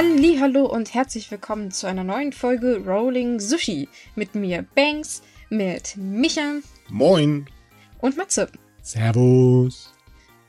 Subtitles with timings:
[0.00, 6.60] Hallo und herzlich willkommen zu einer neuen Folge Rolling Sushi mit mir Banks, mit Micha
[6.88, 7.48] Moin.
[7.98, 8.48] und Matze.
[8.80, 9.92] Servus.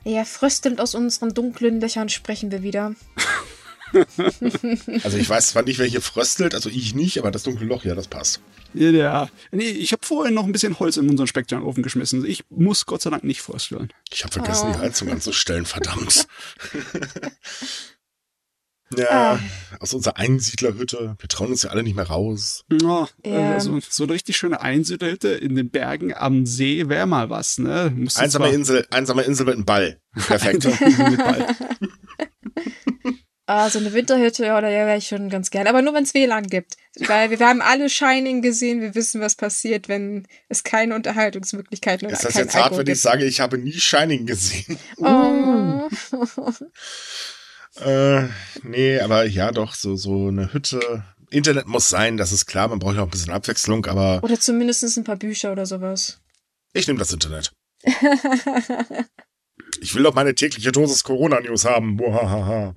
[0.04, 2.94] Ja, fröstelnd aus unseren dunklen Löchern sprechen wir wieder.
[5.04, 7.84] Also ich weiß zwar nicht, wer hier fröstelt, also ich nicht, aber das dunkle Loch,
[7.86, 8.40] ja, das passt.
[8.76, 9.30] Ja, ja.
[9.52, 12.24] Nee, ich habe vorhin noch ein bisschen Holz in unseren Speckjanofen geschmissen.
[12.24, 13.92] Ich muss Gott sei Dank nicht frösteln.
[14.14, 14.74] Ich habe vergessen, Oh.
[14.74, 16.28] die Heizung anzustellen, verdammt.
[18.98, 19.40] ja, Ah.
[19.80, 21.16] aus unserer Einsiedlerhütte.
[21.20, 22.64] Wir trauen uns ja alle nicht mehr raus.
[22.82, 23.56] Ja, Ja.
[23.56, 27.58] äh, so, so eine richtig schöne Einsiedlerhütte in den Bergen am See wäre mal was,
[27.58, 27.92] ne?
[27.96, 30.00] Musst Einsame zwar- Insel, einsame Insel mit einem Ball.
[30.28, 30.66] Perfekt.
[30.82, 31.48] Mit Ball.
[33.52, 35.66] Ah, so eine Winterhütte, ja, da wäre ich schon ganz gern.
[35.66, 36.76] Aber nur, wenn es WLAN gibt.
[37.08, 42.06] Weil wir, wir haben alle Shining gesehen, wir wissen, was passiert, wenn es keine Unterhaltungsmöglichkeiten
[42.08, 44.66] oder Ist das kein jetzt hart, wenn ich sage, ich habe nie Shining gesehen?
[44.68, 44.80] gibt?
[45.00, 45.90] Oh.
[47.84, 48.28] Äh,
[48.64, 51.04] nee, aber ja, doch, so, so eine Hütte.
[51.30, 54.40] Internet muss sein, das ist klar, man braucht ja auch ein bisschen Abwechslung, aber Oder
[54.40, 56.20] zumindest ein paar Bücher oder sowas.
[56.74, 57.52] ich nehme das Internet.
[59.82, 61.96] Ich will doch meine tägliche Dosis Corona-News haben.
[61.98, 62.74] Bohahaha.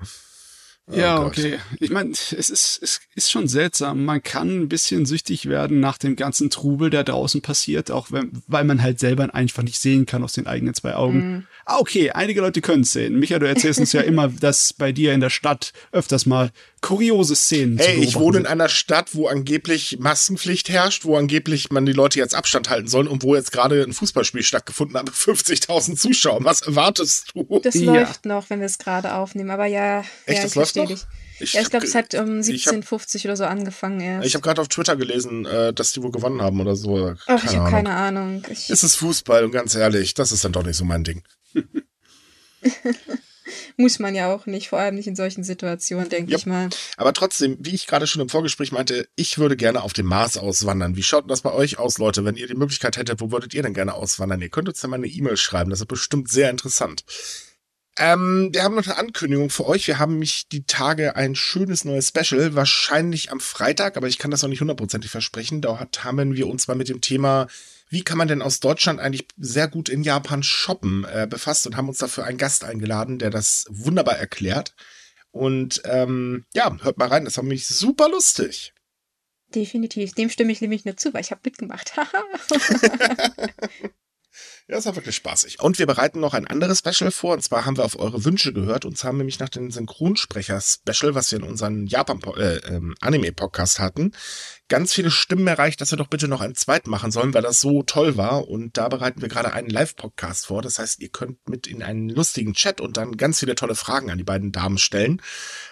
[0.89, 1.27] Oh Ja, Gott.
[1.39, 1.59] okay.
[1.81, 2.51] Ich meine, es ist,
[2.83, 4.05] es ist schon seltsam.
[4.05, 8.43] Man kann ein bisschen süchtig werden nach dem ganzen Trubel, der draußen passiert, auch wenn,
[8.47, 11.19] weil man halt selber einfach nicht sehen kann aus den eigenen zwei Augen.
[11.33, 11.47] Mhm.
[11.75, 13.19] Ah, okay, einige Leute können es sehen.
[13.19, 16.51] Micha, du erzählst uns ja immer, dass bei dir in der Stadt öfters mal
[16.83, 18.47] kuriose Szenen zu Hey, ich wohne in sind.
[18.53, 23.07] einer Stadt, wo angeblich Maskenpflicht herrscht, wo angeblich man die Leute jetzt Abstand halten soll
[23.07, 26.45] und wo jetzt gerade ein Fußballspiel stattgefunden hat mit 50.000 Zuschauern.
[26.45, 27.61] Was erwartest du?
[27.63, 27.93] Das Ja.
[27.95, 29.51] läuft noch, wenn wir es gerade aufnehmen.
[29.51, 30.89] Aber ja, Echt, ja das ich läuft verstehe noch?
[30.91, 31.01] dich.
[31.41, 34.27] Ich Ja, ich glaube, es hat um ich hab- 17,50 oder so angefangen erst.
[34.27, 37.15] Ich habe gerade auf Twitter gelesen, äh, dass die wohl gewonnen haben oder so.
[37.27, 38.45] Ach, ich habe keine Ahnung.
[38.51, 41.23] Ich, Es ist Fußball und ganz ehrlich, das ist dann doch nicht so mein Ding.
[43.77, 46.39] muss man ja auch nicht, vor allem nicht in solchen Situationen, denke Yep.
[46.39, 46.69] ich mal.
[46.97, 50.37] Aber trotzdem, wie ich gerade schon im Vorgespräch meinte, ich würde gerne auf dem Mars
[50.37, 50.97] auswandern.
[50.97, 52.25] Wie schaut das bei euch aus, Leute?
[52.25, 54.41] Wenn ihr die Möglichkeit hättet, wo würdet ihr denn gerne auswandern?
[54.41, 57.05] Ihr könnt uns ja mal eine E-Mail schreiben, das ist bestimmt sehr interessant.
[58.05, 59.87] Ähm, wir haben noch eine Ankündigung für euch.
[59.87, 64.33] Wir haben mich die Tage ein schönes neues Special, wahrscheinlich am Freitag, aber ich kann
[64.33, 65.61] das noch nicht hundertprozentig versprechen.
[65.61, 67.47] Dort haben wir uns mal mit dem Thema,
[67.91, 71.77] wie kann man denn aus Deutschland eigentlich sehr gut in Japan shoppen, äh, befasst und
[71.77, 74.75] haben uns dafür einen Gast eingeladen, der das wunderbar erklärt.
[75.31, 78.75] Und ähm, ja, hört mal rein, das war mich super lustig.
[79.55, 80.13] Definitiv.
[80.15, 81.93] Dem stimme ich nämlich nur zu, weil ich habe mitgemacht.
[84.69, 85.61] Ja, das war wirklich spaßig.
[85.61, 87.35] Und wir bereiten noch ein anderes Special vor.
[87.35, 88.85] Und zwar haben wir auf eure Wünsche gehört.
[88.85, 94.13] Und zwar haben nämlich nach dem Synchronsprecher-Special, was wir in unserem Japan äh, ähm, hatten,
[94.69, 97.61] ganz viele Stimmen erreicht, dass wir doch bitte noch einen zweiten machen sollen, weil das
[97.61, 98.49] so toll war.
[98.49, 100.63] Und da bereiten wir gerade einen Live-Podcast vor.
[100.63, 104.11] Das heißt, ihr könnt mit in einen lustigen Chat und dann ganz viele tolle Fragen
[104.11, 105.21] an die beiden Damen stellen.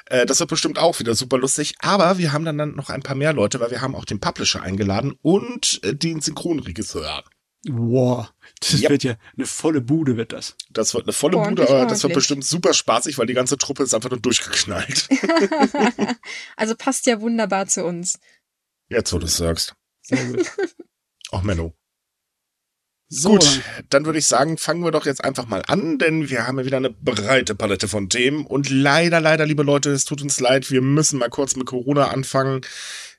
[0.06, 1.76] Äh, das wird bestimmt auch wieder super lustig.
[1.78, 4.20] Aber wir haben dann, dann noch ein paar mehr Leute, weil wir haben auch den
[4.20, 7.25] Publisher eingeladen und äh, den Synchronregisseur.
[7.69, 8.91] Wow, das Yep.
[8.91, 10.56] wird ja eine volle Bude, wird das.
[10.71, 13.59] Das wird eine volle Ordentlich, Bude, aber das wird bestimmt super spaßig, weil die ganze
[13.59, 15.09] Truppe ist einfach nur durchgeknallt.
[16.56, 18.19] also passt ja wunderbar zu uns.
[18.88, 19.75] Jetzt, wo du es sagst.
[20.00, 20.47] Sehr gut.
[21.32, 21.75] Ach, Menno.
[23.12, 26.47] So, Gut, dann würde ich sagen, fangen wir doch jetzt einfach mal an, denn wir
[26.47, 28.47] haben ja wieder eine breite Palette von Themen.
[28.47, 32.09] Und leider, leider, liebe Leute, es tut uns leid, wir müssen mal kurz mit Corona
[32.09, 32.60] anfangen.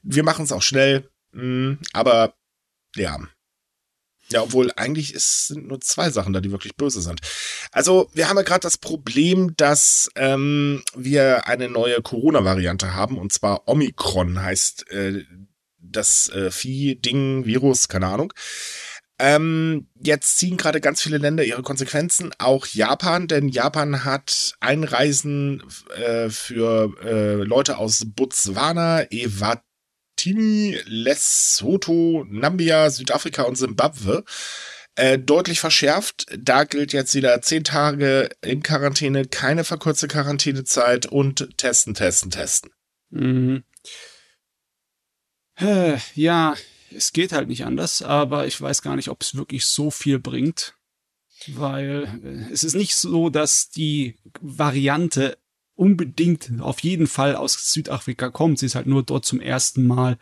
[0.01, 2.35] Wir machen es auch schnell, mm, aber
[2.95, 3.19] ja.
[4.31, 7.21] Ja, obwohl eigentlich ist, sind nur zwei Sachen da, die wirklich böse sind.
[7.71, 13.31] Also, wir haben ja gerade das Problem, dass ähm, wir eine neue Corona-Variante haben, und
[13.31, 15.23] zwar Omikron heißt äh,
[15.79, 18.33] das äh, Vieh, Ding, Virus, keine Ahnung.
[19.23, 25.63] Ähm, jetzt ziehen gerade ganz viele Länder ihre Konsequenzen, auch Japan, denn Japan hat Einreisen
[25.95, 29.03] äh, für äh, Leute aus Botswana,
[30.21, 34.23] Ewatini, Lesotho, Nambia, Südafrika und Simbabwe
[34.95, 36.25] äh, deutlich verschärft.
[36.37, 42.71] Da gilt jetzt wieder zehn Tage in Quarantäne, keine verkürzte Quarantänezeit und testen, testen, testen.
[43.09, 43.63] Mhm.
[46.15, 46.55] Ja,
[46.95, 50.17] es geht halt nicht anders, aber ich weiß gar nicht, ob es wirklich so viel
[50.17, 50.73] bringt,
[51.47, 55.37] weil äh, es ist nicht so, dass die Variante
[55.81, 58.59] unbedingt auf jeden Fall aus Südafrika kommt.
[58.59, 60.19] Sie ist halt nur dort zum ersten Mal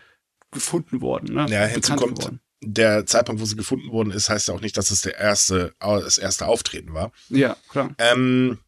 [0.52, 1.36] gefunden worden.
[1.36, 1.48] Ne?
[1.50, 2.40] Ja, hinzu Bekannt kommt, geworden.
[2.62, 5.74] der Zeitpunkt, wo sie gefunden worden ist, heißt ja auch nicht, dass es der erste,
[5.80, 7.12] das erste Auftreten war.
[7.28, 7.94] Ja, klar.
[7.98, 8.60] Ähm,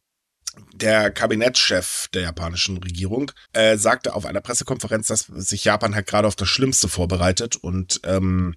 [0.74, 6.28] der Kabinettschef der japanischen Regierung äh, sagte auf einer Pressekonferenz, dass sich Japan halt gerade
[6.28, 8.54] auf das Schlimmste vorbereitet und ähm,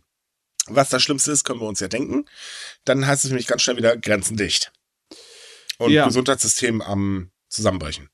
[0.67, 2.25] was das Schlimmste ist, können wir uns ja denken.
[2.83, 4.73] Dann heißt es nämlich ganz schnell wieder Grenzen dicht.
[5.77, 6.05] Und Ja.
[6.05, 8.09] Gesundheitssystem am Zusammenbrechen.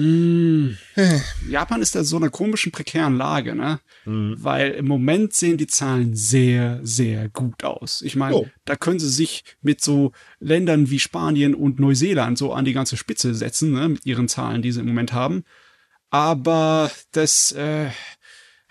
[0.00, 1.02] Ja.
[1.02, 1.20] Hm.
[1.48, 3.80] Japan ist da so einer komischen, prekären Lage, ne?
[4.04, 4.36] Mhm.
[4.38, 8.02] Weil im Moment sehen die Zahlen sehr, sehr gut aus.
[8.02, 8.48] Ich meine, oh.
[8.64, 12.96] da können sie sich mit so Ländern wie Spanien und Neuseeland so an die ganze
[12.96, 13.88] Spitze setzen, ne?
[13.88, 15.44] Mit ihren Zahlen, die sie im Moment haben.
[16.10, 17.90] Aber das äh,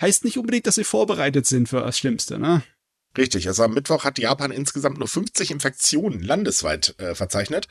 [0.01, 2.63] heißt nicht unbedingt, dass sie vorbereitet sind für das Schlimmste, ne?
[3.17, 7.67] Richtig, also am Mittwoch hat Japan insgesamt nur 50 Infektionen landesweit äh, verzeichnet,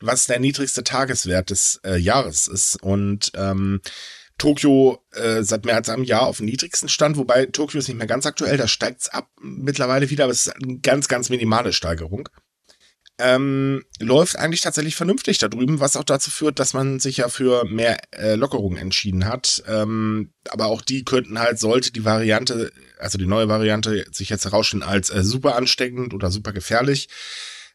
[0.00, 2.80] was der niedrigste Tageswert des äh, Jahres ist.
[2.82, 3.80] Und ähm,
[4.38, 7.96] Tokio äh, seit mehr als einem Jahr auf dem niedrigsten Stand, wobei Tokio ist nicht
[7.96, 11.72] mehr ganz aktuell, da steigt's ab mittlerweile wieder, aber es ist eine ganz, ganz minimale
[11.72, 12.28] Steigerung
[13.18, 17.28] ähm, läuft eigentlich tatsächlich vernünftig da drüben, was auch dazu führt, dass man sich ja
[17.28, 19.62] für mehr äh, Lockerungen entschieden hat.
[19.66, 24.44] Ähm, aber auch die könnten halt, sollte die Variante, also die neue Variante, sich jetzt
[24.44, 27.08] herausstellen als äh, super ansteckend oder super gefährlich,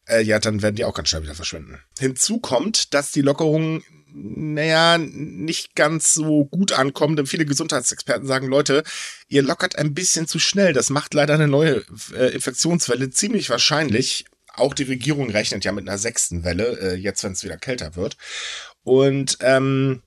[0.08, 1.80] äh, ja, dann werden die auch ganz schnell wieder verschwinden.
[2.00, 3.84] Hinzu kommt, dass die Lockerungen,
[4.14, 8.84] naja, nicht ganz so gut ankommen, denn viele Gesundheitsexperten sagen, Leute,
[9.28, 10.74] ihr lockert ein bisschen zu schnell.
[10.74, 11.84] Das macht leider eine neue
[12.14, 17.24] äh, Infektionswelle ziemlich wahrscheinlich auch die Regierung rechnet ja mit einer sechsten Welle, äh, jetzt
[17.24, 18.18] wenn es wieder kälter wird.
[18.84, 20.02] Und ähm,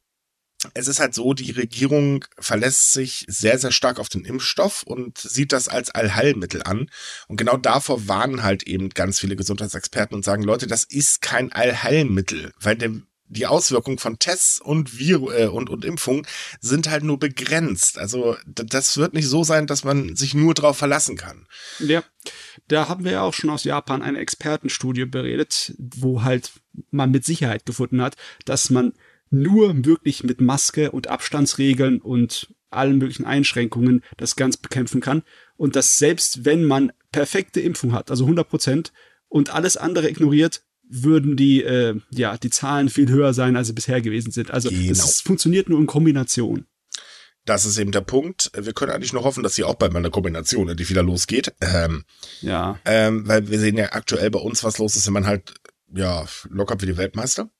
[0.73, 5.19] es ist halt so, die Regierung verlässt sich sehr, sehr stark auf den Impfstoff und
[5.19, 6.91] sieht das als Allheilmittel an.
[7.29, 11.52] Und genau davor warnen halt eben ganz viele Gesundheitsexperten und sagen, Leute, das ist kein
[11.52, 16.26] Allheilmittel, weil dem die Auswirkungen von Tests und Viru äh, und, und Impfungen
[16.61, 17.99] sind halt nur begrenzt.
[17.99, 21.46] Also das wird nicht so sein, dass man sich nur drauf verlassen kann.
[21.79, 22.05] Ja,
[22.69, 26.52] da haben wir ja auch schon aus Japan eine Expertenstudie beredet, wo halt
[26.90, 28.93] man mit Sicherheit gefunden hat, dass man
[29.31, 35.22] nur wirklich mit Maske und Abstandsregeln und allen möglichen Einschränkungen das Ganze bekämpfen kann.
[35.56, 38.93] Und dass selbst wenn man perfekte Impfung hat, also 100 Prozent,
[39.28, 43.72] und alles andere ignoriert, würden die, äh, ja, die Zahlen viel höher sein, als sie
[43.72, 44.50] bisher gewesen sind.
[44.50, 44.88] Also genau.
[44.88, 46.67] das funktioniert nur in Kombination.
[47.44, 48.50] Das ist eben der Punkt.
[48.55, 51.52] Wir können eigentlich nur hoffen, dass sie auch bei meiner Kombination die wieder losgeht.
[51.61, 52.05] Ähm,
[52.41, 52.79] ja.
[52.85, 55.55] Ähm, weil wir sehen ja aktuell bei uns, was los ist, wenn man halt,
[55.94, 57.50] ja, lockert wie die Weltmeister.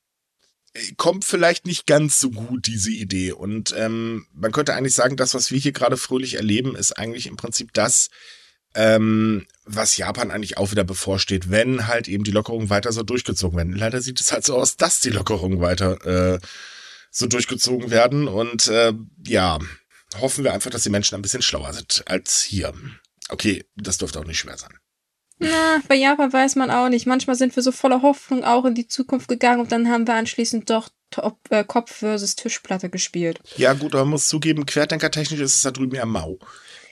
[0.97, 3.33] Kommt vielleicht nicht ganz so gut, diese Idee.
[3.33, 7.27] Und ähm, man könnte eigentlich sagen, das, was wir hier gerade fröhlich erleben, ist eigentlich
[7.27, 8.09] im Prinzip das,
[8.75, 13.57] ähm, was Japan eigentlich auch wieder bevorsteht, wenn halt eben die Lockerungen weiter so durchgezogen
[13.57, 13.77] werden.
[13.77, 16.39] Leider sieht es halt so aus, dass die Lockerungen weiter äh,
[17.15, 18.29] so durchgezogen werden.
[18.29, 18.93] Und äh,
[19.27, 19.59] ja,
[20.21, 22.73] hoffen wir einfach, dass die Menschen ein bisschen schlauer sind als hier.
[23.29, 24.75] Okay, das dürfte auch nicht schwer sein.
[25.39, 27.07] Na, bei Japan weiß man auch nicht.
[27.07, 30.15] Manchmal sind wir so voller Hoffnung auch in die Zukunft gegangen und dann haben wir
[30.15, 33.41] anschließend doch Top, äh, Kopf versus Tischplatte gespielt.
[33.57, 36.39] Ja, gut, aber man muss zugeben, querdenkertechnisch ist es da drüben eher mau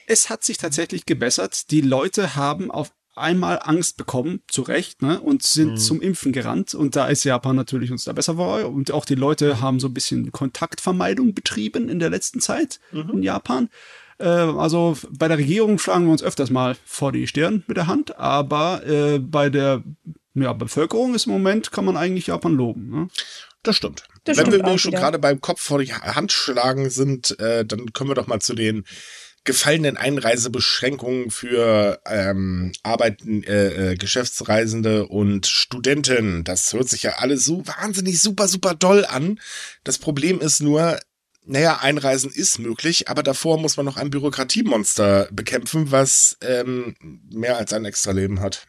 [0.07, 1.71] es hat sich tatsächlich gebessert.
[1.71, 5.77] Die Leute haben auf einmal Angst bekommen, zu Recht, ne, und sind mhm.
[5.77, 6.73] zum Impfen gerannt.
[6.73, 8.65] Und da ist Japan natürlich uns da besser vor.
[8.65, 13.09] Und auch die Leute haben so ein bisschen Kontaktvermeidung betrieben in der letzten Zeit mhm.
[13.13, 13.69] in Japan.
[14.19, 17.87] Äh, also bei der Regierung schlagen wir uns öfters mal vor die Stirn mit der
[17.87, 19.83] Hand, aber äh, bei der
[20.35, 22.89] ja, Bevölkerung ist im Moment, kann man eigentlich Japan loben.
[22.89, 23.07] Ne?
[23.61, 24.03] Das stimmt.
[24.25, 27.93] Das Wenn stimmt wir schon gerade beim Kopf vor die Hand schlagen sind, äh, dann
[27.93, 28.85] kommen wir doch mal zu den
[29.43, 36.43] gefallenen Einreisebeschränkungen für ähm, Arbeiten, äh, äh, Geschäftsreisende und Studenten.
[36.43, 39.39] Das hört sich ja alles so wahnsinnig super, super doll an.
[39.83, 40.99] Das Problem ist nur,
[41.45, 46.95] naja, Einreisen ist möglich, aber davor muss man noch ein Bürokratiemonster bekämpfen, was ähm,
[47.29, 48.65] mehr als ein Extra-Leben hat.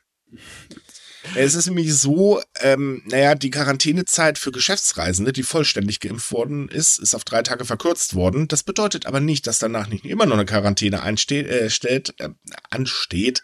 [1.37, 6.99] Es ist nämlich so, ähm, naja, die Quarantänezeit für Geschäftsreisende, die vollständig geimpft worden ist,
[7.01, 8.47] ist auf drei Tage verkürzt worden.
[8.47, 12.29] Das bedeutet aber nicht, dass danach nicht immer noch eine Quarantäne einsteht, äh, stellt, äh,
[12.71, 13.43] ansteht.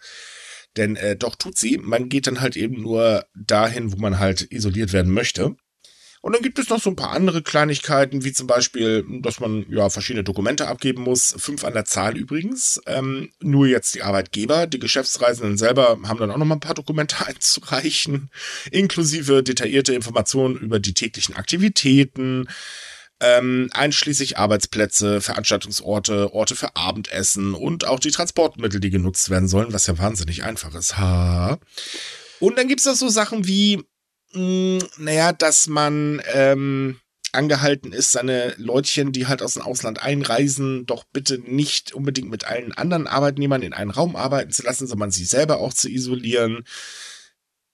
[0.77, 1.79] Denn äh, doch tut sie.
[1.79, 5.57] Man geht dann halt eben nur dahin, wo man halt isoliert werden möchte.
[6.23, 9.65] Und dann gibt es noch so ein paar andere Kleinigkeiten, wie zum Beispiel, dass man
[9.71, 11.35] ja verschiedene Dokumente abgeben muss.
[11.39, 12.81] Fünf an der Zahl übrigens.
[12.87, 14.67] Ähm, nur jetzt die Arbeitgeber.
[14.67, 18.31] Die Geschäftsreisenden selber haben dann auch noch mal ein paar Dokumente einzureichen,
[18.71, 22.49] inklusive detaillierte Informationen über die täglichen Aktivitäten.
[23.23, 29.73] Ähm, einschließlich Arbeitsplätze, Veranstaltungsorte, Orte für Abendessen und auch die Transportmittel, die genutzt werden sollen,
[29.73, 30.99] was ja wahnsinnig einfach ist.
[30.99, 31.59] Ha.
[32.41, 33.85] Und dann gibt's noch so Sachen wie
[34.33, 37.01] mh, hm, naja, dass man ähm,
[37.33, 42.45] angehalten ist, seine Leutchen, die halt aus dem Ausland einreisen, doch bitte nicht unbedingt mit
[42.45, 46.65] allen anderen Arbeitnehmern in einen Raum arbeiten zu lassen, sondern sich selber auch zu isolieren.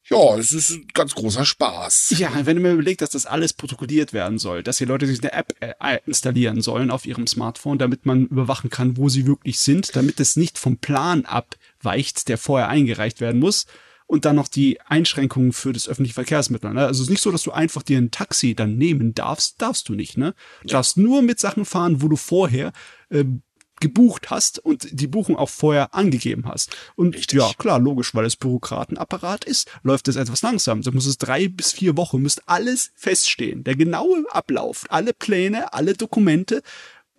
[0.08, 2.14] Ja, es ist ein ganz großer Spaß.
[2.18, 5.20] Ja, wenn du mir überlegst, dass das alles protokolliert werden soll, dass die Leute sich
[5.20, 9.58] eine App äh, installieren sollen auf ihrem Smartphone, damit man überwachen kann, wo sie wirklich
[9.58, 13.66] sind, damit es nicht vom Plan abweicht, der vorher eingereicht werden muss,
[14.06, 16.72] und dann noch die Einschränkungen für das öffentliche Verkehrsmittel.
[16.72, 16.86] Ne?
[16.86, 19.88] Also es ist nicht so, dass du einfach dir ein Taxi dann nehmen darfst, darfst
[19.88, 20.16] du nicht.
[20.16, 20.34] Ne?
[20.62, 22.72] Du darfst nur mit Sachen fahren, wo du vorher
[23.10, 23.24] äh,
[23.80, 26.74] gebucht hast und die Buchung auch vorher angegeben hast.
[26.94, 27.38] Und Richtig.
[27.38, 30.82] ja, klar, logisch, weil es Bürokratenapparat ist, läuft es etwas langsam.
[30.82, 33.64] Da muss es drei bis vier Wochen, müsste alles feststehen.
[33.64, 36.62] Der genaue Ablauf, alle Pläne, alle Dokumente,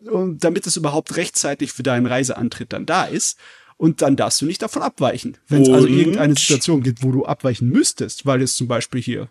[0.05, 3.39] und damit es überhaupt rechtzeitig für deinen Reiseantritt dann da ist.
[3.77, 5.37] Und dann darfst du nicht davon abweichen.
[5.47, 9.29] Wenn es also irgendeine Situation gibt, wo du abweichen müsstest, weil es zum Beispiel hier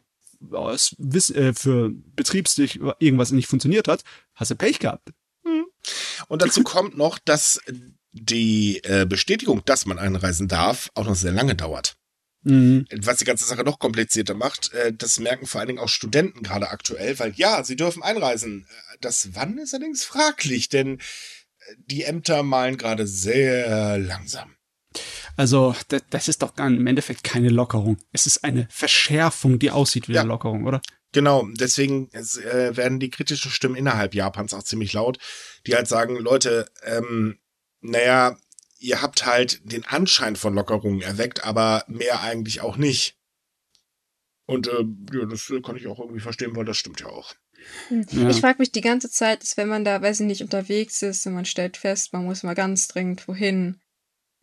[0.52, 5.10] aus, Wiss- äh, für betriebslich irgendwas nicht funktioniert hat, hast du Pech gehabt.
[6.28, 7.60] Und dazu kommt noch, dass
[8.12, 11.96] die äh, Bestätigung, dass man einreisen darf, auch noch sehr lange dauert.
[12.42, 12.86] Mhm.
[13.02, 16.42] Was die ganze Sache noch komplizierter macht, äh, das merken vor allen Dingen auch Studenten
[16.42, 18.66] gerade aktuell, weil ja, sie dürfen einreisen.
[19.00, 20.98] Das Wann ist allerdings fraglich, denn
[21.78, 24.54] die Ämter malen gerade sehr langsam.
[25.36, 25.74] Also,
[26.10, 27.98] das, ist doch im Endeffekt keine Lockerung.
[28.12, 30.22] Es ist eine Verschärfung, die aussieht wie Ja.
[30.22, 30.80] eine Lockerung, oder?
[31.12, 35.18] Genau, deswegen es, äh, werden die kritischen Stimmen innerhalb Japans auch ziemlich laut,
[35.66, 37.38] die halt sagen, Leute, ähm,
[37.80, 38.36] naja,
[38.78, 43.16] ihr habt halt den Anschein von Lockerungen erweckt, aber mehr eigentlich auch nicht.
[44.46, 47.34] Und äh, ja, das kann ich auch irgendwie verstehen, weil das stimmt ja auch.
[47.90, 48.28] Ja.
[48.28, 51.26] Ich frage mich die ganze Zeit, dass wenn man da, weiß ich nicht, unterwegs ist
[51.26, 53.80] und man stellt fest, man muss mal ganz dringend wohin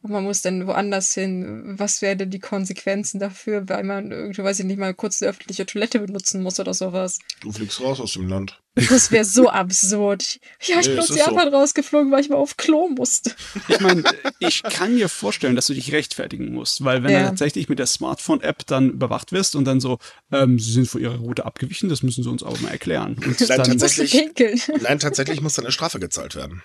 [0.03, 4.65] man muss dann woanders hin, was wären die Konsequenzen dafür, weil man irgendwie, weiß ich
[4.65, 7.19] nicht, mal kurz eine öffentliche Toilette benutzen muss oder sowas.
[7.41, 8.59] Du fliegst raus aus dem Land.
[8.75, 10.39] Das wäre so absurd.
[10.65, 13.31] Ja, ich Nee, bin aus Japan rausgeflogen, weil ich mal auf Klo musste.
[13.67, 14.03] Ich meine,
[14.39, 17.19] ich kann mir vorstellen, dass du dich rechtfertigen musst, weil wenn Ja.
[17.19, 19.99] du tatsächlich mit der Smartphone-App dann überwacht wirst und dann so,
[20.31, 23.15] ähm, sie sind von ihrer Route abgewichen, das müssen sie uns aber mal erklären.
[23.23, 24.67] Und Nein, dann, tatsächlich-.
[24.81, 26.63] Nein, tatsächlich muss dann eine Strafe gezahlt werden.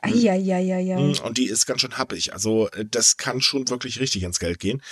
[0.00, 0.96] Eieieiei.
[0.96, 2.32] Mm, Und die ist ganz schön happig.
[2.32, 4.82] Also äh, das kann schon wirklich richtig ins Geld gehen.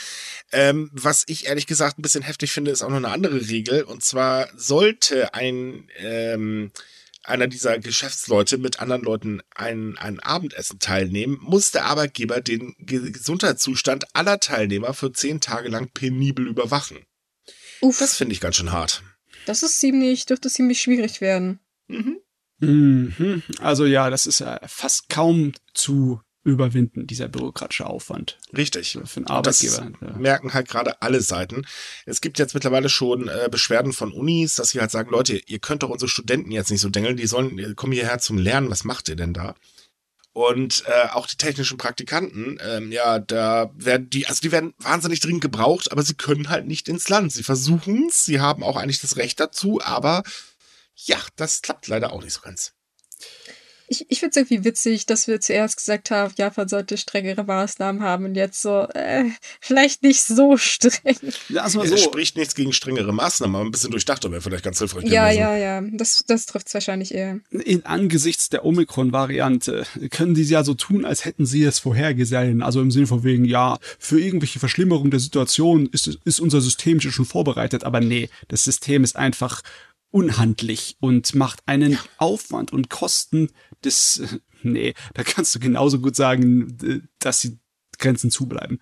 [0.52, 3.82] Ähm, was ich ehrlich gesagt ein bisschen heftig finde, ist auch noch eine andere Regel.
[3.82, 6.72] Und zwar sollte ein ähm,
[7.22, 13.10] einer dieser Geschäftsleute mit anderen Leuten ein, ein Abendessen teilnehmen, muss der Arbeitgeber den Ge
[13.10, 16.98] Gesundheitszustand aller Teilnehmer für zehn Tage lang penibel überwachen.
[17.80, 19.02] Uff, Das das, finde ich ganz schön hart.
[19.46, 21.58] das ist ziemlich, dürfte ziemlich schwierig werden.
[21.88, 22.18] Mhm.
[22.58, 23.42] Mhm.
[23.60, 28.92] Also ja, das ist ja fast kaum zu überwinden, dieser bürokratische Aufwand Richtig.
[29.04, 30.06] für einen Und das Arbeitgeber.
[30.06, 30.16] Ja.
[30.16, 31.66] merken halt gerade alle Seiten.
[32.06, 35.58] Es gibt jetzt mittlerweile schon äh, Beschwerden von Unis, dass sie halt sagen, Leute, ihr
[35.58, 38.70] könnt doch unsere Studenten jetzt nicht so dengeln, die sollen, die kommen hierher zum Lernen,
[38.70, 39.56] was macht ihr denn da?
[40.32, 45.18] Und äh, auch die technischen Praktikanten, ähm, ja, da werden die, also die werden wahnsinnig
[45.20, 47.32] dringend gebraucht, aber sie können halt nicht ins Land.
[47.32, 50.22] Sie versuchen es, sie haben auch eigentlich das Recht dazu, aber
[50.96, 52.72] ja, das klappt leider auch nicht so ganz.
[53.88, 58.02] Ich, ich finde es irgendwie witzig, dass wir zuerst gesagt haben, Japan sollte strengere Maßnahmen
[58.02, 59.26] haben und jetzt so, äh,
[59.60, 61.16] vielleicht nicht so streng.
[61.48, 61.96] Lass mal Es so.
[61.98, 65.38] spricht nichts gegen strengere Maßnahmen, aber ein bisschen durchdachter wäre vielleicht ganz hilfreich Ja, gewesen.
[65.40, 65.82] ja, ja.
[65.92, 67.38] Das, das trifft es wahrscheinlich eher.
[67.50, 72.62] in angesichts der Omikron-Variante können die ja so tun, als hätten sie es vorhergesehen.
[72.62, 77.00] Also im Sinne von wegen, ja, für irgendwelche Verschlimmerung der Situation ist, ist unser System
[77.00, 77.84] schon vorbereitet.
[77.84, 79.62] Aber nee, das System ist einfach
[80.16, 83.50] unhandlich und macht einen Aufwand und Kosten
[83.84, 87.58] des, nee, da kannst du genauso gut sagen, dass die
[87.98, 88.80] Grenzen zubleiben.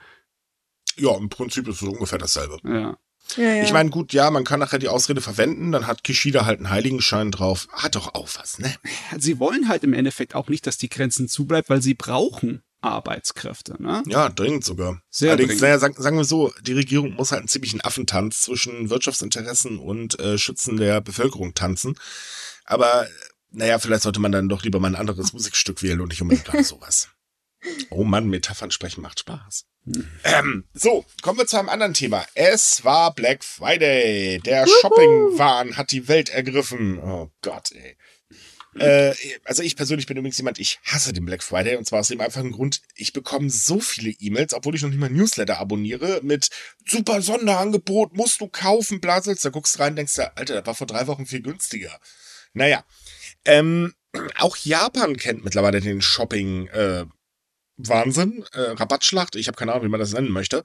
[0.96, 2.58] Ja, im Prinzip ist es ungefähr dasselbe.
[2.62, 2.96] Ja.
[3.36, 3.62] Ja, ja.
[3.64, 6.70] Ich meine, gut, ja, man kann nachher die Ausrede verwenden, dann hat Kishida halt einen
[6.70, 7.66] Heiligenschein drauf.
[7.72, 8.72] Hat doch auch was, ne?
[9.18, 13.80] Sie wollen halt im Endeffekt auch nicht, dass die Grenzen zubleiben, weil sie brauchen Arbeitskräfte,
[13.82, 14.02] ne?
[14.06, 15.02] Ja, dringend sogar.
[15.10, 15.62] Sehr Allerdings, dringend.
[15.62, 20.18] naja, sagen, sagen wir so, die Regierung muss halt einen ziemlichen Affentanz zwischen Wirtschaftsinteressen und
[20.20, 21.98] äh, Schützen der Bevölkerung tanzen.
[22.64, 23.06] Aber,
[23.50, 26.46] naja, vielleicht sollte man dann doch lieber mal ein anderes Musikstück wählen und nicht unbedingt
[26.46, 27.08] gerade sowas.
[27.88, 29.64] Oh Mann, Metaphern sprechen macht Spaß.
[30.24, 32.24] Ähm, so, kommen wir zu einem anderen Thema.
[32.34, 34.38] Es war Black Friday.
[34.40, 36.98] Der Shopping-Wahn hat die Welt ergriffen.
[36.98, 37.96] Oh Gott, ey.
[38.78, 39.14] Äh,
[39.44, 42.20] also ich persönlich bin übrigens jemand, ich hasse den Black Friday und zwar aus dem
[42.20, 46.50] einfachen Grund, ich bekomme so viele E-Mails, obwohl ich noch nicht mal Newsletter abonniere, mit
[46.86, 50.86] super Sonderangebot, musst du kaufen, blaselst, da guckst rein, denkst du, Alter, das war vor
[50.86, 51.98] drei Wochen viel günstiger.
[52.52, 52.84] Naja,
[53.44, 53.94] ähm,
[54.38, 57.04] auch Japan kennt mittlerweile den Shopping, äh,
[57.76, 60.62] Wahnsinn, äh, Rabattschlacht, ich habe keine Ahnung, wie man das nennen möchte.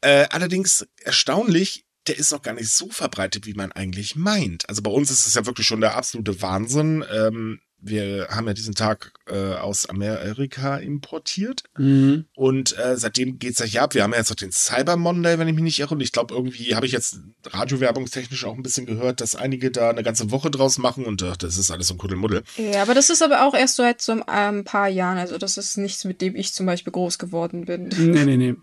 [0.00, 4.68] Äh, allerdings erstaunlich, der ist noch gar nicht so verbreitet, wie man eigentlich meint.
[4.68, 7.04] Also bei uns ist es ja wirklich schon der absolute Wahnsinn.
[7.12, 12.26] Ähm, wir haben ja diesen Tag äh, aus Amerika importiert Mhm.
[12.34, 13.94] und äh, seitdem geht's ja hier ab.
[13.94, 15.94] Wir haben ja jetzt noch den Cyber Monday, wenn ich mich nicht irre.
[15.94, 19.90] Und ich glaube, irgendwie habe ich jetzt radiowerbungstechnisch auch ein bisschen gehört, dass einige da
[19.90, 22.42] eine ganze Woche draus machen und ach, das ist alles so ein Kuddelmuddel.
[22.56, 25.18] Ja, aber das ist aber auch erst seit so ein paar Jahren.
[25.18, 27.88] Also das ist nichts, mit dem ich zum Beispiel groß geworden bin.
[27.96, 28.54] Nee, nee, nee.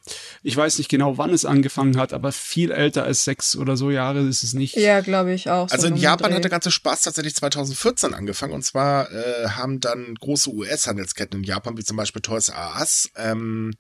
[0.43, 3.91] Ich weiß nicht genau, wann es angefangen hat, aber viel älter als sechs oder so
[3.91, 4.75] Jahre ist es nicht.
[4.75, 5.69] Ja, glaube ich auch.
[5.69, 6.35] so Also in Japan Dreh.
[6.37, 8.53] hat der ganze Spaß tatsächlich 2014 angefangen.
[8.53, 13.09] Und zwar äh, haben dann große US-Handelsketten in Japan, wie zum Beispiel Toys R Us,
[13.15, 13.73] ähm,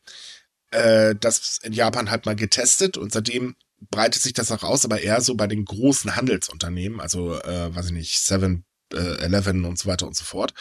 [0.71, 3.55] äh, das in Japan halt mal getestet und seitdem
[3.89, 7.87] breitet sich das auch aus, aber eher so bei den großen Handelsunternehmen, also äh, weiß
[7.87, 10.53] ich nicht, Seven, äh, Eleven und so weiter und so fort.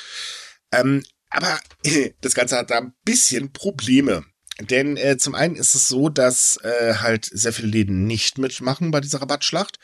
[0.73, 1.61] Ähm, aber
[2.21, 4.25] das Ganze hat da ein bisschen Probleme.
[4.61, 8.91] Denn äh, zum einen ist es so, dass äh, halt sehr viele Läden nicht mitmachen
[8.91, 9.79] bei dieser Rabattschlacht.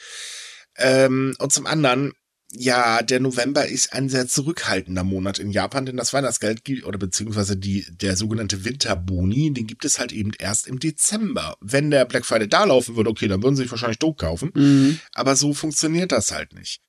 [0.77, 2.13] Ähm, und zum anderen,
[2.51, 6.99] ja, der November ist ein sehr zurückhaltender Monat in Japan, denn das Weihnachtsgeld gibt, oder
[6.99, 11.57] beziehungsweise die, der sogenannte Winterboni, den gibt es halt eben erst im Dezember.
[11.61, 14.51] Wenn der Black Friday da laufen würde, okay, dann würden sie sich wahrscheinlich doof kaufen.
[14.55, 14.99] Mhm.
[15.13, 16.81] Aber so funktioniert das halt nicht.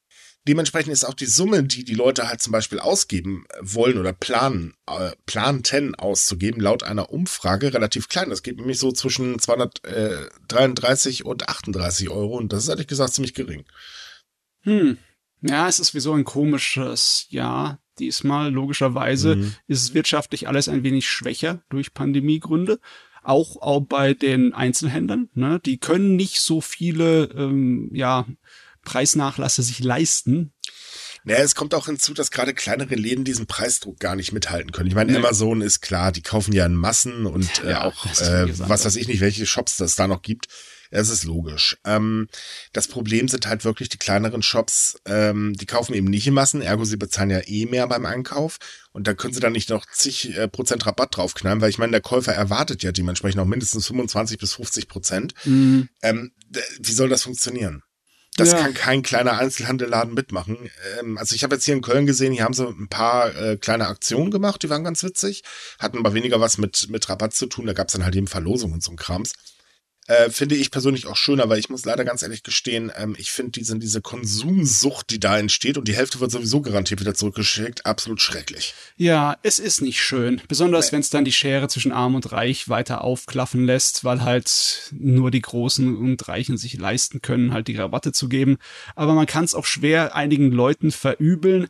[0.48, 4.74] Dementsprechend ist auch die Summe, die die Leute halt zum Beispiel ausgeben wollen oder planen,
[4.88, 8.30] äh, planten auszugeben, laut einer Umfrage relativ klein.
[8.30, 13.34] Das geht nämlich so zwischen 233 und 38 Euro und das ist ehrlich gesagt ziemlich
[13.34, 13.66] gering.
[14.62, 14.98] Hm.
[15.42, 17.80] Ja, es ist sowieso ein komisches Jahr.
[18.00, 19.56] Diesmal, logischerweise, Mhm.
[19.68, 22.80] ist es wirtschaftlich alles ein wenig schwächer durch Pandemiegründe.
[23.24, 25.30] Auch, auch bei den Einzelhändlern.
[25.34, 25.60] Ne?
[25.66, 28.26] Die können nicht so viele ähm, ja,
[28.84, 30.54] Preisnachlässe sich leisten.
[31.26, 34.88] Naja, es kommt auch hinzu, dass gerade kleinere Läden diesen Preisdruck gar nicht mithalten können.
[34.88, 35.18] Ich meine, Nee.
[35.18, 38.70] Amazon ist klar, die kaufen ja in Massen und äh, Ja, auch, äh, wie gesagt,
[38.70, 40.48] was weiß ich nicht, welche Shops das da noch gibt.
[40.92, 41.78] Es ist logisch.
[41.86, 42.28] Ähm,
[42.74, 46.62] das Problem sind halt wirklich die kleineren Shops, ähm, die kaufen eben nicht in Massen,
[46.62, 48.58] ergo sie bezahlen ja eh mehr beim Einkauf
[48.92, 51.92] und da können sie dann nicht noch zig äh, Prozent Rabatt draufknallen, weil ich meine,
[51.92, 55.34] der Käufer erwartet ja dementsprechend auch mindestens 25 bis 50 Prozent.
[55.46, 55.90] Mhm.
[56.02, 56.32] Ähm,
[56.80, 57.84] wie soll das funktionieren?
[58.38, 58.60] Das Ja.
[58.60, 60.70] kann kein kleiner Einzelhandelladen mitmachen.
[61.00, 63.58] Ähm, also ich habe jetzt hier in Köln gesehen, hier haben sie ein paar äh,
[63.58, 65.44] kleine Aktionen gemacht, die waren ganz witzig,
[65.78, 68.28] hatten aber weniger was mit, mit Rabatt zu tun, da gab es dann halt eben
[68.28, 69.34] Verlosungen und so ein Krams.
[70.10, 73.32] Äh, finde ich persönlich auch schöner, weil ich muss leider ganz ehrlich gestehen, ähm, ich
[73.32, 77.86] finde diese, diese Konsumsucht, die da entsteht und die Hälfte wird sowieso garantiert wieder zurückgeschickt,
[77.86, 78.74] absolut schrecklich.
[78.98, 80.42] Ja, es ist nicht schön.
[80.48, 84.90] Besonders wenn es dann die Schere zwischen Arm und Reich weiter aufklaffen lässt, weil halt
[84.98, 88.58] nur die Großen und Reichen sich leisten können, halt die Rabatte zu geben.
[88.96, 91.68] Aber man kann es auch schwer einigen Leuten verübeln,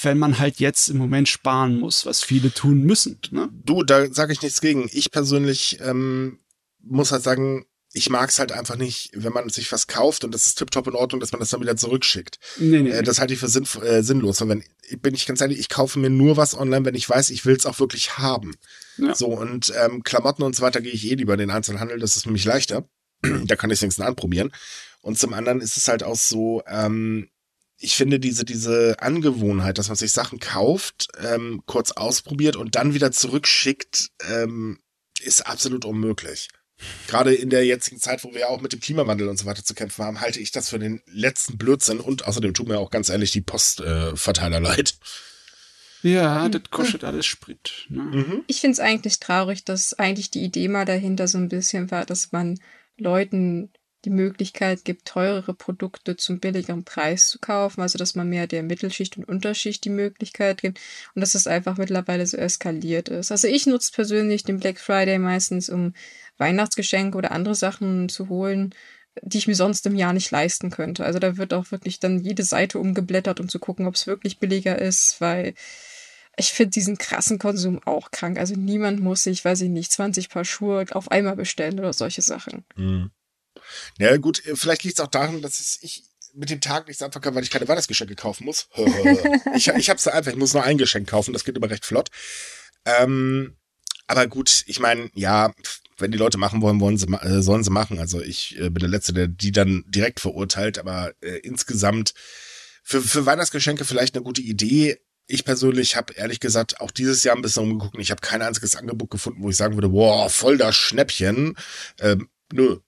[0.00, 3.18] wenn man halt jetzt im Moment sparen muss, was viele tun müssen.
[3.32, 3.48] Ne?
[3.64, 4.88] Du, da sage ich nichts gegen.
[4.92, 6.38] Ich persönlich ähm,
[6.82, 10.32] muss halt sagen, ich mag es halt einfach nicht, wenn man sich was kauft und
[10.32, 12.38] das ist tipptopp in Ordnung, dass man das dann wieder zurückschickt.
[12.58, 14.40] Nee, nee, Äh, das halte ich für sinn, äh, sinnlos.
[14.40, 14.64] Und wenn,
[15.00, 17.56] bin ich ganz ehrlich, ich kaufe mir nur was online, wenn ich weiß, ich will
[17.56, 18.54] es auch wirklich haben.
[18.96, 19.14] Ja.
[19.14, 22.16] So, und ähm, Klamotten und so weiter gehe ich eh lieber in den Einzelhandel, das
[22.16, 22.88] ist für mich leichter.
[23.22, 24.52] da kann ich es wenigstens anprobieren.
[25.00, 27.28] Und zum anderen ist es halt auch so, ähm,
[27.76, 32.94] ich finde diese, diese Angewohnheit, dass man sich Sachen kauft, ähm, kurz ausprobiert und dann
[32.94, 34.78] wieder zurückschickt, ähm,
[35.22, 36.50] ist absolut unmöglich.
[37.08, 39.74] Gerade in der jetzigen Zeit, wo wir auch mit dem Klimawandel und so weiter zu
[39.74, 43.08] kämpfen haben, halte ich das für den letzten Blödsinn und außerdem tut mir auch ganz
[43.08, 44.94] ehrlich die Postverteiler äh, leid.
[46.02, 47.86] Ja, das kostet alles Sprit.
[47.88, 48.02] Ne?
[48.02, 48.44] Mhm.
[48.46, 52.06] Ich finde es eigentlich traurig, dass eigentlich die Idee mal dahinter so ein bisschen war,
[52.06, 52.58] dass man
[52.96, 53.70] Leuten
[54.06, 58.62] die Möglichkeit gibt, teurere Produkte zum billigeren Preis zu kaufen, also dass man mehr der
[58.62, 60.80] Mittelschicht und Unterschicht die Möglichkeit gibt
[61.14, 63.30] und dass es einfach mittlerweile so eskaliert ist.
[63.30, 65.92] Also ich nutze persönlich den Black Friday meistens, um
[66.40, 68.74] Weihnachtsgeschenke oder andere Sachen zu holen,
[69.22, 71.04] die ich mir sonst im Jahr nicht leisten könnte.
[71.04, 74.38] Also da wird auch wirklich dann jede Seite umgeblättert, um zu gucken, ob es wirklich
[74.38, 75.54] billiger ist, weil
[76.36, 78.38] ich finde diesen krassen Konsum auch krank.
[78.38, 82.22] Also niemand muss sich, weiß ich nicht, 20 Paar Schuhe auf einmal bestellen oder solche
[82.22, 82.64] Sachen.
[82.76, 83.10] Mhm.
[83.98, 87.34] Ja, gut, vielleicht liegt es auch daran, dass ich mit dem Tag nichts anfangen kann,
[87.34, 88.68] weil ich keine Weihnachtsgeschenke kaufen muss.
[89.54, 91.84] ich ich habe es einfach, ich muss nur ein Geschenk kaufen, das geht immer recht
[91.84, 92.10] flott.
[92.84, 93.56] Ähm,
[94.06, 95.52] aber gut, ich meine, ja,
[96.00, 97.98] wenn die Leute machen wollen, wollen sie, äh, sollen sie machen.
[97.98, 102.14] Also ich äh, bin der Letzte, der die dann direkt verurteilt, aber äh, insgesamt
[102.82, 104.98] für, für Weihnachtsgeschenke vielleicht eine gute Idee.
[105.26, 108.74] Ich persönlich habe ehrlich gesagt auch dieses Jahr ein bisschen umgeguckt ich habe kein einziges
[108.76, 111.56] Angebot gefunden, wo ich sagen würde, boah, voll das Schnäppchen.
[112.00, 112.78] Ähm, nö.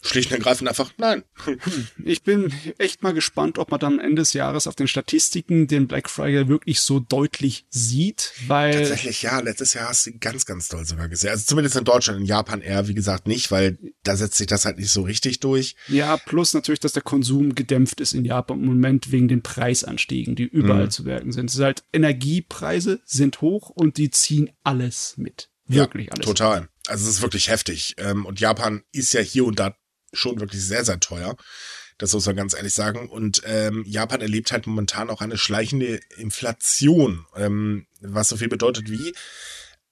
[0.00, 1.24] Schlicht und ergreifend einfach nein.
[2.04, 5.88] Ich bin echt mal gespannt, ob man dann Ende des Jahres auf den Statistiken den
[5.88, 8.72] Black Friday wirklich so deutlich sieht, weil.
[8.72, 11.30] Tatsächlich, ja, letztes Jahr hast du ihn ganz, ganz doll sogar gesehen.
[11.30, 14.64] Also zumindest in Deutschland, in Japan eher, wie gesagt, nicht, weil da setzt sich das
[14.64, 15.74] halt nicht so richtig durch.
[15.88, 20.36] Ja, plus natürlich, dass der Konsum gedämpft ist in Japan im Moment wegen den Preisanstiegen,
[20.36, 20.90] die überall mhm.
[20.90, 21.50] zu werken sind.
[21.50, 25.50] Es ist halt, Energiepreise sind hoch und die ziehen alles mit.
[25.66, 26.26] Wirklich ja, alles.
[26.26, 26.68] Total.
[26.86, 27.94] Also es ist wirklich heftig.
[27.98, 29.76] Ähm, und Japan ist ja hier und da
[30.12, 31.36] schon wirklich sehr, sehr teuer.
[31.98, 33.08] Das muss man ganz ehrlich sagen.
[33.08, 38.88] Und ähm, Japan erlebt halt momentan auch eine schleichende Inflation, ähm, was so viel bedeutet
[38.90, 39.12] wie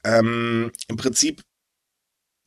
[0.06, 1.42] ähm, im Prinzip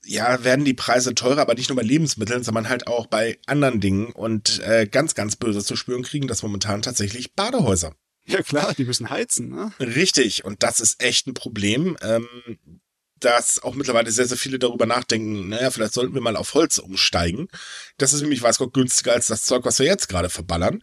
[0.05, 3.81] ja, werden die Preise teurer, aber nicht nur bei Lebensmitteln, sondern halt auch bei anderen
[3.81, 7.93] Dingen und äh, ganz, ganz böse zu spüren kriegen das momentan tatsächlich Badehäuser.
[8.25, 9.73] Ja klar, die müssen heizen, ne?
[9.79, 11.97] Richtig, und das ist echt ein Problem.
[12.01, 12.27] Ähm,
[13.19, 16.77] dass auch mittlerweile sehr, sehr viele darüber nachdenken, naja, vielleicht sollten wir mal auf Holz
[16.77, 17.47] umsteigen.
[17.97, 20.81] Das ist nämlich, weiß Gott, günstiger als das Zeug, was wir jetzt gerade verballern.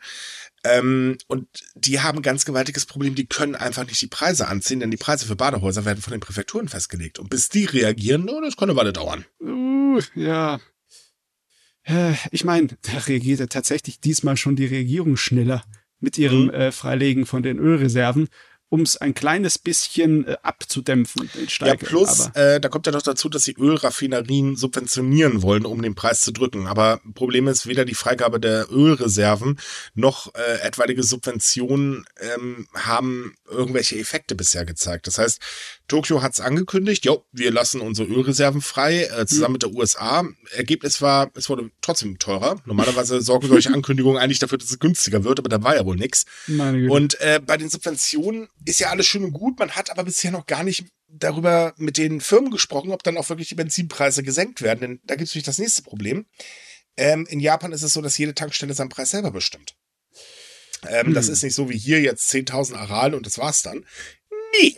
[0.64, 4.90] Ähm, und die haben ganz gewaltiges Problem, die können einfach nicht die Preise anziehen, denn
[4.90, 7.18] die Preise für Badehäuser werden von den Präfekturen festgelegt.
[7.18, 9.24] Und bis die reagieren, oh, das kann eine Weile dauern.
[9.40, 10.60] Uh, ja.
[11.84, 15.64] Äh, ich meine, da reagiert ja tatsächlich diesmal schon die Regierung schneller
[16.00, 16.50] mit ihrem mhm.
[16.50, 18.28] äh, Freilegen von den Ölreserven
[18.68, 21.30] um es ein kleines bisschen äh, abzudämpfen.
[21.60, 25.94] ja, plus, äh, da kommt ja noch dazu, dass sie Ölraffinerien subventionieren wollen, um den
[25.94, 26.66] Preis zu drücken.
[26.66, 29.58] Aber Problem ist, weder die Freigabe der Ölreserven
[29.94, 35.06] noch äh, etwaige Subventionen ähm, haben irgendwelche Effekte bisher gezeigt.
[35.06, 35.40] Das heißt,
[35.88, 39.52] Tokio hat es angekündigt, jo, wir lassen unsere Ölreserven frei, äh, zusammen hm.
[39.52, 40.24] mit der USA.
[40.52, 42.60] Ergebnis war, es wurde trotzdem teurer.
[42.64, 45.96] Normalerweise sorgen solche Ankündigungen eigentlich dafür, dass es günstiger wird, aber da war ja wohl
[45.96, 46.24] nichts.
[46.88, 50.30] Und äh, bei den Subventionen ist ja alles schön und gut, man hat aber bisher
[50.30, 54.62] noch gar nicht darüber mit den Firmen gesprochen, ob dann auch wirklich die Benzinpreise gesenkt
[54.62, 56.26] werden, denn da gibt es natürlich das nächste Problem.
[56.96, 59.76] Ähm, in Japan ist es so, dass jede Tankstelle seinen Preis selber bestimmt.
[60.88, 61.14] Ähm, hm.
[61.14, 63.84] Das ist nicht so wie hier jetzt 10.000 Aral und das war's dann.
[64.60, 64.76] Nee,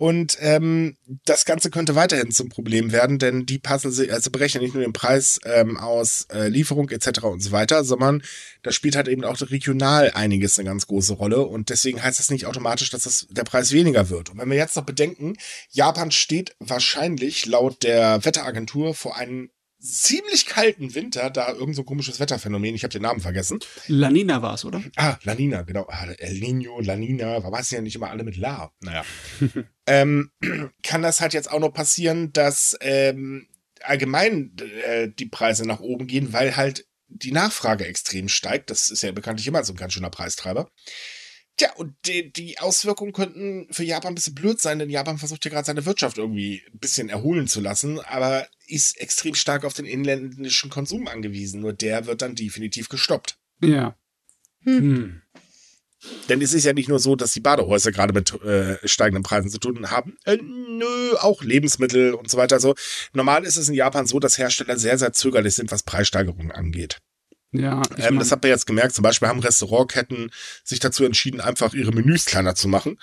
[0.00, 4.72] und ähm, das Ganze könnte weiterhin zum Problem werden, denn die sich, also berechnen nicht
[4.72, 7.24] nur den Preis ähm, aus äh, Lieferung etc.
[7.24, 8.22] und so weiter, sondern
[8.62, 11.42] da spielt halt eben auch regional einiges eine ganz große Rolle.
[11.42, 14.30] Und deswegen heißt das nicht automatisch, dass das der Preis weniger wird.
[14.30, 15.36] Und wenn wir jetzt noch bedenken,
[15.68, 21.86] Japan steht wahrscheinlich laut der Wetteragentur vor einem ziemlich kalten Winter, da irgend so ein
[21.86, 23.60] komisches Wetterphänomen, ich habe den Namen vergessen.
[23.86, 24.82] Lanina war es, oder?
[24.96, 25.86] Ah, Lanina, genau.
[25.88, 28.72] Ah, El Nino, Lanina, war es ja nicht immer alle mit La.
[28.80, 29.04] Naja.
[29.86, 30.30] ähm,
[30.82, 33.48] kann das halt jetzt auch noch passieren, dass ähm,
[33.82, 38.70] allgemein äh, die Preise nach oben gehen, weil halt die Nachfrage extrem steigt.
[38.70, 40.70] Das ist ja bekanntlich immer so ein ganz schöner Preistreiber.
[41.56, 45.44] Tja, und die, die Auswirkungen könnten für Japan ein bisschen blöd sein, denn Japan versucht
[45.44, 49.74] ja gerade seine Wirtschaft irgendwie ein bisschen erholen zu lassen, aber ist extrem stark auf
[49.74, 51.60] den inländischen Konsum angewiesen.
[51.60, 53.38] Nur der wird dann definitiv gestoppt.
[53.62, 53.96] Ja.
[54.64, 54.78] Hm.
[54.78, 55.22] Hm.
[56.30, 59.50] Denn es ist ja nicht nur so, dass die Badehäuser gerade mit äh, steigenden Preisen
[59.50, 60.16] zu tun haben.
[60.24, 62.54] Äh, nö, auch Lebensmittel und so weiter.
[62.56, 62.74] Also
[63.12, 66.98] normal ist es in Japan so, dass Hersteller sehr, sehr zögerlich sind, was Preissteigerungen angeht.
[67.52, 68.94] Ja, ähm, das habt ihr jetzt gemerkt.
[68.94, 70.30] Zum Beispiel haben Restaurantketten
[70.64, 72.98] sich dazu entschieden, einfach ihre Menüs kleiner zu machen.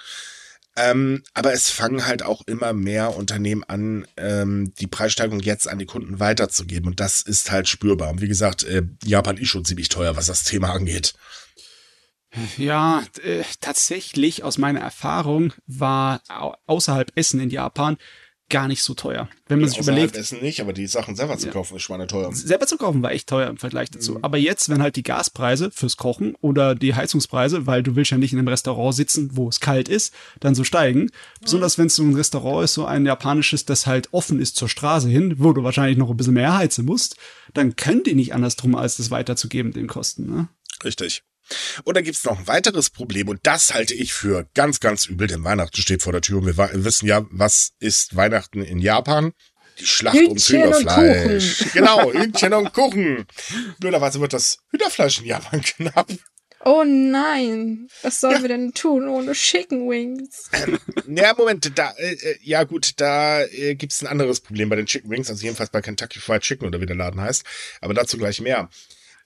[0.78, 5.80] Ähm, aber es fangen halt auch immer mehr Unternehmen an, ähm, die Preissteigerung jetzt an
[5.80, 6.88] die Kunden weiterzugeben.
[6.88, 8.12] Und das ist halt spürbar.
[8.12, 11.16] Und wie gesagt, äh, Japan ist schon ziemlich teuer, was das Thema angeht.
[12.58, 16.22] Ja, äh, tatsächlich aus meiner Erfahrung war
[16.68, 17.98] außerhalb Essen in Japan
[18.50, 19.30] gar nicht so teuer.
[19.48, 20.16] Wenn man ja, sich überlegt.
[20.16, 21.54] Essen nicht, aber die Sachen selber zu ja.
[21.54, 22.34] kaufen ist schweineteuer.
[22.34, 24.14] Selber zu kaufen war echt teuer im Vergleich dazu.
[24.14, 24.24] Mhm.
[24.24, 28.18] Aber jetzt, wenn halt die Gaspreise fürs Kochen oder die Heizungspreise, weil du willst ja
[28.18, 31.02] nicht in einem Restaurant sitzen, wo es kalt ist, dann so steigen.
[31.02, 31.10] Mhm.
[31.42, 34.70] Besonders wenn es so ein Restaurant ist, so ein japanisches, das halt offen ist zur
[34.70, 37.18] Straße hin, wo du wahrscheinlich noch ein bisschen mehr heizen musst,
[37.54, 40.26] dann können die nicht anders drum, als das weiterzugeben, den Kosten.
[40.26, 40.48] Ne?
[40.84, 41.24] Richtig.
[41.84, 45.28] Und dann gibt's noch ein weiteres Problem und das halte ich für ganz, ganz übel,
[45.28, 49.34] denn Weihnachten steht vor der Tür und wir wissen ja, was ist Weihnachten in Japan?
[49.80, 51.72] Die Schlacht Hühnchen ums Hühnerfleisch.
[51.74, 53.26] Genau, Hühnchen und Kuchen.
[53.80, 56.08] Blöderweise wird das Hühnerfleisch in Japan knapp.
[56.66, 58.42] Oh nein, was sollen ja.
[58.42, 60.50] wir denn tun ohne Chicken Wings?
[60.52, 64.76] Ähm, ja, Moment, da, äh, äh ja gut, da äh, gibt's ein anderes Problem bei
[64.76, 67.46] den Chicken Wings, also jedenfalls bei Kentucky Fried Chicken oder wie der Laden heißt,
[67.80, 68.70] aber dazu gleich mehr.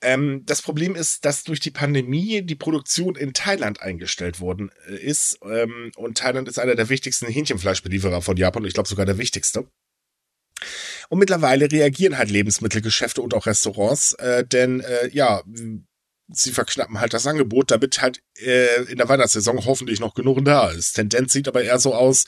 [0.01, 4.95] Ähm, das Problem ist, dass durch die Pandemie die Produktion in Thailand eingestellt worden äh,
[4.95, 5.39] ist.
[5.43, 8.65] Ähm, und Thailand ist einer der wichtigsten Hähnchenfleischbelieferer von Japan.
[8.65, 9.67] Ich glaube sogar der wichtigste.
[11.09, 15.43] Und mittlerweile reagieren halt Lebensmittelgeschäfte und auch Restaurants, äh, denn äh, ja,
[16.29, 20.69] sie verknappen halt das Angebot, damit halt äh, in der Weihnachtssaison hoffentlich noch genug da
[20.69, 20.93] ist.
[20.93, 22.25] Tendenz sieht aber eher so aus,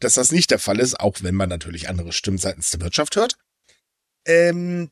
[0.00, 3.16] dass das nicht der Fall ist, auch wenn man natürlich andere Stimmen seitens der Wirtschaft
[3.16, 3.36] hört.
[4.26, 4.90] Ähm,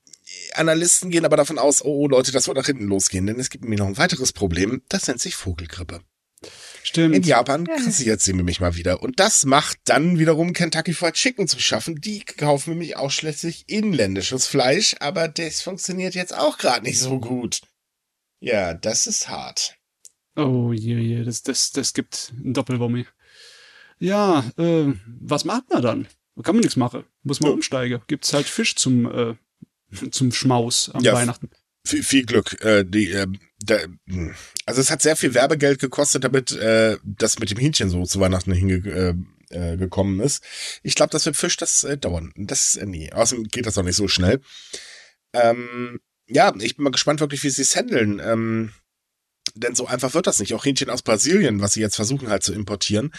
[0.55, 3.51] Analysten gehen aber davon aus, oh, oh Leute, das wird nach hinten losgehen, denn es
[3.51, 6.01] gibt nämlich noch ein weiteres Problem, das nennt sich Vogelgrippe.
[6.83, 7.15] Stimmt.
[7.15, 7.77] In Japan Ja.
[7.77, 9.03] kassiert sie nämlich mal wieder.
[9.03, 12.01] Und das macht dann wiederum Kentucky Fried Chicken zu schaffen.
[12.01, 17.61] Die kaufen nämlich ausschließlich inländisches Fleisch, aber das funktioniert jetzt auch gerade nicht so gut.
[18.41, 19.77] Ja, das ist hart.
[20.35, 23.07] Oh je, je, das, das, das gibt ein Doppelwummi.
[24.01, 26.09] Ja, äh, was macht man dann?
[26.43, 27.05] Kann man nichts machen.
[27.23, 27.55] Muss man Ja.
[27.55, 28.01] umsteigen.
[28.09, 29.35] Gibt's halt Fisch zum, äh,
[30.11, 31.15] zum Schmaus am Ja.
[31.15, 31.51] Weihnachten.
[31.85, 32.63] Viel, viel Glück.
[32.65, 33.27] Äh, die, äh,
[33.65, 34.35] da, mh.
[34.67, 38.21] also es hat sehr viel Werbegeld gekostet, damit äh, das mit dem Hähnchen so zu
[38.21, 40.45] Weihnachten hingekommen äh, äh, gekommen ist.
[40.83, 42.33] Ich glaube, das wird Fisch das äh, dauern.
[42.37, 43.13] Das äh, nee.
[43.13, 44.41] Außerdem geht das auch nicht so schnell.
[45.33, 48.21] Ähm, ja, ich bin mal gespannt wirklich, wie sie es handeln.
[48.25, 48.73] Ähm,
[49.55, 50.55] denn so einfach wird das nicht.
[50.55, 53.13] Auch Hähnchen aus Brasilien, was sie jetzt versuchen halt zu importieren,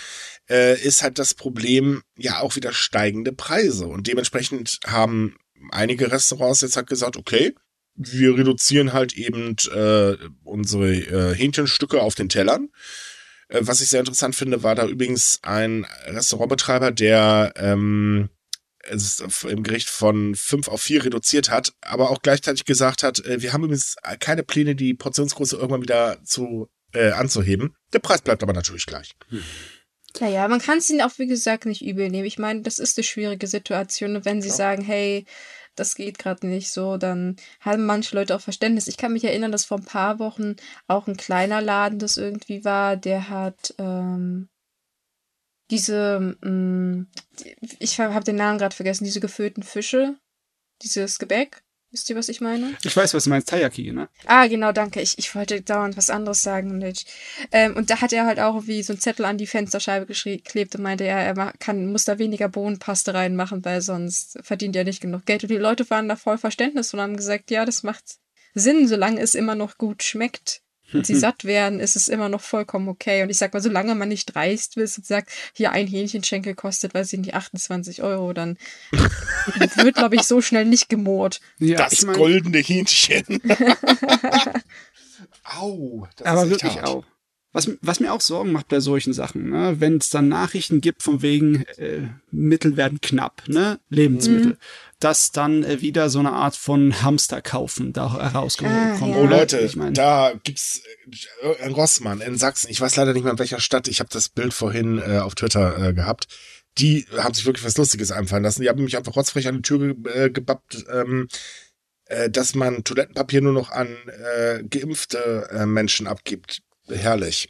[0.50, 3.88] äh, ist halt das Problem, ja auch wieder steigende Preise.
[3.88, 5.36] Und dementsprechend haben
[5.72, 7.54] einige Restaurants jetzt halt gesagt, okay,
[7.96, 12.70] wir reduzieren halt eben äh, unsere äh, Hähnchenstücke auf den Tellern.
[13.50, 18.30] Äh, was ich sehr interessant finde, war da übrigens ein Restaurantbetreiber, der ähm,
[18.86, 23.42] es im Gericht von fünf auf vier reduziert hat, aber auch gleichzeitig gesagt hat, äh,
[23.42, 27.76] wir haben übrigens keine Pläne, die Portionsgröße irgendwann wieder zu äh, anzuheben.
[27.94, 29.14] Der Preis bleibt aber natürlich gleich.
[30.20, 32.26] Naja, man kann es ihnen auch, wie gesagt, nicht übel nehmen.
[32.26, 34.16] Ich meine, das ist eine schwierige Situation.
[34.16, 34.56] Und wenn sie Ja.
[34.56, 35.26] sagen, hey,
[35.76, 38.88] das geht gerade nicht so, dann haben manche Leute auch Verständnis.
[38.88, 40.56] Ich kann mich erinnern, dass vor ein paar Wochen
[40.88, 44.50] auch ein kleiner Laden das irgendwie war, der hat ähm,
[45.72, 47.06] diese, mh,
[47.40, 50.16] die- ich habe den Namen gerade vergessen, diese gefüllten Fische,
[50.84, 51.64] dieses Gebäck.
[51.94, 52.76] Wisst ihr, was ich meine?
[52.84, 54.10] Ich weiß, was du meinst, Taiyaki, ne?
[54.26, 55.00] Ah, genau, danke.
[55.00, 56.80] Ich, ich wollte dauernd was anderes sagen.
[56.80, 57.04] Mensch.
[57.52, 60.74] Ähm, und da hat er halt auch wie so ein Zettel an die Fensterscheibe geklebt
[60.74, 65.02] und meinte, ja, er kann, muss da weniger Bohnenpaste reinmachen, weil sonst verdient er nicht
[65.02, 65.44] genug Geld.
[65.44, 68.04] Und die Leute waren da voll Verständnis und haben gesagt, ja, das macht
[68.56, 70.63] Sinn, solange es immer noch gut schmeckt
[70.94, 73.24] und sie satt werden, ist es immer noch vollkommen okay.
[73.24, 76.94] Und ich sag mal, solange man nicht dreist ist und sagt, hier ein Hähnchenschenkel kostet,
[76.94, 78.58] weiß ich nicht, 28 Euro, dann
[79.76, 81.42] wird, glaube ich, so schnell nicht gemurrt.
[81.60, 83.42] Ja, das ich mein, goldene Hähnchen.
[85.44, 86.88] Au, das aber ist echt wirklich hart.
[86.88, 87.06] auch.
[87.54, 89.76] Was, was mir auch Sorgen macht bei solchen Sachen, ne?
[89.80, 93.80] wenn es dann Nachrichten gibt von wegen äh, Mittel werden knapp, ne?
[93.90, 94.58] Lebensmittel,
[95.00, 98.72] dass dann äh, wieder so eine Art von Hamsterkaufen da herauskommt.
[98.72, 99.16] Ah, ja.
[99.16, 100.82] Oh Leute, ich mein, da gibt's
[101.44, 102.72] äh, in Rossmann in Sachsen.
[102.72, 103.88] Ich weiß leider nicht mehr in welcher Stadt.
[103.88, 106.28] Ich habe das Bild vorhin äh, auf Twitter äh, gehabt.
[106.80, 108.64] Die haben sich wirklich was Lustiges einfallen lassen.
[108.64, 111.28] Die haben mich einfach rotzfrech an die Tür ge äh, gebappt, ähm,
[112.06, 113.96] äh, dass man Toilettenpapier nur noch an
[114.36, 116.63] äh, geimpfte äh, Menschen abgibt.
[116.90, 117.50] Herrlich.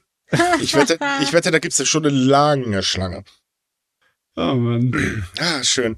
[0.61, 3.23] Ich wette, ich wette, da gibt's ja schon eine lange Schlange.
[4.35, 5.25] oh Mann.
[5.39, 5.97] Ah, schön.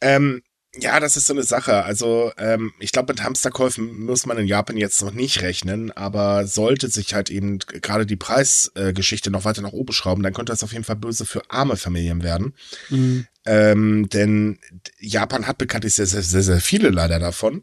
[0.00, 0.42] Ähm,
[0.76, 1.84] ja, das ist so eine Sache.
[1.84, 6.46] Also, ähm, ich glaube, mit Hamsterkäufen muss man in Japan jetzt noch nicht rechnen, aber
[6.46, 10.52] sollte sich halt eben gerade die Preisgeschichte äh, noch weiter nach oben schrauben, dann könnte
[10.52, 12.54] das auf jeden Fall böse für arme Familien werden.
[12.90, 13.26] Mhm.
[13.46, 14.58] Ähm, denn
[14.98, 17.62] Japan hat bekanntlich sehr, sehr, sehr, sehr viele leider davon.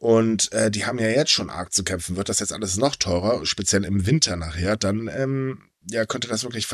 [0.00, 2.16] Und äh, die haben ja jetzt schon arg zu kämpfen.
[2.16, 6.42] Wird das jetzt alles noch teurer, speziell im Winter nachher, dann ähm, ja, könnte das
[6.42, 6.66] wirklich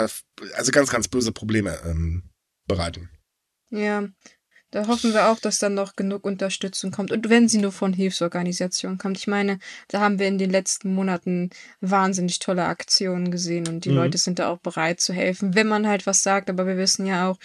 [0.54, 2.30] also ganz, ganz böse Probleme ähm,
[2.68, 3.10] bereiten.
[3.70, 4.08] Ja,
[4.76, 7.10] da hoffen wir auch, dass dann noch genug Unterstützung kommt.
[7.10, 9.16] Und wenn sie nur von Hilfsorganisationen kommt.
[9.16, 9.58] Ich meine,
[9.88, 11.48] da haben wir in den letzten Monaten
[11.80, 13.94] wahnsinnig tolle Aktionen gesehen und die Mhm.
[13.94, 16.50] Leute sind da auch bereit zu helfen, wenn man halt was sagt.
[16.50, 17.38] Aber wir wissen ja auch,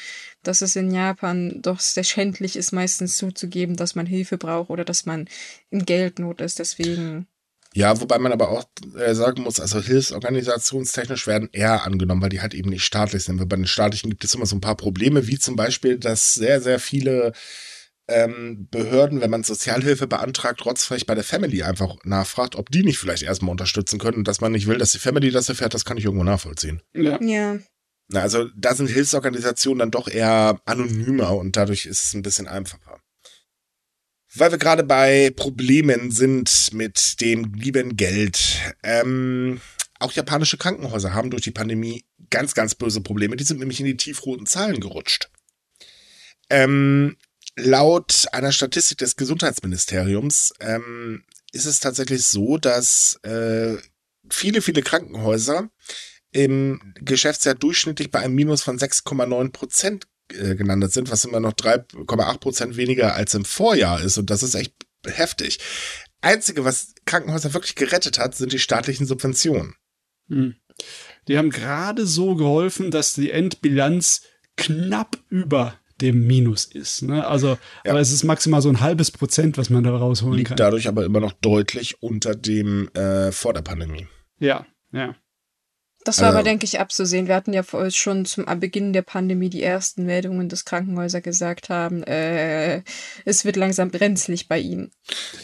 [0.43, 4.83] dass es in Japan doch sehr schändlich ist, meistens zuzugeben, dass man Hilfe braucht oder
[4.83, 5.29] dass man
[5.69, 6.59] in Geldnot ist.
[6.59, 7.27] Deswegen.
[7.73, 8.65] Ja, wobei man aber auch
[8.97, 13.39] äh, sagen muss, also hilfsorganisationstechnisch werden eher angenommen, weil die halt eben nicht staatlich sind.
[13.39, 16.33] Weil bei den staatlichen gibt es immer so ein paar Probleme, wie zum Beispiel, dass
[16.33, 17.31] sehr, sehr viele
[18.09, 22.97] ähm, Behörden, wenn man Sozialhilfe beantragt, rotzfrech bei der Family einfach nachfragt, ob die nicht
[22.97, 25.85] vielleicht erstmal unterstützen können und dass man nicht will, dass die Family das erfährt, das
[25.85, 26.81] kann ich irgendwo nachvollziehen.
[26.93, 27.19] Ja.
[27.21, 27.59] Ja.
[28.09, 32.47] Na, also da sind Hilfsorganisationen dann doch eher anonymer und dadurch ist es ein bisschen
[32.47, 33.00] einfacher.
[34.33, 38.59] Weil wir gerade bei Problemen sind mit dem lieben Geld.
[38.83, 39.59] Ähm,
[39.99, 43.35] auch japanische Krankenhäuser haben durch die Pandemie ganz, ganz böse Probleme.
[43.35, 45.29] Die sind nämlich in die tiefroten Zahlen gerutscht.
[46.49, 47.17] Ähm,
[47.55, 53.77] laut einer Statistik des Gesundheitsministeriums ähm, ist es tatsächlich so, dass äh,
[54.29, 55.69] viele, viele Krankenhäuser
[56.31, 61.53] im Geschäftsjahr durchschnittlich bei einem Minus von 6,9 Prozent äh, gelandet sind, was immer noch
[61.53, 64.17] 3,8 Prozent weniger als im Vorjahr ist.
[64.17, 64.73] Und das ist echt
[65.05, 65.59] heftig.
[66.21, 69.75] Einzige, was Krankenhäuser wirklich gerettet hat, sind die staatlichen Subventionen.
[70.27, 70.55] Mhm.
[71.27, 74.23] Die haben gerade so geholfen, dass die Endbilanz
[74.57, 77.03] knapp über dem Minus ist.
[77.03, 77.25] Ne?
[77.25, 77.91] Also, ja.
[77.91, 80.57] aber es ist maximal so ein halbes Prozent, was man da rausholen Liegt kann.
[80.57, 84.07] dadurch aber immer noch deutlich unter dem äh, vor der Pandemie.
[84.39, 85.15] Ja, ja.
[86.03, 87.27] Das war also, aber, denke ich, abzusehen.
[87.27, 92.03] Wir hatten ja schon zum Beginn der Pandemie die ersten Meldungen, dass Krankenhäuser gesagt haben,
[92.03, 92.83] äh,
[93.25, 94.91] es wird langsam brenzlig bei ihnen.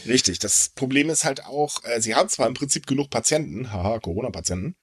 [0.07, 0.39] Richtig.
[0.39, 4.75] Das Problem ist halt auch, äh, sie haben zwar im Prinzip genug Patienten, haha, Corona-Patienten,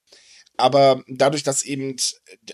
[0.57, 1.95] aber dadurch, dass eben,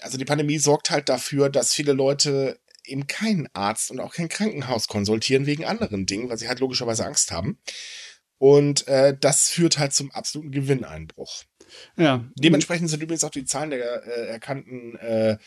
[0.01, 4.29] also die Pandemie sorgt halt dafür, dass viele Leute eben keinen Arzt und auch kein
[4.29, 7.59] Krankenhaus konsultieren wegen anderen Dingen, weil sie halt logischerweise Angst haben.
[8.37, 11.43] Und äh, das führt halt zum absoluten Gewinneinbruch.
[11.97, 12.25] Ja.
[12.35, 15.37] Dementsprechend sind übrigens auch die Zahlen der äh, erkannten äh,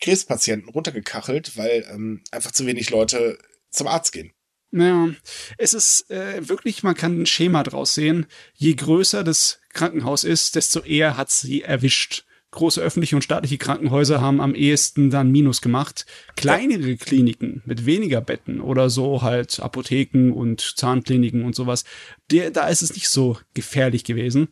[0.00, 3.38] Krebspatienten runtergekachelt, weil ähm, einfach zu wenig Leute
[3.70, 4.32] zum Arzt gehen.
[4.72, 5.10] Ja,
[5.58, 8.26] es ist äh, wirklich, man kann ein Schema draus sehen.
[8.54, 12.24] Je größer das Krankenhaus ist, desto eher hat sie erwischt.
[12.52, 16.04] Große öffentliche und staatliche Krankenhäuser haben am ehesten dann Minus gemacht.
[16.36, 21.84] Kleinere Kliniken mit weniger Betten oder so halt Apotheken und Zahnkliniken und sowas,
[22.30, 24.48] der, da ist es nicht so gefährlich gewesen.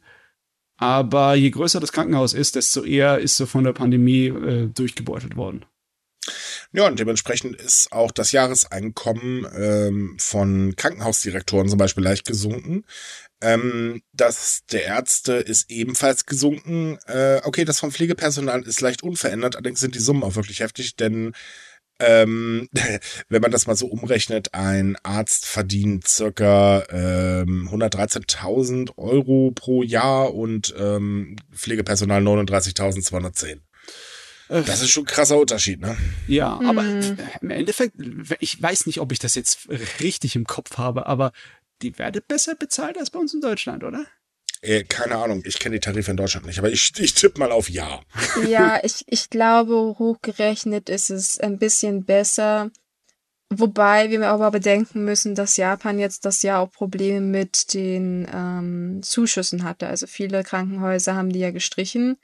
[0.80, 5.36] Aber je größer das Krankenhaus ist, desto eher ist so von der Pandemie äh, durchgebeutelt
[5.36, 5.66] worden.
[6.72, 12.84] Ja, und dementsprechend ist auch das Jahreseinkommen ähm, von Krankenhausdirektoren zum Beispiel leicht gesunken.
[13.42, 16.98] Ähm, das der Ärzte ist ebenfalls gesunken.
[17.06, 20.96] Äh, okay, das vom Pflegepersonal ist leicht unverändert, allerdings sind die Summen auch wirklich heftig,
[20.96, 21.32] denn
[22.00, 22.68] ähm,
[23.28, 30.34] wenn man das mal so umrechnet, ein Arzt verdient circa ähm, 113.000 Euro pro Jahr
[30.34, 33.60] und ähm, Pflegepersonal 39.210.
[34.48, 35.96] Das ist schon ein krasser Unterschied, ne?
[36.26, 37.18] Ja, aber mhm.
[37.40, 37.94] im Endeffekt,
[38.40, 39.68] ich weiß nicht, ob ich das jetzt
[40.00, 41.30] richtig im Kopf habe, aber
[41.82, 44.06] die werden besser bezahlt als bei uns in Deutschland, oder?
[44.62, 47.51] Äh, keine Ahnung, ich kenne die Tarife in Deutschland nicht, aber ich, ich tippe mal
[47.51, 48.01] auf Ja.
[48.46, 52.70] Ja, ich, ich glaube, hochgerechnet ist es ein bisschen besser.
[53.53, 59.01] Wobei wir aber bedenken müssen, dass Japan jetzt das Jahr auch Probleme mit den ähm,
[59.03, 59.88] Zuschüssen hatte.
[59.88, 62.16] Also viele Krankenhäuser haben die ja gestrichen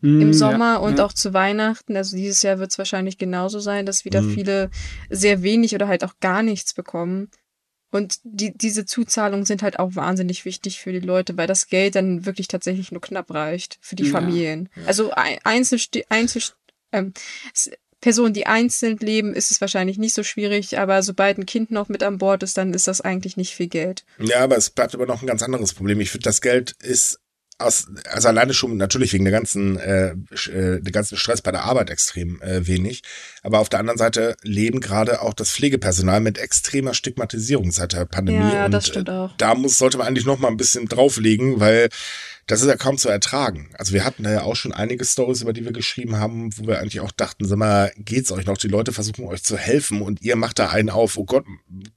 [0.00, 1.04] mm, im Sommer ja, und ja.
[1.04, 1.96] auch zu Weihnachten.
[1.96, 4.30] Also dieses Jahr wird es wahrscheinlich genauso sein, dass wieder mm.
[4.30, 4.70] viele
[5.08, 7.30] sehr wenig oder halt auch gar nichts bekommen.
[7.92, 11.94] Und die, diese Zuzahlungen sind halt auch wahnsinnig wichtig für die Leute, weil das Geld
[11.94, 14.70] dann wirklich tatsächlich nur knapp reicht für die ja, Familien.
[14.74, 14.86] Ja.
[14.86, 15.78] Also Einzel,
[16.08, 16.42] Einzel
[16.90, 17.12] ähm,
[18.00, 21.88] Personen, die einzeln leben, ist es wahrscheinlich nicht so schwierig, aber sobald ein Kind noch
[21.88, 24.04] mit an Bord ist, dann ist das eigentlich nicht viel Geld.
[24.18, 26.00] Ja, aber es bleibt aber noch ein ganz anderes Problem.
[26.00, 27.20] Ich finde, das Geld ist
[27.58, 31.64] aus, also alleine schon natürlich wegen der ganzen, äh, äh, der ganzen Stress bei der
[31.64, 33.02] Arbeit extrem äh, wenig.
[33.42, 38.04] Aber auf der anderen Seite leben gerade auch das Pflegepersonal mit extremer Stigmatisierung seit der
[38.04, 38.52] Pandemie.
[38.52, 39.30] Ja, das stimmt auch.
[39.36, 41.88] Da muss, sollte man eigentlich noch mal ein bisschen drauflegen, weil
[42.52, 43.70] das ist ja kaum zu ertragen.
[43.78, 46.66] Also wir hatten da ja auch schon einige Stories, über die wir geschrieben haben, wo
[46.66, 48.58] wir eigentlich auch dachten, sag mal, geht's euch noch?
[48.58, 51.46] Die Leute versuchen euch zu helfen und ihr macht da einen auf, oh Gott,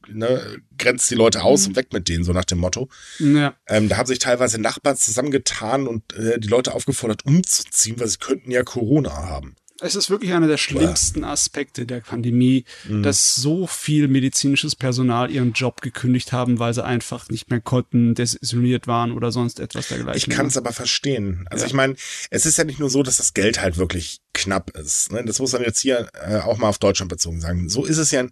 [0.08, 1.68] ne, grenzt die Leute aus mhm.
[1.68, 2.88] und weg mit denen, so nach dem Motto.
[3.20, 3.54] Ja.
[3.68, 8.20] Ähm, da haben sich teilweise Nachbarn zusammengetan und äh, die Leute aufgefordert, umzuziehen, weil sie
[8.20, 13.04] könnten ja Corona haben es ist wirklich einer der schlimmsten Aspekte der Pandemie, mhm.
[13.04, 18.16] dass so viel medizinisches Personal ihren Job gekündigt haben, weil sie einfach nicht mehr konnten,
[18.16, 20.18] desisoliert waren oder sonst etwas dergleichen.
[20.18, 21.46] Ich kann es aber verstehen.
[21.50, 21.68] Also ja.
[21.68, 21.96] ich meine,
[22.30, 25.12] es ist ja nicht nur so, dass das Geld halt wirklich knapp ist.
[25.12, 25.24] Ne?
[25.26, 27.68] Das muss man jetzt hier äh, auch mal auf Deutschland bezogen sagen.
[27.68, 28.26] So ist es ja,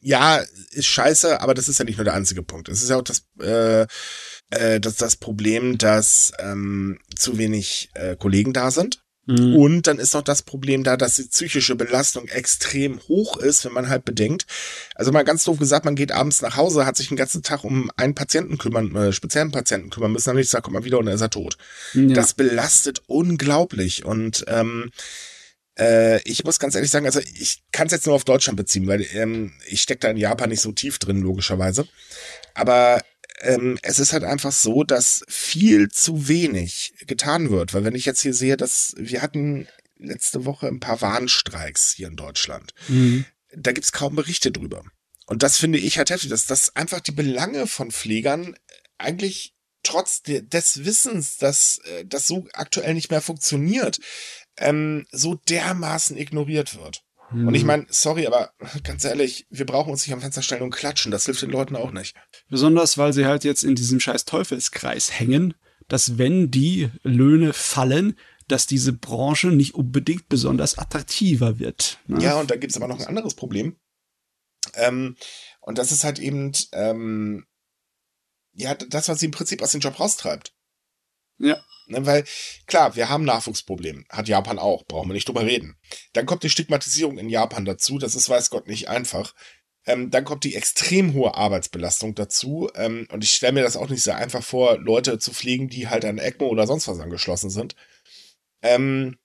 [0.00, 2.70] ja, ist scheiße, aber das ist ja nicht nur der einzige Punkt.
[2.70, 3.86] Es ist ja auch das, äh,
[4.50, 9.02] äh, das, das Problem, dass ähm, zu wenig äh, Kollegen da sind.
[9.26, 9.56] Mhm.
[9.56, 13.72] Und dann ist noch das Problem da, dass die psychische Belastung extrem hoch ist, wenn
[13.72, 14.46] man halt bedenkt.
[14.94, 17.64] Also mal ganz doof gesagt, man geht abends nach Hause, hat sich den ganzen Tag
[17.64, 20.98] um einen Patienten kümmern, äh, speziellen Patienten kümmern müssen, dann nicht sagt, komm mal wieder
[20.98, 21.56] und dann ist er tot.
[21.94, 22.14] Ja.
[22.14, 24.90] Das belastet unglaublich und ähm,
[25.78, 28.86] äh, ich muss ganz ehrlich sagen, also ich kann es jetzt nur auf Deutschland beziehen,
[28.86, 31.86] weil ähm, ich stecke da in Japan nicht so tief drin, logischerweise.
[32.54, 33.02] Aber
[33.40, 37.74] ähm, es ist halt einfach so, dass viel zu wenig getan wird.
[37.74, 39.68] Weil wenn ich jetzt hier sehe, dass wir hatten
[39.98, 42.74] letzte Woche ein paar Warnstreiks hier in Deutschland.
[42.88, 43.24] Mhm.
[43.54, 44.84] Da gibt's kaum Berichte drüber.
[45.26, 48.56] Und das finde ich halt heftig, dass das einfach die Belange von Pflegern
[48.98, 53.98] eigentlich trotz des Wissens, dass äh, das so aktuell nicht mehr funktioniert,
[54.56, 57.02] ähm, so dermaßen ignoriert wird.
[57.30, 57.66] Und ich hm.
[57.66, 58.52] meine, sorry, aber
[58.84, 61.10] ganz ehrlich, wir brauchen uns nicht am Fenster stellen und klatschen.
[61.10, 62.16] Das hilft den Leuten auch nicht.
[62.48, 65.54] Besonders, weil sie halt jetzt in diesem scheiß Teufelskreis hängen,
[65.88, 68.16] dass wenn die Löhne fallen,
[68.48, 71.98] dass diese Branche nicht unbedingt besonders attraktiver wird.
[72.06, 72.22] Ne?
[72.22, 73.76] Ja, und da gibt's aber noch ein anderes Problem.
[74.74, 75.16] Ähm,
[75.60, 77.46] und das ist halt eben, ähm,
[78.52, 80.54] ja, das, was sie im Prinzip aus dem Job raustreibt.
[81.38, 81.60] Ja.
[81.86, 82.24] Ne, weil,
[82.66, 84.04] klar, wir haben Nachwuchsprobleme.
[84.08, 85.76] Hat Japan auch, brauchen wir nicht drüber reden.
[86.12, 89.34] Dann kommt die Stigmatisierung in Japan dazu, das ist, weiß Gott, nicht einfach.
[89.86, 92.68] Ähm, dann kommt die extrem hohe Arbeitsbelastung dazu.
[92.74, 95.88] Ähm, und ich stelle mir das auch nicht so einfach vor, Leute zu pflegen, die
[95.88, 97.76] halt an ECMO oder sonst was angeschlossen sind.
[98.62, 99.16] Ähm,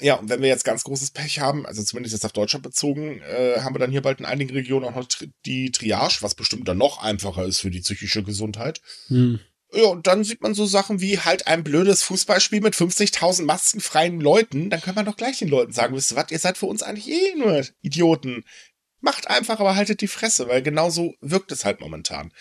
[0.00, 3.20] ja, und wenn wir jetzt ganz großes Pech haben, also zumindest jetzt auf Deutschland bezogen,
[3.22, 6.34] äh, haben wir dann hier bald in einigen Regionen auch noch tri die Triage, was
[6.34, 8.82] bestimmt dann noch einfacher ist für die psychische Gesundheit.
[9.06, 9.40] Hm.
[9.72, 14.20] Ja, und dann sieht man so Sachen wie halt ein blödes Fußballspiel mit 50.000 maskenfreien
[14.20, 14.70] Leuten.
[14.70, 16.82] Dann kann man doch gleich den Leuten sagen, wisst ihr was, ihr seid für uns
[16.82, 18.44] eigentlich eh nur Idioten.
[19.00, 22.32] Macht einfach, aber haltet die Fresse, weil genau so wirkt es halt momentan.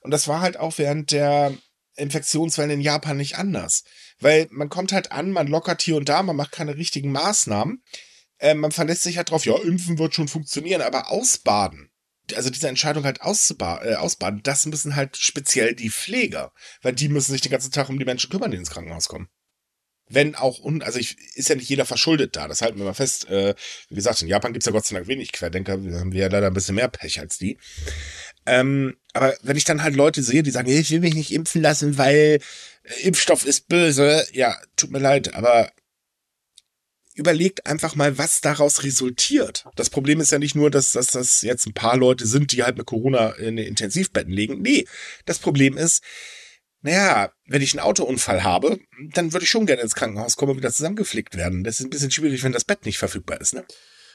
[0.00, 1.52] Und das war halt auch während der
[1.96, 3.82] Infektionswellen in Japan nicht anders.
[4.20, 7.82] Weil man kommt halt an, man lockert hier und da, man macht keine richtigen Maßnahmen.
[8.38, 11.90] Äh, man verlässt sich halt drauf, ja, impfen wird schon funktionieren, aber ausbaden,
[12.34, 16.52] also diese Entscheidung halt auszuba äh, ausbaden, das müssen halt speziell die Pfleger,
[16.82, 19.28] weil die müssen sich den ganzen Tag um die Menschen kümmern, die ins Krankenhaus kommen.
[20.08, 22.94] Wenn auch, un also ich, ist ja nicht jeder verschuldet da, das halten wir mal
[22.94, 23.28] fest.
[23.28, 23.54] Äh,
[23.88, 26.46] wie gesagt, in Japan gibt's ja Gott sei Dank wenig Querdenker, wir haben ja leider
[26.46, 27.58] ein bisschen mehr Pech als die.
[28.46, 31.60] Ähm, aber wenn ich dann halt Leute sehe, die sagen, ich will mich nicht impfen
[31.60, 32.38] lassen, weil
[32.84, 35.72] äh, Impfstoff ist böse, ja, tut mir leid, aber
[37.16, 39.64] überlegt einfach mal, was daraus resultiert.
[39.74, 42.62] Das Problem ist ja nicht nur, dass, dass das jetzt ein paar Leute sind, die
[42.62, 44.60] halt mit Corona in Intensivbetten liegen.
[44.60, 44.86] Nee,
[45.24, 46.02] das Problem ist,
[46.82, 48.78] naja, wenn ich einen Autounfall habe,
[49.12, 51.64] dann würde ich schon gerne ins Krankenhaus kommen und wieder zusammengeflickt werden.
[51.64, 53.64] Das ist ein bisschen schwierig, wenn das Bett nicht verfügbar ist, ne?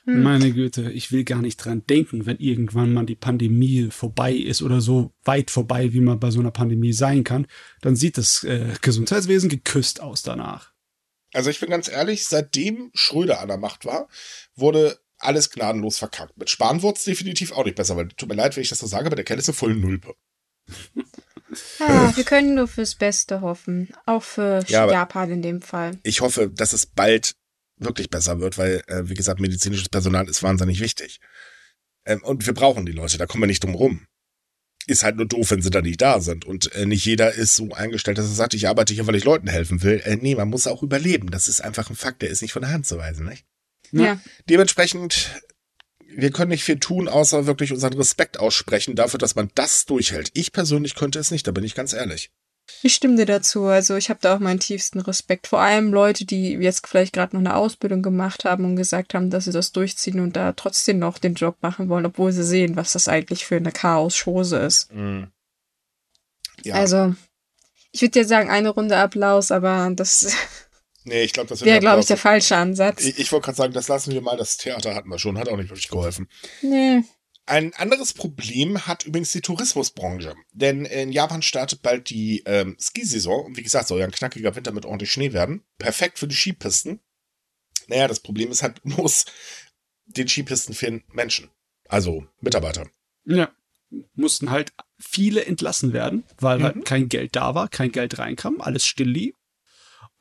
[0.06, 0.24] Hm.
[0.24, 4.64] Meine Güte, ich will gar nicht dran denken, wenn irgendwann mal die Pandemie vorbei ist
[4.64, 7.46] oder so weit vorbei, wie man bei so einer Pandemie sein kann,
[7.82, 10.71] dann sieht das äh, Gesundheitswesen geküsst aus danach.
[11.34, 14.08] Also ich bin ganz ehrlich, seitdem Schröder an der Macht war,
[14.56, 16.38] wurde alles gnadenlos verkackt.
[16.38, 18.80] Mit Spahn wurde es definitiv auch nicht besser, weil tut mir leid, wenn ich das
[18.80, 20.16] so sage, aber der Kerl ist eine volle Nulpe.
[21.80, 23.94] Ja, wir können nur fürs Beste hoffen.
[24.06, 26.00] Auch für ja, Japan in dem Fall.
[26.04, 27.34] Ich hoffe, dass es bald
[27.78, 31.20] wirklich besser wird, weil, äh, wie gesagt, medizinisches Personal ist wahnsinnig wichtig.
[32.06, 34.08] Ähm, und wir brauchen die Leute, da kommen wir nicht drum rum.
[34.88, 36.46] Ist halt nur doof, wenn sie da nicht da sind.
[36.46, 39.24] Und äh, nicht jeder ist so eingestellt, dass er sagt, ich arbeite hier, weil ich
[39.24, 40.02] Leuten helfen will.
[40.04, 41.30] Äh, nee, man muss auch überleben.
[41.30, 43.46] Das ist einfach ein Fakt, der ist nicht von der Hand zu weisen, nicht?
[43.92, 44.20] Ja.
[44.50, 45.30] Dementsprechend,
[46.16, 50.32] wir können nicht viel tun, außer wirklich unseren Respekt aussprechen dafür, dass man das durchhält.
[50.34, 52.32] Ich persönlich könnte es nicht, da bin ich ganz ehrlich.
[52.84, 53.66] Ich stimme dir dazu.
[53.66, 55.48] Also ich habe da auch meinen tiefsten Respekt.
[55.48, 59.30] Vor allem Leute, die jetzt vielleicht gerade noch eine Ausbildung gemacht haben und gesagt haben,
[59.30, 62.76] dass sie das durchziehen und da trotzdem noch den Job machen wollen, obwohl sie sehen,
[62.76, 64.92] was das eigentlich für eine Chaos-Chose ist.
[64.94, 65.28] Mhm.
[66.64, 66.76] Ja.
[66.76, 67.16] Also,
[67.92, 70.36] ich würde dir sagen, eine Runde Applaus, aber das
[71.04, 73.04] Nee, ich glaube, das wäre, glaube ich, der falsche Ansatz.
[73.04, 74.38] Ich, ich wollte gerade sagen, das lassen wir mal.
[74.38, 76.30] Das Theater hatten wir schon, hat auch nicht wirklich geholfen.
[76.62, 77.04] Nee.
[77.52, 80.36] Ein anderes Problem hat übrigens die Tourismusbranche.
[80.54, 83.46] Denn in Japan startet bald die ähm, Skisaison.
[83.46, 85.62] Und wie gesagt, soll ja ein knackiger Winter mit ordentlich Schnee werden.
[85.78, 87.02] Perfekt für die Skipisten.
[87.88, 89.26] Naja, das Problem ist halt bloß,
[90.06, 91.50] den Skipisten fehlen Menschen.
[91.90, 92.90] Also Mitarbeiter.
[93.26, 93.52] Ja.
[94.16, 96.80] Mussten halt viele entlassen werden, weil halt mhm.
[96.80, 99.36] halt kein Geld da war, kein Geld reinkam, alles still lief.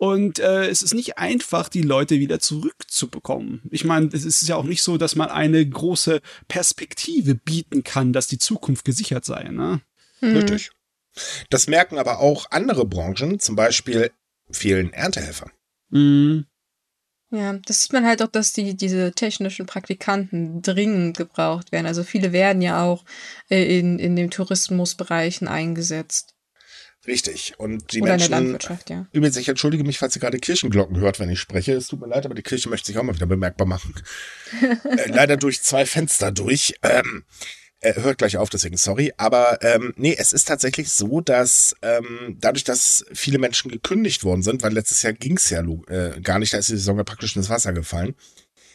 [0.00, 3.60] Und äh, es ist nicht einfach, die Leute wieder zurückzubekommen.
[3.70, 8.14] Ich meine, es ist ja auch nicht so, dass man eine große Perspektive bieten kann,
[8.14, 9.42] dass die Zukunft gesichert sei.
[9.50, 9.82] Ne?
[10.22, 10.36] Mhm.
[10.38, 10.70] Richtig.
[11.50, 14.10] Das merken aber auch andere Branchen, zum Beispiel
[14.50, 15.50] fehlen Erntehelfer.
[15.90, 16.46] Mhm.
[17.30, 21.84] Ja, das sieht man halt auch, dass die, diese technischen Praktikanten dringend gebraucht werden.
[21.84, 23.04] Also viele werden ja auch
[23.50, 26.34] äh, in, in den Tourismusbereichen eingesetzt.
[27.06, 27.54] Richtig.
[27.56, 28.26] Und die Oder Menschen.
[28.26, 29.06] In der Landwirtschaft, ja.
[29.12, 31.72] Übrigens, ich entschuldige mich, falls ihr gerade Kirchenglocken hört, wenn ich spreche.
[31.72, 33.94] Es tut mir leid, aber die Kirche möchte sich auch mal wieder bemerkbar machen.
[34.60, 36.74] äh, leider durch zwei Fenster durch.
[36.82, 37.24] Ähm,
[37.80, 39.12] äh, hört gleich auf, deswegen sorry.
[39.16, 44.42] Aber ähm, nee, es ist tatsächlich so, dass ähm, dadurch, dass viele Menschen gekündigt worden
[44.42, 47.34] sind, weil letztes Jahr ging's ja äh, gar nicht, da ist die Saison ja praktisch
[47.36, 48.14] ins Wasser gefallen,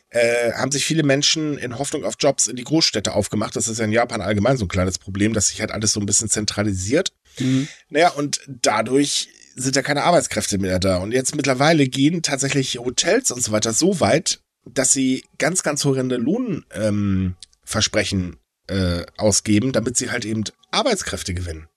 [0.09, 3.55] äh, haben sich viele Menschen in Hoffnung auf Jobs in die Großstädte aufgemacht.
[3.55, 5.99] Das ist ja in Japan allgemein so ein kleines Problem, dass sich halt alles so
[5.99, 7.13] ein bisschen zentralisiert.
[7.39, 7.67] Mhm.
[7.89, 10.97] Naja, und dadurch sind ja keine Arbeitskräfte mehr da.
[10.97, 15.86] Und jetzt mittlerweile gehen tatsächlich Hotels und so weiter so weit, dass sie ganz, ganz
[15.86, 21.67] horrende Lohnversprechen ähm, äh, ausgeben, damit sie halt eben Arbeitskräfte gewinnen.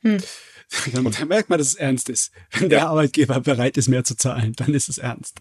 [0.00, 0.18] Hm.
[1.04, 2.32] Und da merkt man, dass es ernst ist.
[2.50, 5.40] Wenn der Arbeitgeber bereit ist, mehr zu zahlen, dann ist es ernst.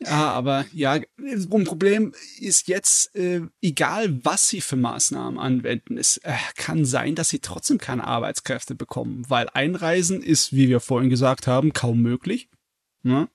[0.00, 6.18] Ja, aber ja, ein Problem ist jetzt, äh, egal was sie für Maßnahmen anwenden, es
[6.18, 11.10] äh, kann sein, dass sie trotzdem keine Arbeitskräfte bekommen, weil Einreisen ist, wie wir vorhin
[11.10, 12.48] gesagt haben, kaum möglich.
[13.02, 13.28] Ne?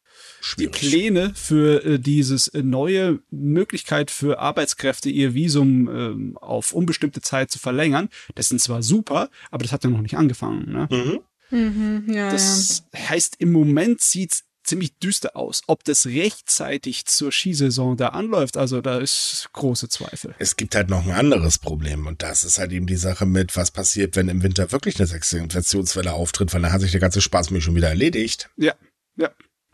[0.59, 7.21] die Pläne für äh, dieses äh, neue Möglichkeit für Arbeitskräfte, ihr Visum ähm, auf unbestimmte
[7.21, 10.71] Zeit zu verlängern, das sind zwar super, aber das hat ja noch nicht angefangen.
[10.71, 10.87] Ne?
[10.91, 11.19] Mhm.
[11.57, 13.09] Mhm, ja, das ja.
[13.09, 15.61] heißt, im Moment sieht's ziemlich düster aus.
[15.67, 20.35] Ob das rechtzeitig zur Skisaison da anläuft, also da ist große Zweifel.
[20.39, 23.55] Es gibt halt noch ein anderes Problem und das ist halt eben die Sache mit,
[23.55, 27.01] was passiert, wenn im Winter wirklich eine sechste Infektionswelle auftritt, weil dann hat sich der
[27.01, 28.49] ganze Spaß mir schon wieder erledigt.
[28.57, 28.73] Ja,
[29.15, 29.29] ja.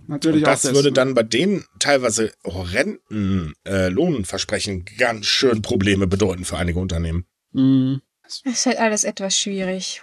[0.07, 6.07] Natürlich und das, das würde dann bei den teilweise horrenden äh, Lohnversprechen ganz schön Probleme
[6.07, 7.25] bedeuten für einige Unternehmen.
[7.51, 8.01] Mhm.
[8.23, 10.01] Das ist halt alles etwas schwierig.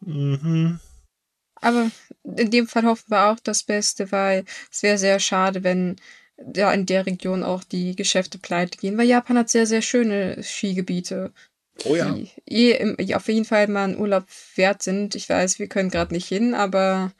[0.00, 0.80] Mhm.
[1.60, 1.90] Aber
[2.24, 5.96] in dem Fall hoffen wir auch das Beste, weil es wäre sehr schade, wenn
[6.54, 10.42] ja in der Region auch die Geschäfte pleite gehen, weil Japan hat sehr, sehr schöne
[10.42, 11.32] Skigebiete.
[11.84, 12.12] Oh ja.
[12.12, 15.14] Die eh auf jeden Fall mal einen Urlaub wert sind.
[15.14, 17.12] Ich weiß, wir können gerade nicht hin, aber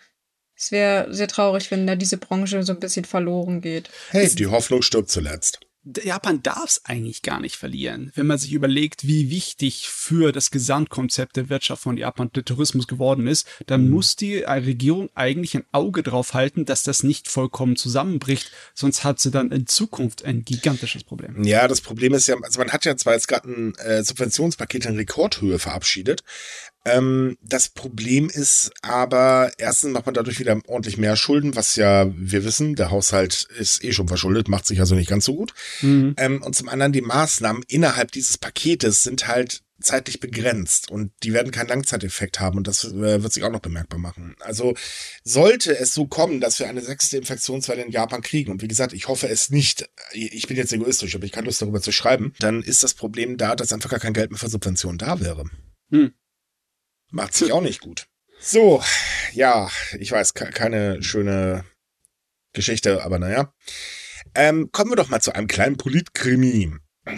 [0.56, 3.90] es wäre sehr traurig, wenn da diese Branche so ein bisschen verloren geht.
[4.10, 5.60] Hey, die Hoffnung stirbt zuletzt.
[6.02, 10.50] Japan darf es eigentlich gar nicht verlieren, wenn man sich überlegt, wie wichtig für das
[10.50, 13.90] Gesamtkonzept der Wirtschaft von Japan der Tourismus geworden ist, dann mhm.
[13.90, 19.20] muss die Regierung eigentlich ein Auge drauf halten, dass das nicht vollkommen zusammenbricht, sonst hat
[19.20, 21.44] sie dann in Zukunft ein gigantisches Problem.
[21.44, 24.86] Ja, das Problem ist ja, also man hat ja zwar jetzt gerade ein äh, Subventionspaket
[24.86, 26.24] in Rekordhöhe verabschiedet,
[26.84, 32.10] ähm, das Problem ist aber, erstens macht man dadurch wieder ordentlich mehr Schulden, was ja
[32.14, 35.54] wir wissen, der Haushalt ist eh schon verschuldet, macht sich also nicht ganz so gut.
[35.80, 36.14] Mhm.
[36.18, 41.32] Ähm, und zum anderen die Maßnahmen innerhalb dieses Paketes sind halt zeitlich begrenzt und die
[41.32, 44.36] werden keinen Langzeiteffekt haben und das äh, wird sich auch noch bemerkbar machen.
[44.40, 44.74] Also
[45.24, 48.92] sollte es so kommen, dass wir eine sechste Infektionswelle in Japan kriegen und wie gesagt,
[48.92, 52.32] ich hoffe es nicht, ich bin jetzt egoistisch, aber ich keine Lust darüber zu schreiben,
[52.38, 55.44] dann ist das Problem da, dass einfach gar kein Geld mehr für Subventionen da wäre.
[55.90, 56.12] Mhm.
[57.10, 58.06] Macht sich auch nicht gut.
[58.40, 58.82] So,
[59.32, 61.64] ja, ich weiß, keine schöne
[62.52, 63.52] Geschichte, aber naja.
[64.34, 66.72] Ähm, kommen wir doch mal zu einem kleinen Politkrimi.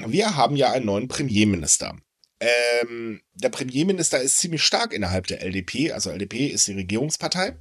[0.06, 1.96] Wir haben ja einen neuen Premierminister.
[2.40, 7.56] Ähm, der Premierminister ist ziemlich stark innerhalb der LDP, also LDP ist die Regierungspartei.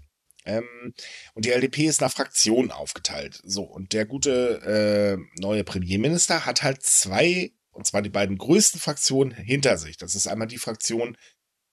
[0.45, 0.93] Ähm,
[1.33, 3.41] und die LDP ist nach Fraktionen aufgeteilt.
[3.43, 8.79] So, und der gute äh, neue Premierminister hat halt zwei, und zwar die beiden größten
[8.79, 9.97] Fraktionen hinter sich.
[9.97, 11.17] Das ist einmal die Fraktion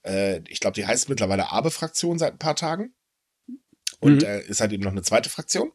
[0.04, 2.94] äh, ich glaube, die heißt mittlerweile Abe-Fraktion seit ein paar Tagen.
[4.00, 4.28] Und mhm.
[4.28, 5.72] äh, ist halt eben noch eine zweite Fraktion.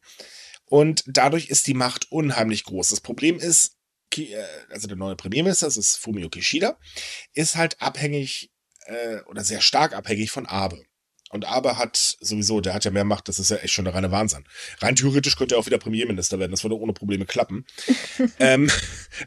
[0.66, 2.90] Und dadurch ist die Macht unheimlich groß.
[2.90, 3.78] Das Problem ist,
[4.16, 4.36] äh,
[4.70, 6.78] also der neue Premierminister, das ist Fumio Kishida,
[7.34, 8.52] ist halt abhängig
[8.86, 10.84] äh, oder sehr stark abhängig von Abe.
[11.30, 13.94] Und Abe hat sowieso, der hat ja mehr Macht, das ist ja echt schon der
[13.94, 14.46] reine Wahnsinn.
[14.80, 17.66] Rein theoretisch könnte er auch wieder Premierminister werden, das würde ohne Probleme klappen.
[18.40, 18.72] ähm,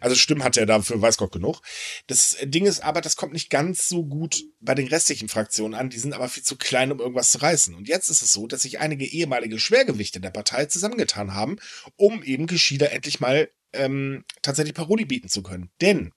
[0.00, 1.60] also Stimmen hat er dafür, weiß Gott genug.
[2.06, 5.90] Das Ding ist aber, das kommt nicht ganz so gut bei den restlichen Fraktionen an,
[5.90, 7.74] die sind aber viel zu klein, um irgendwas zu reißen.
[7.74, 11.56] Und jetzt ist es so, dass sich einige ehemalige Schwergewichte der Partei zusammengetan haben,
[11.96, 15.70] um eben Geschieder endlich mal ähm, tatsächlich Paroli bieten zu können.
[15.80, 16.12] Denn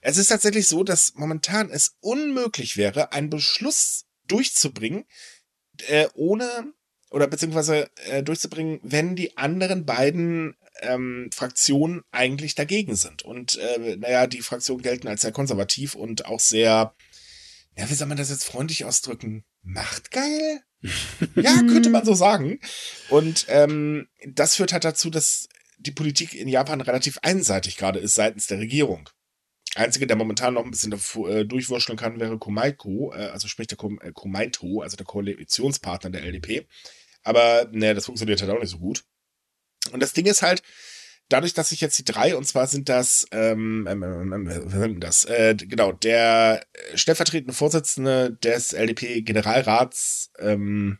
[0.00, 5.04] es ist tatsächlich so, dass momentan es unmöglich wäre, einen Beschluss durchzubringen,
[5.88, 6.72] äh, ohne
[7.10, 13.22] oder beziehungsweise äh, durchzubringen, wenn die anderen beiden ähm, Fraktionen eigentlich dagegen sind.
[13.22, 16.94] Und äh, naja, die Fraktionen gelten als sehr konservativ und auch sehr,
[17.76, 19.44] ja, wie soll man das jetzt freundlich ausdrücken?
[19.62, 20.62] Machtgeil?
[21.34, 22.60] ja, könnte man so sagen.
[23.10, 28.14] Und ähm, das führt halt dazu, dass die Politik in Japan relativ einseitig gerade ist
[28.14, 29.08] seitens der Regierung.
[29.76, 33.78] Einzige, der momentan noch ein bisschen äh, durchwurschteln kann, wäre Komaiko, äh, also sprich der
[33.78, 36.66] Kom äh, Komaito, also der Koalitionspartner der LDP.
[37.22, 39.04] Aber ne, das funktioniert halt auch nicht so gut.
[39.92, 40.62] Und das Ding ist halt,
[41.30, 45.24] dadurch, dass sich jetzt die drei, und zwar sind das, ähm, ähm, ähm, ähm das?
[45.24, 50.98] Äh, genau, der stellvertretende Vorsitzende des LDP-Generalrats, ähm,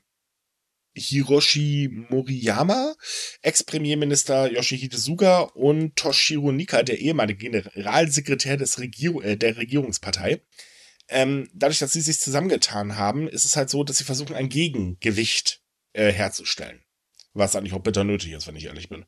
[1.00, 2.94] Hiroshi Moriyama,
[3.42, 10.42] Ex-Premierminister Yoshihide Suga und Toshiro Nika, der ehemalige Generalsekretär des Regier äh, der Regierungspartei.
[11.08, 14.48] Ähm, dadurch, dass sie sich zusammengetan haben, ist es halt so, dass sie versuchen, ein
[14.48, 15.60] Gegengewicht
[15.92, 16.82] äh, herzustellen.
[17.32, 19.06] Was eigentlich auch bitter nötig ist, wenn ich ehrlich bin.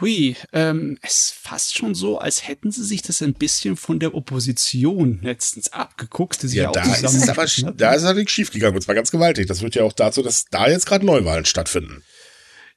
[0.00, 3.98] Hui, ähm, es ist fast schon so, als hätten sie sich das ein bisschen von
[3.98, 6.42] der Opposition letztens abgeguckt.
[6.44, 9.46] Die ja, ja da, ist aber, da ist allerdings schiefgegangen und zwar ganz gewaltig.
[9.46, 12.02] Das führt ja auch dazu, dass da jetzt gerade Neuwahlen stattfinden.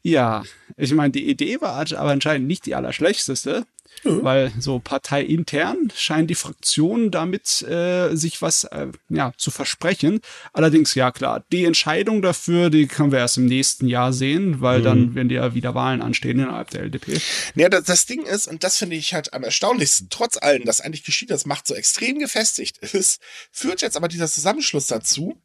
[0.04, 0.43] Ja,
[0.78, 3.66] ich meine, die Idee war aber anscheinend nicht die allerschlechteste.
[4.04, 4.24] Mhm.
[4.24, 10.22] Weil so parteiintern scheinen die Fraktionen damit äh, sich was äh, ja, zu versprechen.
[10.54, 14.80] Allerdings, ja klar, die Entscheidung dafür, die können wir erst im nächsten Jahr sehen, weil
[14.80, 14.84] mhm.
[14.84, 17.20] dann werden ja wieder Wahlen anstehen innerhalb der LDP.
[17.56, 20.82] Ja, das, das Ding ist, und das finde ich halt am erstaunlichsten, trotz allem, dass
[20.82, 23.22] eigentlich geschieht, das Macht so extrem gefestigt ist,
[23.52, 25.39] führt jetzt aber dieser Zusammenschluss dazu,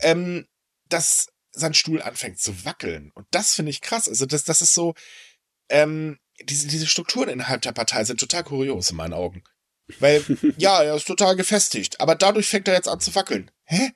[0.00, 0.46] ähm,
[0.88, 3.10] dass sein Stuhl anfängt zu wackeln.
[3.14, 4.08] Und das finde ich krass.
[4.08, 4.94] Also das, das ist so,
[5.68, 9.42] ähm, diese, diese Strukturen innerhalb der Partei sind total kurios in meinen Augen.
[9.98, 10.24] Weil,
[10.58, 13.50] ja, er ist total gefestigt, aber dadurch fängt er jetzt an zu wackeln.
[13.64, 13.92] Hä?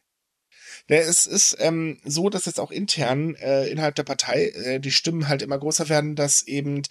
[0.87, 5.29] Es ist ähm, so, dass jetzt auch intern äh, innerhalb der Partei äh, die Stimmen
[5.29, 6.83] halt immer größer werden, dass eben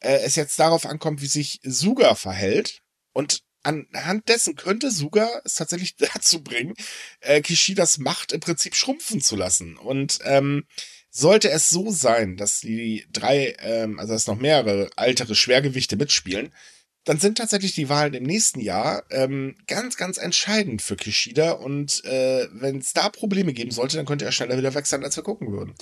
[0.00, 2.82] äh, es jetzt darauf ankommt, wie sich Suga verhält.
[3.12, 6.74] Und anhand dessen könnte Suga es tatsächlich dazu bringen,
[7.20, 9.76] äh, Kishidas Macht im Prinzip schrumpfen zu lassen.
[9.76, 10.64] Und ähm,
[11.10, 16.52] sollte es so sein, dass die drei, ähm, also dass noch mehrere ältere Schwergewichte mitspielen,
[17.06, 21.52] dann sind tatsächlich die Wahlen im nächsten Jahr ähm, ganz, ganz entscheidend für Kishida.
[21.52, 25.16] Und äh, wenn es da Probleme geben sollte, dann könnte er schneller wieder wechseln, als
[25.16, 25.74] wir gucken würden.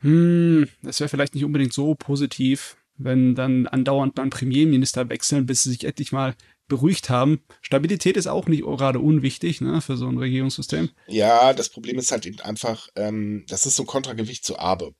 [0.00, 5.62] Hm, das wäre vielleicht nicht unbedingt so positiv, wenn dann andauernd beim Premierminister wechseln, bis
[5.62, 6.34] sie sich endlich mal
[6.68, 7.44] beruhigt haben.
[7.60, 10.90] Stabilität ist auch nicht gerade unwichtig ne, für so ein Regierungssystem.
[11.06, 14.94] Ja, das Problem ist halt eben einfach, ähm, das ist so ein Kontragewicht zu Abe.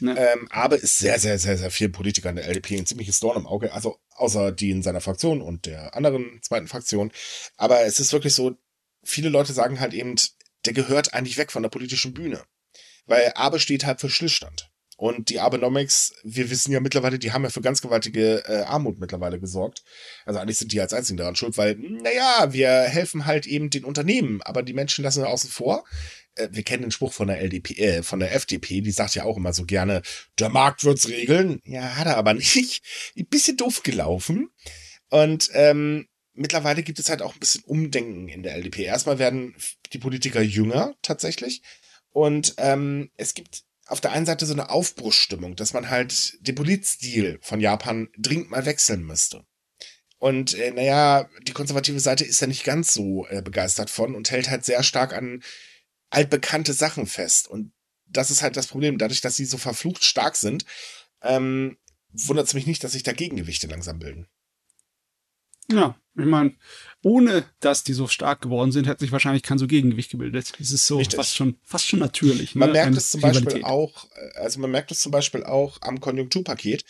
[0.00, 0.14] Ne?
[0.16, 3.36] Ähm, Abe ist sehr, sehr, sehr, sehr viel Politiker in der LDP, ein ziemliches Dorn
[3.36, 7.12] im Auge, also außer die in seiner Fraktion und der anderen zweiten Fraktion.
[7.56, 8.56] Aber es ist wirklich so,
[9.02, 10.16] viele Leute sagen halt eben,
[10.64, 12.42] der gehört eigentlich weg von der politischen Bühne.
[13.06, 14.70] Weil Abe steht halt für Stillstand.
[14.96, 18.98] Und die Abenomics, wir wissen ja mittlerweile, die haben ja für ganz gewaltige äh, Armut
[18.98, 19.84] mittlerweile gesorgt.
[20.24, 23.84] Also eigentlich sind die als Einzigen daran schuld, weil, naja, wir helfen halt eben den
[23.84, 25.84] Unternehmen, aber die Menschen lassen wir außen vor.
[26.34, 29.24] Äh, wir kennen den Spruch von der LDP, äh, von der FDP, die sagt ja
[29.24, 30.00] auch immer so gerne,
[30.38, 31.60] der Markt wird's regeln.
[31.64, 32.82] Ja, hat er aber nicht.
[33.18, 34.48] Ein bisschen doof gelaufen.
[35.10, 38.84] Und ähm, mittlerweile gibt es halt auch ein bisschen Umdenken in der LDP.
[38.84, 39.54] Erstmal werden
[39.92, 41.60] die Politiker jünger tatsächlich.
[42.10, 46.54] Und ähm, es gibt auf der einen Seite so eine Aufbruchsstimmung, dass man halt den
[46.54, 49.46] Politstil von Japan dringend mal wechseln müsste.
[50.18, 54.30] Und äh, naja, die konservative Seite ist ja nicht ganz so äh, begeistert von und
[54.30, 55.42] hält halt sehr stark an
[56.10, 57.48] altbekannte Sachen fest.
[57.48, 57.72] Und
[58.06, 58.98] das ist halt das Problem.
[58.98, 60.64] Dadurch, dass sie so verflucht stark sind,
[61.22, 61.76] ähm,
[62.12, 64.26] wundert es mich nicht, dass sich da Gegengewichte langsam bilden.
[65.70, 66.54] Ja, ich meine,
[67.02, 70.52] ohne dass die so stark geworden sind, hätte sich wahrscheinlich kein so Gegengewicht gebildet.
[70.58, 72.54] Das ist so fast schon, fast schon natürlich.
[72.54, 72.74] Man ne?
[72.74, 76.84] merkt es zum Beispiel auch, äh, also man merkt es zum Beispiel auch am Konjunkturpaket.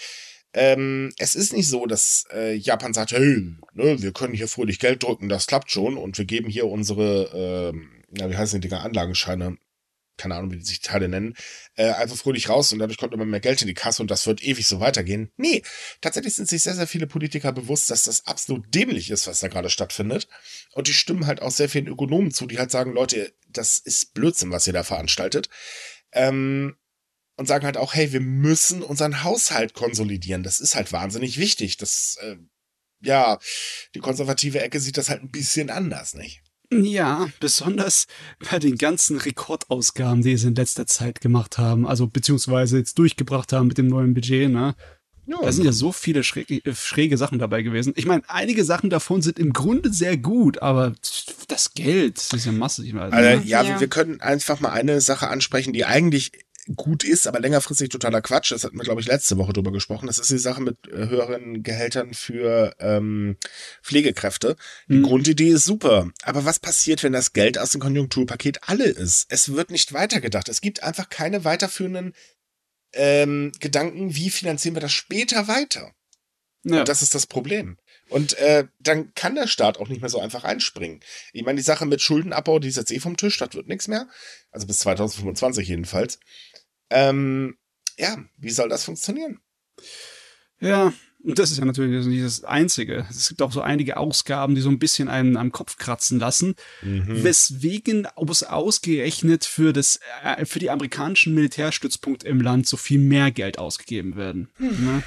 [0.53, 4.79] Ähm, es ist nicht so, dass äh, Japan sagt, hey, ne, wir können hier fröhlich
[4.79, 8.69] Geld drücken, das klappt schon und wir geben hier unsere, ähm, na, wie heißen die
[8.69, 9.59] Dinger, Anlagenscheine
[10.17, 11.35] keine Ahnung, wie die sich Teile nennen,
[11.75, 14.27] äh, einfach fröhlich raus und dadurch kommt immer mehr Geld in die Kasse und das
[14.27, 15.31] wird ewig so weitergehen.
[15.37, 15.63] Nee,
[16.01, 19.49] tatsächlich sind sich sehr, sehr viele Politiker bewusst, dass das absolut dämlich ist, was da
[19.49, 20.29] gerade stattfindet.
[20.73, 24.15] Und die stimmen halt auch sehr vielen Ökonomen zu, die halt sagen, Leute, das ist
[24.15, 25.49] Blödsinn, was ihr da veranstaltet.
[26.13, 26.77] Ähm,
[27.37, 30.43] und sagen halt auch, hey, wir müssen unseren Haushalt konsolidieren.
[30.43, 31.77] Das ist halt wahnsinnig wichtig.
[31.77, 32.37] Das, äh,
[33.01, 33.39] ja,
[33.95, 36.43] die konservative Ecke sieht das halt ein bisschen anders, nicht?
[36.73, 38.07] Ja, besonders
[38.51, 43.53] bei den ganzen Rekordausgaben, die sie in letzter Zeit gemacht haben, also beziehungsweise jetzt durchgebracht
[43.53, 44.75] haben mit dem neuen Budget, ne?
[45.29, 47.93] Ja, da sind ja so viele schräge, äh, schräge Sachen dabei gewesen.
[47.97, 50.93] Ich meine, einige Sachen davon sind im Grunde sehr gut, aber
[51.49, 52.95] das Geld das ist ja massig.
[52.95, 53.43] Also, ne?
[53.45, 56.31] ja, ja, wir können einfach mal eine Sache ansprechen, die eigentlich
[56.75, 58.51] gut ist, aber längerfristig totaler Quatsch.
[58.51, 60.07] Das hatten wir, glaube ich, letzte Woche drüber gesprochen.
[60.07, 63.37] Das ist die Sache mit äh, höheren Gehältern für ähm,
[63.83, 64.57] Pflegekräfte.
[64.89, 65.03] Die mhm.
[65.05, 66.11] Grundidee ist super.
[66.23, 69.27] Aber was passiert, wenn das Geld aus dem Konjunkturpaket alle ist?
[69.29, 70.49] Es wird nicht weitergedacht.
[70.49, 72.15] Es gibt einfach keine weiterführenden
[72.93, 75.93] ähm, Gedanken, wie finanzieren wir das später weiter?
[76.65, 76.81] Ja.
[76.81, 77.77] Und das ist das Problem.
[78.09, 81.01] Und äh, dann kann der Staat auch nicht mehr so einfach einspringen.
[81.33, 83.89] Ich meine, die Sache mit Schuldenabbau, die ist jetzt eh vom Tisch, das wird nichts
[83.89, 84.09] mehr.
[84.51, 86.19] Also bis 2025 jedenfalls.
[86.91, 87.57] Ähm,
[87.99, 89.41] ja, wie soll das funktionieren?
[90.61, 90.93] Ja,
[91.27, 93.05] und das ist ja natürlich nicht das Einzige.
[93.11, 96.55] Es gibt auch so einige Ausgaben, die so ein bisschen einen am Kopf kratzen lassen,
[96.83, 97.25] mhm.
[97.25, 103.33] weswegen es ausgerechnet für, das, äh, für die amerikanischen Militärstützpunkte im Land so viel mehr
[103.33, 104.51] Geld ausgegeben werden.
[104.59, 104.85] Mhm.
[104.85, 105.03] Ne?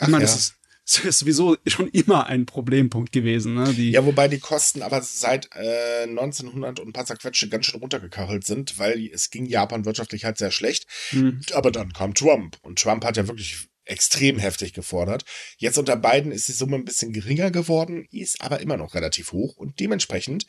[0.00, 0.30] Ich meine, ja.
[0.30, 3.54] das ist ist sowieso schon immer ein Problempunkt gewesen.
[3.54, 3.72] Ne?
[3.74, 7.80] Die ja, wobei die Kosten aber seit äh, 1900 und ein paar zerquetsche ganz schön
[7.80, 10.86] runtergekachelt sind, weil es ging Japan wirtschaftlich halt sehr schlecht.
[11.10, 11.40] Hm.
[11.52, 15.24] Aber dann kam Trump und Trump hat ja wirklich extrem heftig gefordert.
[15.58, 19.32] Jetzt unter beiden ist die Summe ein bisschen geringer geworden, ist aber immer noch relativ
[19.32, 20.46] hoch und dementsprechend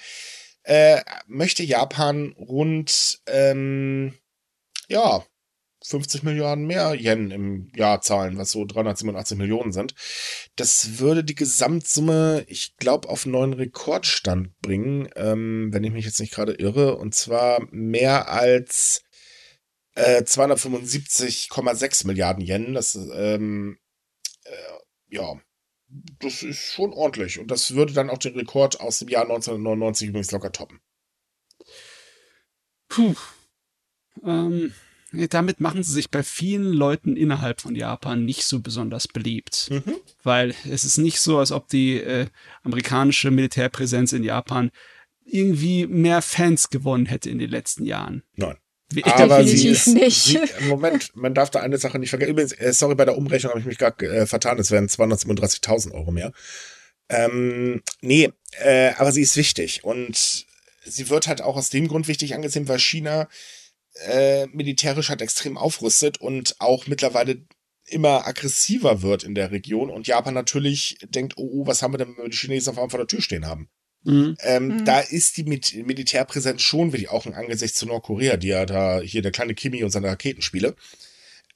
[0.64, 4.14] äh, möchte Japan rund ähm,
[4.88, 5.26] ja
[5.84, 9.96] 50 Milliarden mehr Yen im Jahr zahlen, was so 387 Millionen sind.
[10.56, 16.06] Das würde die Gesamtsumme, ich glaube, auf einen neuen Rekordstand bringen, ähm, wenn ich mich
[16.06, 16.98] jetzt nicht gerade irre.
[16.98, 19.04] Und zwar mehr als
[19.96, 22.74] äh, 275,6 Milliarden Yen.
[22.74, 23.80] Das ähm,
[24.44, 24.52] äh,
[25.08, 25.42] ja,
[26.20, 27.40] das ist schon ordentlich.
[27.40, 30.80] Und das würde dann auch den Rekord aus dem Jahr 1999 übrigens locker toppen.
[32.88, 33.16] Puh.
[34.24, 34.74] Ähm
[35.12, 39.68] damit machen sie sich bei vielen Leuten innerhalb von Japan nicht so besonders beliebt.
[39.70, 39.96] Mhm.
[40.24, 42.28] Weil es ist nicht so, als ob die äh,
[42.64, 44.72] amerikanische Militärpräsenz in Japan
[45.26, 48.24] irgendwie mehr Fans gewonnen hätte in den letzten Jahren.
[48.36, 48.58] Nein.
[48.94, 50.24] Wie- Aber sie Definitiv ist, nicht.
[50.60, 52.32] Sie, Moment, man darf da eine Sache nicht vergessen.
[52.32, 54.60] Übrigens, äh, sorry, bei der Umrechnung habe ich mich gerade äh, vertan.
[54.60, 56.34] Es wären 237.000 Euro mehr.
[57.10, 59.84] Ähm, nee, äh, aber sie ist wichtig.
[59.84, 60.46] Und
[60.84, 63.30] sie wird halt auch aus dem Grund wichtig angesehen, weil China
[64.06, 67.46] äh, militärisch halt extrem aufrüstet und auch mittlerweile
[67.86, 69.90] immer aggressiver wird in der Region.
[69.90, 72.78] Und Japan natürlich denkt, oh, oh was haben wir denn, wenn wir die Chinesen auf
[72.78, 73.70] einmal vor der Tür stehen haben?
[74.04, 74.36] Mhm.
[74.40, 74.86] Ähm, Mhm.
[74.86, 79.02] Da ist die Mit Militärpräsenz schon wirklich auch im Angesicht zu Nordkorea, die ja da
[79.02, 80.76] hier der kleine Kimi und seine Raketenspiele,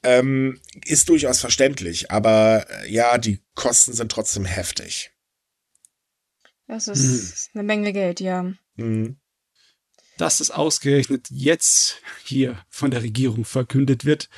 [0.03, 2.11] ähm, ist durchaus verständlich.
[2.11, 5.11] Aber äh, ja, die Kosten sind trotzdem heftig.
[6.67, 8.51] Das ist eine Menge Geld, ja.
[8.75, 9.17] Mhm.
[10.17, 14.29] Dass es ausgerechnet jetzt hier von der Regierung verkündet wird.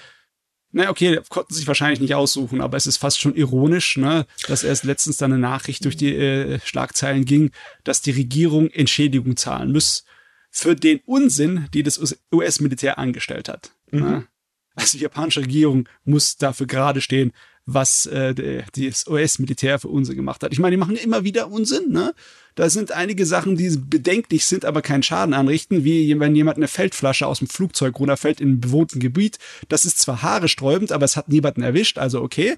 [0.71, 4.63] Na, okay, konnten sich wahrscheinlich nicht aussuchen, aber es ist fast schon ironisch, ne, dass
[4.63, 7.51] erst letztens dann eine Nachricht durch die äh, Schlagzeilen ging,
[7.84, 10.03] dass die Regierung Entschädigung zahlen muss
[10.49, 13.71] für den Unsinn, die das US-Militär angestellt hat.
[13.91, 13.99] Mhm.
[13.99, 14.28] Ne?
[14.75, 17.32] Also die japanische Regierung muss dafür gerade stehen,
[17.68, 20.53] was äh, das US-Militär für Unsinn gemacht hat.
[20.53, 22.15] Ich meine, die machen immer wieder Unsinn, ne?
[22.55, 26.68] Da sind einige Sachen, die bedenklich sind, aber keinen Schaden anrichten, wie wenn jemand eine
[26.68, 29.38] Feldflasche aus dem Flugzeug runterfällt in einem bewohnten Gebiet.
[29.70, 32.57] Das ist zwar haaresträubend, aber es hat niemanden erwischt, also okay.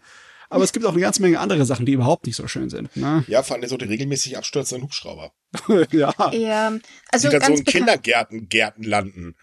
[0.49, 2.95] Aber es gibt auch eine ganze Menge andere Sachen, die überhaupt nicht so schön sind.
[2.95, 3.23] Ne?
[3.27, 5.31] Ja, vor allem so die regelmäßig abstürzenden Hubschrauber,
[5.91, 6.73] ja, Ja,
[7.11, 7.67] also die dann so in bekannt.
[7.67, 9.35] Kindergärten Gärten landen.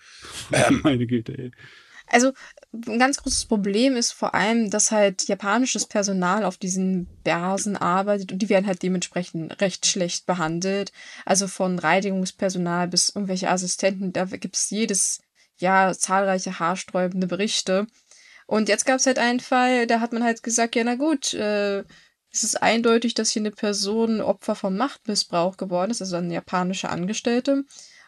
[0.52, 1.36] Ähm, meine Güte.
[1.36, 1.50] Ey.
[2.06, 2.32] Also
[2.72, 8.32] ein ganz großes Problem ist vor allem, dass halt japanisches Personal auf diesen Börsen arbeitet
[8.32, 10.92] und die werden halt dementsprechend recht schlecht behandelt.
[11.24, 15.20] Also von Reinigungspersonal bis irgendwelche Assistenten, da gibt's jedes
[15.58, 17.86] Jahr zahlreiche haarsträubende Berichte.
[18.46, 21.82] Und jetzt gab's halt einen Fall, da hat man halt gesagt, ja na gut, äh,
[22.30, 26.90] es ist eindeutig, dass hier eine Person Opfer von Machtmissbrauch geworden ist, also eine japanische
[26.90, 27.64] Angestellte.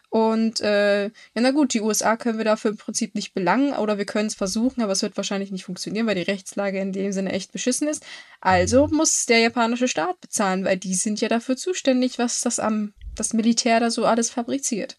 [0.09, 3.97] Und äh, ja, na gut, die USA können wir dafür im Prinzip nicht belangen oder
[3.99, 7.11] wir können es versuchen, aber es wird wahrscheinlich nicht funktionieren, weil die Rechtslage in dem
[7.11, 8.03] Sinne echt beschissen ist.
[8.41, 12.93] Also muss der japanische Staat bezahlen, weil die sind ja dafür zuständig, was das am
[13.15, 14.97] das Militär da so alles fabriziert.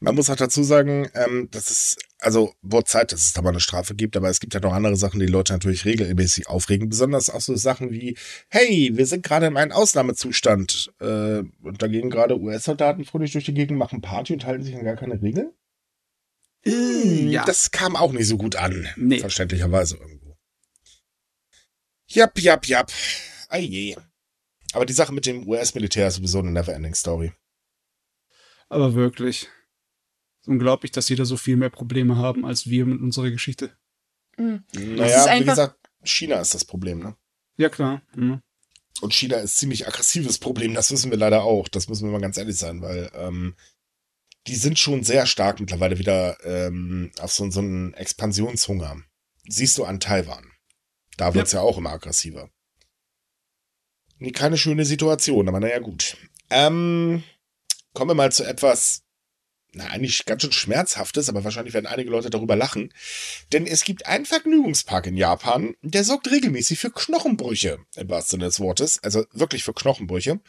[0.00, 3.50] Man muss auch dazu sagen, ähm, dass es, also wurde Zeit, dass es da mal
[3.50, 6.88] eine Strafe gibt, aber es gibt ja noch andere Sachen, die Leute natürlich regelmäßig aufregen.
[6.88, 8.16] Besonders auch so Sachen wie,
[8.48, 13.44] hey, wir sind gerade in einem Ausnahmezustand äh, und da gehen gerade US-Soldaten fröhlich durch
[13.44, 15.52] die Gegend, machen Party und halten sich an gar keine Regeln.
[16.64, 17.44] Hm, ja.
[17.44, 19.18] Das kam auch nicht so gut an, Nee.
[19.18, 20.36] verständlicherweise irgendwo.
[22.06, 22.90] Jap, jap, jap.
[23.48, 23.96] Ei je.
[24.72, 27.32] Aber die Sache mit dem US-Militär ist sowieso eine never-ending Story.
[28.68, 29.48] Aber wirklich.
[30.44, 33.74] Ist unglaublich, dass sie da so viel mehr Probleme haben als wir mit unserer Geschichte.
[34.36, 34.62] Mhm.
[34.74, 37.16] Naja, wie gesagt, China ist das Problem, ne?
[37.56, 38.02] Ja, klar.
[38.14, 38.42] Mhm.
[39.00, 41.66] Und China ist ziemlich aggressives Problem, das wissen wir leider auch.
[41.68, 43.54] Das müssen wir mal ganz ehrlich sein, weil ähm,
[44.46, 49.00] die sind schon sehr stark mittlerweile wieder ähm, auf so, so einen Expansionshunger.
[49.48, 50.52] Siehst du an Taiwan.
[51.16, 51.62] Da wird's ja.
[51.62, 52.50] auch immer aggressiver.
[54.18, 56.18] Nee, keine schöne Situation, aber naja, gut.
[56.50, 57.24] Ähm,
[57.94, 59.03] kommen wir mal zu etwas,
[59.74, 62.92] na, eigentlich ganz schön Schmerzhaftes, aber wahrscheinlich werden einige Leute darüber lachen.
[63.52, 68.46] Denn es gibt einen Vergnügungspark in Japan, der sorgt regelmäßig für Knochenbrüche, im wahrsten Sinne
[68.46, 69.02] des Wortes.
[69.02, 70.40] Also wirklich für Knochenbrüche.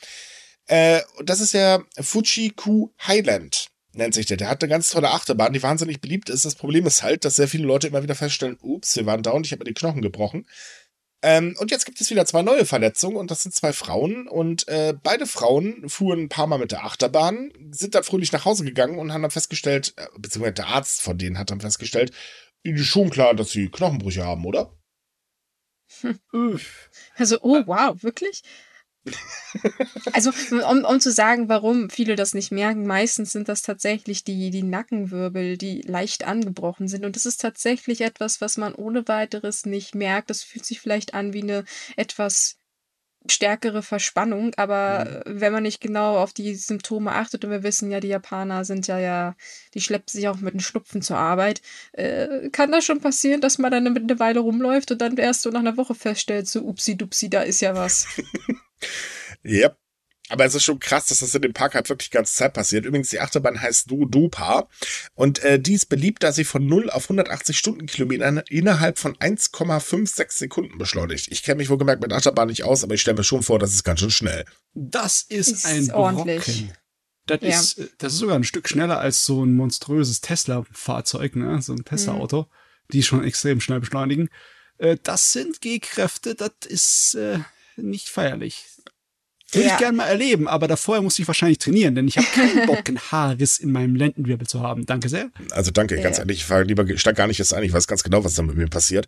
[0.68, 4.38] Äh, das ist der Fuji-Ku Highland, nennt sich der.
[4.38, 6.46] Der hat eine ganz tolle Achterbahn, die wahnsinnig beliebt ist.
[6.46, 9.46] Das Problem ist halt, dass sehr viele Leute immer wieder feststellen, ups, wir waren und
[9.46, 10.46] ich habe mir die Knochen gebrochen.
[11.22, 14.68] Ähm, und jetzt gibt es wieder zwei neue Verletzungen und das sind zwei Frauen und
[14.68, 18.64] äh, beide Frauen fuhren ein paar Mal mit der Achterbahn, sind dann fröhlich nach Hause
[18.64, 22.12] gegangen und haben dann festgestellt, äh, beziehungsweise der Arzt von denen hat dann festgestellt,
[22.64, 24.76] ihnen ist schon klar, dass sie Knochenbrüche haben, oder?
[26.34, 26.90] Uff.
[27.16, 28.44] Also, oh wow, wirklich?
[30.14, 30.32] Also,
[30.70, 34.64] um, um zu sagen, warum viele das nicht merken, meistens sind das tatsächlich die, die
[34.64, 37.06] Nackenwirbel, die leicht angebrochen sind.
[37.06, 40.30] Und das ist tatsächlich etwas, was man ohne weiteres nicht merkt.
[40.30, 42.58] Das fühlt sich vielleicht an wie eine etwas
[43.32, 48.00] stärkere Verspannung, aber wenn man nicht genau auf die Symptome achtet und wir wissen ja,
[48.00, 49.36] die Japaner sind ja ja,
[49.74, 51.62] die schleppen sich auch mit den Schnupfen zur Arbeit,
[51.94, 55.50] äh, kann das schon passieren, dass man dann eine Weile rumläuft und dann erst so
[55.50, 58.08] nach einer Woche feststellt, so upsi dupsi, da ist ja was.
[59.46, 59.78] Yep.
[60.30, 62.54] Aber es ist schon krass, dass das in dem Park halt wirklich die ganze Zeit
[62.54, 62.84] passiert.
[62.86, 64.68] Übrigens, die Achterbahn heißt Du Dupa.
[65.14, 70.32] Und äh, die ist beliebt, da sie von 0 auf 180 Stundenkilometer innerhalb von 1,56
[70.32, 71.28] Sekunden beschleunigt.
[71.32, 73.60] Ich kenne mich wohl gemerkt mit Achterbahn nicht aus, aber ich stelle mir schon vor,
[73.60, 74.46] das ist ganz schön schnell.
[74.74, 76.44] Das ist, Ist ein ordentlich.
[76.46, 76.74] Brocken.
[77.28, 77.50] Das, Ja.
[77.60, 81.62] ist, äh, das ist sogar ein Stück schneller als so ein monströses Tesla-Fahrzeug, ne?
[81.62, 82.48] So ein Tesla-Auto.
[82.92, 84.30] die schon extrem schnell beschleunigen.
[84.78, 87.40] Äh, das sind G-Kräfte, das ist äh,
[87.78, 88.66] nicht feierlich.
[89.56, 89.74] Würde Ja.
[89.74, 92.88] ich gerne mal erleben, aber davor muss ich wahrscheinlich trainieren, denn ich habe keinen Bock,
[92.88, 94.86] einen Haarriss in meinem Lendenwirbel zu haben.
[94.86, 95.30] Danke sehr.
[95.52, 96.24] Also danke, ganz Ja.
[96.24, 98.44] ehrlich, ich war lieber steig gar nicht jetzt ein, ich weiß ganz genau, was da
[98.44, 99.08] mit mir passiert.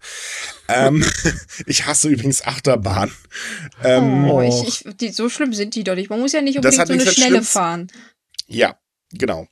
[0.70, 1.04] Ähm,
[1.66, 3.12] ich hasse übrigens Achterbahn.
[3.84, 6.10] Ähm, Oh, ich, ich, die, so schlimm sind die doch nicht.
[6.10, 7.88] Man muss ja nicht Das unbedingt so eine Schnelle fahren.
[8.48, 8.80] Ja,
[9.12, 9.48] genau.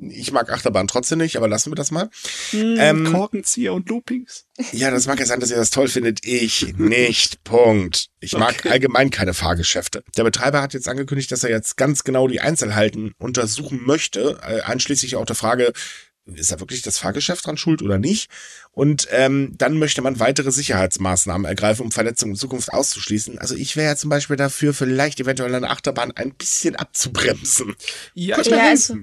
[0.00, 2.08] Ich mag Achterbahn trotzdem nicht, aber lassen wir das mal.
[2.50, 4.46] Hm, Ähm, Korkenzieher und Loopings.
[4.72, 6.24] Ja, das mag ja sein, dass ihr das toll findet.
[6.26, 7.44] Ich nicht.
[7.44, 8.08] Punkt.
[8.20, 8.70] Ich mag Okay.
[8.70, 10.02] allgemein keine Fahrgeschäfte.
[10.16, 14.60] Der Betreiber hat jetzt angekündigt, dass er jetzt ganz genau die Einzelheiten untersuchen möchte, äh,
[14.62, 15.72] einschließlich auch der Frage,
[16.26, 18.30] ist da wirklich das Fahrgeschäft dran schuld oder nicht?
[18.70, 23.38] Und ähm, dann möchte man weitere Sicherheitsmaßnahmen ergreifen, um Verletzungen in Zukunft auszuschließen.
[23.38, 27.74] Also ich wäre ja zum Beispiel dafür, vielleicht eventuell eine Achterbahn ein bisschen abzubremsen.
[28.14, 28.96] Ja, Ja, also-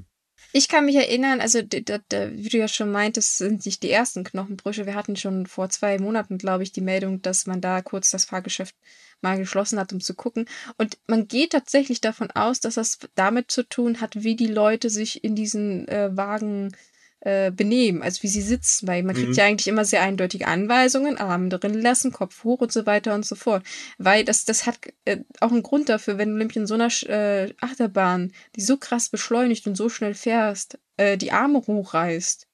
[0.54, 4.86] Ich kann mich erinnern, also wie du ja schon meintest, sind nicht die ersten Knochenbrüche.
[4.86, 8.26] Wir hatten schon vor zwei Monaten, glaube ich, die Meldung, dass man da kurz das
[8.26, 8.76] Fahrgeschäft
[9.22, 10.48] mal geschlossen hat, um zu gucken.
[10.78, 14.90] Und man geht tatsächlich davon aus, dass das damit zu tun hat, wie die Leute
[14.90, 16.97] sich in diesen äh, Wagen äh,
[17.52, 19.34] benehmen, also wie sie sitzen, weil man kriegt Mhm.
[19.36, 23.26] ja eigentlich immer sehr eindeutige Anweisungen, Arme drin lassen, Kopf hoch und so weiter und
[23.26, 23.64] so fort.
[23.98, 26.90] Weil das, das hat äh, auch einen Grund dafür, wenn du nämlich in so einer
[27.10, 32.48] äh, Achterbahn, die so krass beschleunigt und so schnell fährst, äh, die Arme hochreißt.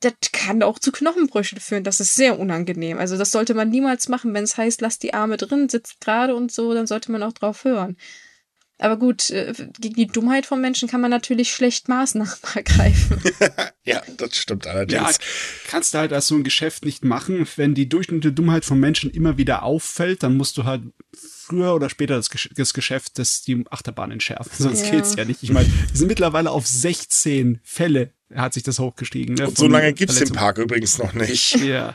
[0.00, 1.82] Das kann auch zu Knochenbrüchen führen.
[1.84, 2.98] Das ist sehr unangenehm.
[2.98, 6.34] Also das sollte man niemals machen, wenn es heißt, lass die Arme drin, sitzt gerade
[6.36, 7.96] und so, dann sollte man auch drauf hören.
[8.78, 13.20] Aber gut, äh, gegen die Dummheit von Menschen kann man natürlich schlecht Maßnahmen ergreifen.
[13.86, 15.18] Ja, das stimmt Ja, allerdings.
[15.68, 17.46] kannst du halt als so ein Geschäft nicht machen.
[17.56, 20.82] Wenn die durchschnittliche Dummheit von Menschen immer wieder auffällt, dann musst du halt
[21.14, 24.50] früher oder später das, Gesch das Geschäft, das die Achterbahn entschärfen.
[24.58, 24.90] Sonst Ja.
[24.92, 25.42] geht's ja nicht.
[25.42, 29.34] Ich meine, wir sind mittlerweile auf 16 Fälle, hat sich das hochgestiegen.
[29.34, 30.32] Ne, Und so lange gibt's den.
[30.32, 31.56] Park übrigens noch nicht.
[31.60, 31.94] Ja.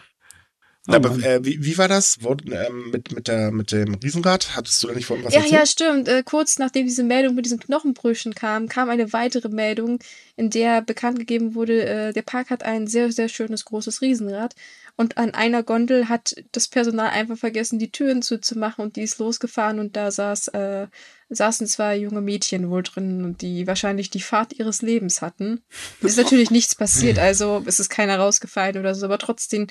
[0.90, 2.24] Oh, Aber äh, wie, wie war das?
[2.24, 4.56] Wurde, ähm, mit, mit, der, mit dem Riesenrad?
[4.56, 5.60] Hattest du da nicht vorhin was Ja, erzählt?
[5.60, 6.08] ja, stimmt.
[6.08, 10.00] Äh, kurz nachdem diese Meldung mit diesen Knochenbrüchen kam, kam eine weitere Meldung,
[10.36, 14.56] in der bekannt gegeben wurde, äh, der Park hat ein sehr, sehr schönes großes Riesenrad.
[15.00, 19.18] Und an einer Gondel hat das Personal einfach vergessen, die Türen zuzumachen und die ist
[19.18, 20.88] losgefahren und da saß, äh,
[21.30, 25.62] saßen zwei junge Mädchen wohl drin und die wahrscheinlich die Fahrt ihres Lebens hatten.
[26.02, 29.68] Ist natürlich nichts passiert, also es ist keiner rausgefallen oder so, aber trotzdem,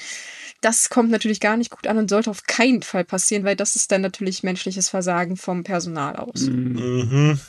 [0.62, 3.76] das kommt natürlich gar nicht gut an und sollte auf keinen Fall passieren, weil das
[3.76, 6.46] ist dann natürlich menschliches Versagen vom Personal aus.
[6.46, 6.72] Mm.
[6.72, 7.40] Mhm.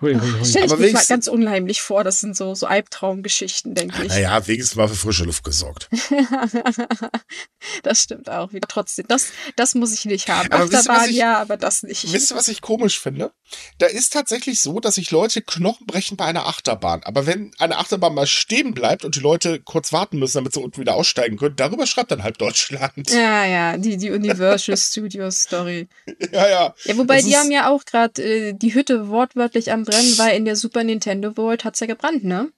[0.00, 0.44] Hui, hui, hui.
[0.44, 4.08] Stell ich mir mal ganz unheimlich vor, das sind so, so Albtraumgeschichten, denke ich.
[4.08, 5.88] Naja, wenigstens mal für frische Luft gesorgt.
[7.84, 8.66] das stimmt auch wieder.
[8.68, 10.50] Trotzdem, das, das muss ich nicht haben.
[10.50, 12.12] Aber wisst ihr, Achterbahn ich- ja, aber das nicht.
[12.12, 13.32] Wisst ihr, was ich komisch finde?
[13.78, 17.02] Da ist tatsächlich so, dass sich Leute Knochen brechen bei einer Achterbahn.
[17.04, 20.60] Aber wenn eine Achterbahn mal stehen bleibt und die Leute kurz warten müssen, damit sie
[20.60, 23.10] unten wieder aussteigen können, darüber schreibt dann halb Deutschland.
[23.10, 25.88] ja, ja, die, die Universal Studios Story.
[26.32, 26.74] Ja, ja.
[26.84, 30.36] Ja, wobei Das die haben ja auch gerade äh, die Hütte wortwörtlich am Brennen, weil
[30.36, 32.50] in der Super Nintendo World hat's ja gebrannt, ne?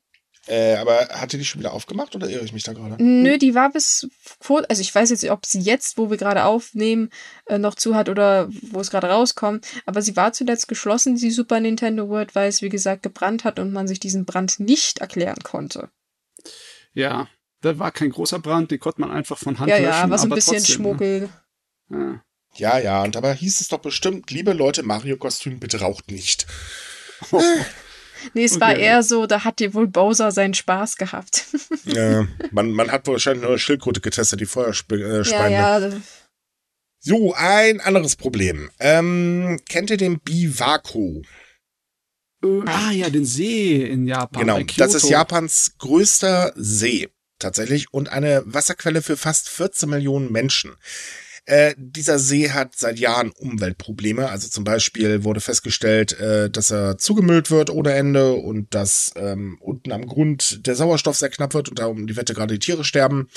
[0.48, 3.02] Äh, aber hat die die schon wieder aufgemacht oder irre ich mich da gerade?
[3.02, 4.08] Nö, die war bis
[4.40, 7.10] vor, also ich weiß jetzt nicht, ob sie jetzt, wo wir gerade aufnehmen,
[7.46, 11.32] äh, noch zu hat oder wo es gerade rauskommt, aber sie war zuletzt geschlossen, die
[11.32, 14.98] Super Nintendo World, weil es wie gesagt gebrannt hat und man sich diesen Brand nicht
[14.98, 15.90] erklären konnte.
[16.94, 17.28] Ja,
[17.62, 19.88] da war kein großer Brand, den konnte man einfach von Hand Ja, löschen.
[19.88, 21.28] ja, war so ein bisschen trotzdem, Schmuggel.
[21.88, 22.22] Ne?
[22.54, 23.02] Ja, ja.
[23.02, 26.46] Und dabei hieß es doch bestimmt, liebe Leute, Mario-Kostüm, bitte raucht nicht.
[27.32, 27.40] Ja.
[28.34, 28.82] Nee, es war Okay.
[28.82, 31.46] eher so, da hat dir wohl Bowser seinen Spaß gehabt.
[31.86, 35.04] äh, man, man hat wahrscheinlich nur eine Schildkröte getestet, die Feuerspeine.
[35.04, 35.54] Äh, ja, Speine.
[35.54, 35.90] ja,
[36.98, 38.70] So, ein anderes Problem.
[38.80, 41.22] Ähm, kennt ihr den Biwako?
[42.42, 44.40] Äh, ah ja, den See in Japan.
[44.40, 45.08] Genau, das ist.
[45.08, 47.08] Japans größter See
[47.38, 50.74] tatsächlich und eine Wasserquelle für fast 14 Millionen Menschen.
[51.46, 54.28] Äh, dieser See hat seit Jahren Umweltprobleme.
[54.28, 59.56] Also zum Beispiel wurde festgestellt, äh, dass er zugemüllt wird ohne Ende und dass ähm,
[59.60, 62.58] unten am Grund der Sauerstoff sehr knapp wird und da um die Wette gerade die
[62.58, 63.28] Tiere sterben.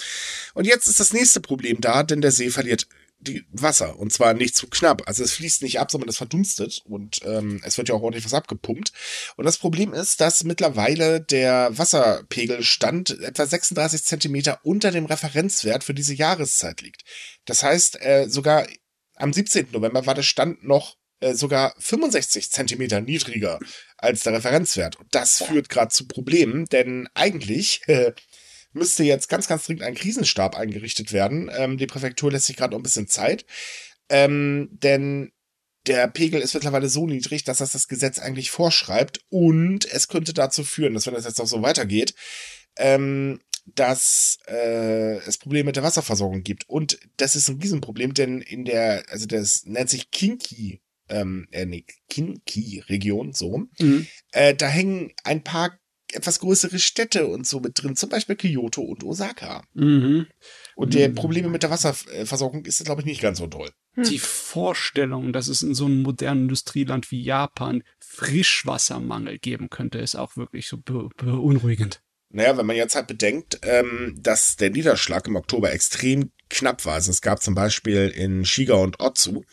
[0.56, 2.88] Und jetzt ist das nächste Problem da, denn der See verliert
[3.20, 5.04] die Wasser und zwar nicht zu knapp.
[5.08, 8.26] Also es fließt nicht ab, sondern es verdunstet und ähm, es wird ja auch ordentlich
[8.26, 8.94] was abgepumpt.
[9.36, 15.94] Und das Problem ist, dass mittlerweile der Wasserpegelstand etwa 36 Zentimeter unter dem Referenzwert für
[15.94, 17.04] diese Jahreszeit liegt.
[17.46, 18.66] Das heißt, äh, sogar
[19.16, 19.68] am 17.
[19.72, 23.60] November war der Stand noch äh, sogar 65 Zentimeter niedriger
[23.98, 24.96] als der Referenzwert.
[24.98, 28.14] Und das führt gerade zu Problemen, denn eigentlich äh,
[28.74, 31.50] müsste jetzt ganz, ganz dringend ein Krisenstab eingerichtet werden.
[31.56, 33.46] Ähm, die Präfektur lässt sich gerade noch ein bisschen Zeit.
[34.10, 35.32] Ähm, denn
[35.88, 39.22] der Pegel ist mittlerweile so niedrig, dass das das Gesetz eigentlich vorschreibt.
[39.30, 42.14] Und es könnte dazu führen, dass wenn das jetzt noch so weitergeht,
[42.78, 43.40] ähm,
[43.76, 46.68] dass äh, es Probleme mit der Wasserversorgung gibt.
[46.70, 51.66] Und das ist ein Riesenproblem, denn in der, also das nennt sich Kinki, ähm, äh,
[51.66, 53.66] nee, Kinki-Region, so.
[53.80, 54.08] Mhm.
[54.32, 55.78] Äh, da hängen ein paar
[56.14, 59.64] etwas größere Städte und so mit drin, zum Beispiel Kyoto und Osaka.
[59.74, 60.28] Mhm.
[60.76, 61.16] Und der mhm.
[61.16, 63.70] Probleme mit der Wasserversorgung ist, glaube ich, nicht ganz so toll.
[63.96, 64.04] Hm.
[64.04, 70.16] Die Vorstellung, dass es in so einem modernen Industrieland wie Japan Frischwassermangel geben könnte, ist
[70.16, 72.02] auch wirklich so be beunruhigend.
[72.32, 76.94] Naja, wenn man jetzt halt bedenkt, ähm, dass der Niederschlag im Oktober extrem knapp war.
[76.94, 79.44] Also es gab zum Beispiel in Shiga und Otsu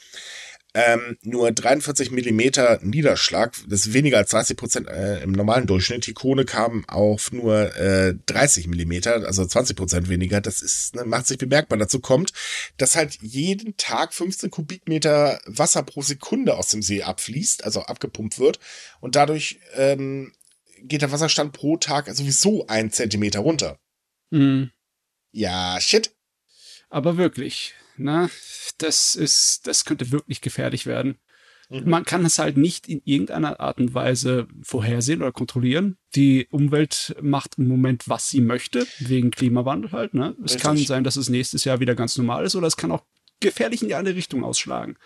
[0.77, 6.07] ähm, nur 43 Millimeter Niederschlag, das ist weniger als 30 Prozent äh, im normalen Durchschnitt.
[6.07, 10.43] Die Krone kam auf nur äh, 30 Millimeter, also 20 Prozent weniger.
[10.43, 11.79] Das ist, ne, macht sich bemerkbar.
[11.79, 12.35] Dazu kommt,
[12.77, 18.39] dass halt jeden Tag 15 Kubikmeter Wasser pro Sekunde aus dem See abfließt, also abgepumpt
[18.39, 18.61] wird.
[19.01, 20.35] Und dadurch ähm,
[20.83, 23.79] geht der Wasserstand pro Tag sowieso ein Zentimeter runter.
[24.29, 24.73] Mhm.
[25.33, 26.15] Ja, shit.
[26.91, 28.31] Aber wirklich, ne?
[28.79, 31.19] Das ist, das könnte wirklich gefährlich werden.
[31.69, 31.89] Mhm.
[31.89, 35.97] Man kann es halt nicht in irgendeiner Art und Weise vorhersehen oder kontrollieren.
[36.15, 40.15] Die Umwelt macht im Moment, was sie möchte, wegen Klimawandel halt.
[40.15, 40.37] Ne?
[40.45, 43.05] Es kann sein, dass es nächstes Jahr wieder ganz normal ist oder es kann auch
[43.41, 44.97] gefährlich in die andere Richtung ausschlagen.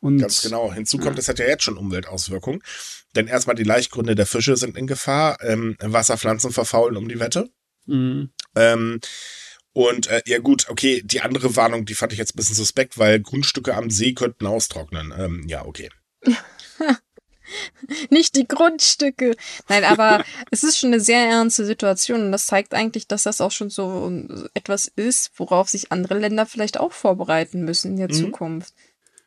[0.00, 0.72] Und, Ganz genau.
[0.72, 1.32] Hinzu kommt, es ja.
[1.32, 2.60] hat ja jetzt schon Umweltauswirkungen.
[3.14, 5.38] Denn erstmal die Laichgründe der Fische sind in Gefahr.
[5.42, 7.50] Ähm, Wasserpflanzen verfaulen um die Wette.
[7.86, 8.30] Mhm.
[8.56, 9.00] Ähm,
[9.72, 12.98] und äh, ja gut, okay, die andere Warnung, die fand ich jetzt ein bisschen suspekt,
[12.98, 15.12] weil Grundstücke am See könnten austrocknen.
[15.16, 15.88] Ähm, ja, okay.
[18.10, 19.34] Nicht die Grundstücke.
[19.68, 23.40] Nein, aber es ist schon eine sehr ernste Situation und das zeigt eigentlich, dass das
[23.40, 24.12] auch schon so
[24.54, 28.12] etwas ist, worauf sich andere Länder vielleicht auch vorbereiten müssen in der mhm.
[28.12, 28.74] Zukunft.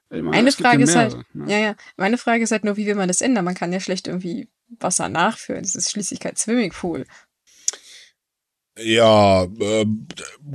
[0.09, 1.51] Meine, meine Frage ja ist halt, ne?
[1.51, 3.43] ja, ja, meine Frage ist halt nur, wie will man das ändern?
[3.43, 4.47] Man kann ja schlecht irgendwie
[4.79, 5.63] Wasser nachführen.
[5.63, 7.05] Das ist schließlich kein Swimmingpool.
[8.77, 9.85] Ja, äh,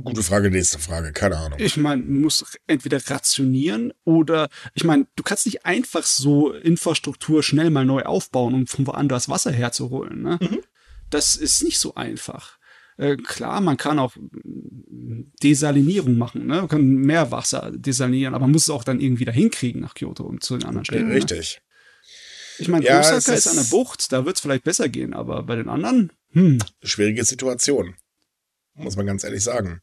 [0.03, 1.59] gute Frage, nächste Frage, keine Ahnung.
[1.59, 7.41] Ich meine, man muss entweder rationieren oder, ich meine, du kannst nicht einfach so Infrastruktur
[7.41, 10.21] schnell mal neu aufbauen, um von woanders Wasser herzuholen.
[10.21, 10.37] Ne?
[10.39, 10.59] Mhm.
[11.09, 12.59] Das ist nicht so einfach.
[12.97, 14.13] Äh, klar, man kann auch
[15.41, 16.57] Desalinierung machen, ne?
[16.57, 19.95] Man kann mehr Wasser desalinieren, aber man muss es auch dann irgendwie dahin kriegen nach
[19.95, 21.07] Kyoto und zu den anderen Städten.
[21.07, 21.15] Ne?
[21.15, 21.59] Richtig.
[21.59, 21.61] Ne?
[22.59, 25.15] Ich meine, ja, Osaka ist, ist an der Bucht, da wird es vielleicht besser gehen,
[25.15, 26.59] aber bei den anderen, hm.
[26.83, 27.95] Schwierige Situation
[28.73, 29.81] muss man ganz ehrlich sagen.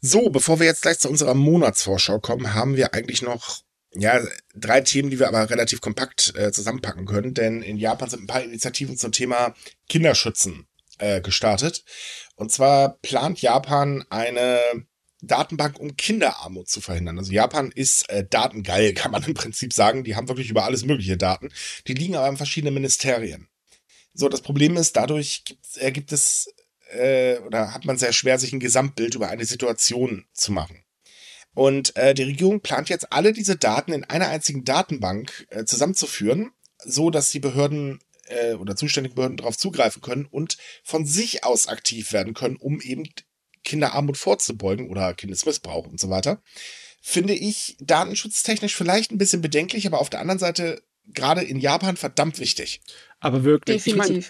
[0.00, 3.62] So, bevor wir jetzt gleich zu unserer Monatsvorschau kommen, haben wir eigentlich noch
[3.92, 4.20] ja,
[4.54, 8.26] drei Themen, die wir aber relativ kompakt äh, zusammenpacken können, denn in Japan sind ein
[8.26, 9.54] paar Initiativen zum Thema
[9.88, 10.66] Kinderschützen
[10.98, 11.84] äh, gestartet.
[12.34, 14.60] Und zwar plant Japan eine
[15.22, 17.18] Datenbank, um Kinderarmut zu verhindern.
[17.18, 20.04] Also Japan ist äh, datengeil, kann man im Prinzip sagen.
[20.04, 21.50] Die haben wirklich über alles mögliche Daten.
[21.86, 23.48] Die liegen aber in verschiedenen Ministerien.
[24.12, 26.48] So, das Problem ist, dadurch gibt, äh, gibt es
[26.90, 30.82] äh, oder hat man sehr schwer, sich ein Gesamtbild über eine Situation zu machen.
[31.54, 36.52] Und äh, die Regierung plant jetzt alle diese Daten in einer einzigen Datenbank äh, zusammenzuführen,
[36.84, 41.68] so dass die Behörden äh, oder zuständige Behörden darauf zugreifen können und von sich aus
[41.68, 43.08] aktiv werden können, um eben
[43.64, 46.42] Kinderarmut vorzubeugen oder Kindesmissbrauch und so weiter.
[47.00, 51.96] Finde ich datenschutztechnisch vielleicht ein bisschen bedenklich, aber auf der anderen Seite gerade in Japan
[51.96, 52.80] verdammt wichtig.
[53.20, 54.06] Aber wirklich, Definitiv.
[54.06, 54.24] ich meine,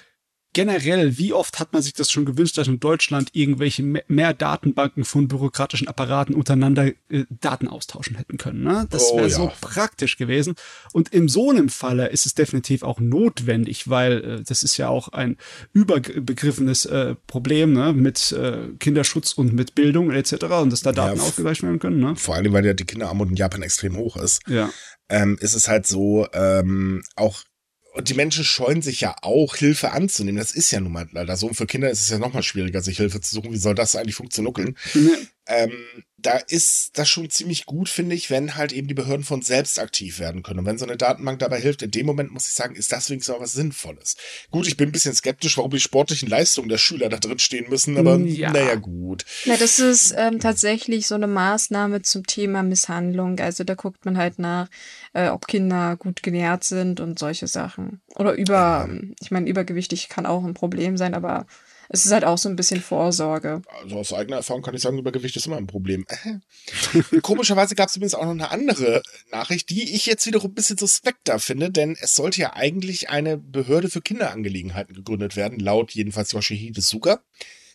[0.56, 5.04] generell, wie oft hat man sich das schon gewünscht, dass in Deutschland irgendwelche mehr Datenbanken
[5.04, 8.62] von bürokratischen Apparaten untereinander äh, Daten austauschen hätten können.
[8.62, 8.86] Ne?
[8.88, 9.36] Das wäre oh, ja.
[9.36, 10.54] so praktisch gewesen.
[10.94, 14.88] Und in so einem Falle ist es definitiv auch notwendig, weil äh, das ist ja
[14.88, 15.36] auch ein
[15.74, 17.92] überbegriffenes äh, Problem ne?
[17.92, 20.44] mit äh, Kinderschutz und mit Bildung etc.
[20.62, 22.00] und dass da Daten ja, ausgeglichen werden können.
[22.00, 22.16] Ne?
[22.16, 24.40] Vor allem, weil ja die Kinderarmut in Japan extrem hoch ist.
[24.48, 24.70] Ja.
[25.10, 27.44] Ähm, ist es halt so, ähm, auch
[27.96, 30.38] und die Menschen scheuen sich ja auch, Hilfe anzunehmen.
[30.38, 31.48] Das ist ja nun mal leider so.
[31.48, 33.52] Und für Kinder ist es ja noch mal schwieriger, sich Hilfe zu suchen.
[33.52, 34.76] Wie soll das eigentlich funktionieren?
[35.46, 35.72] Ähm,
[36.18, 39.78] da ist das schon ziemlich gut, finde ich, wenn halt eben die Behörden von selbst
[39.78, 40.60] aktiv werden können.
[40.60, 43.10] Und wenn so eine Datenbank dabei hilft, in dem Moment muss ich sagen, ist das
[43.10, 44.16] wenigstens auch was Sinnvolles.
[44.50, 47.68] Gut, ich bin ein bisschen skeptisch, warum die sportlichen Leistungen der Schüler da drin stehen
[47.68, 48.50] müssen, aber mm, ja.
[48.50, 49.24] naja, gut.
[49.44, 53.38] Na, das ist ähm, tatsächlich so eine Maßnahme zum Thema Misshandlung.
[53.38, 54.68] Also da guckt man halt nach,
[55.12, 58.00] äh, ob Kinder gut genährt sind und solche Sachen.
[58.16, 59.00] Oder über, ja.
[59.20, 61.46] ich meine, übergewichtig kann auch ein Problem sein, aber
[61.88, 63.62] es ist halt auch so ein bisschen Vorsorge.
[63.82, 66.06] Also aus eigener Erfahrung kann ich sagen, Übergewicht ist immer ein Problem.
[67.22, 70.78] Komischerweise gab es übrigens auch noch eine andere Nachricht, die ich jetzt wiederum ein bisschen
[70.78, 76.32] suspekter finde, denn es sollte ja eigentlich eine Behörde für Kinderangelegenheiten gegründet werden, laut jedenfalls
[76.32, 77.20] Yoshihide Suga.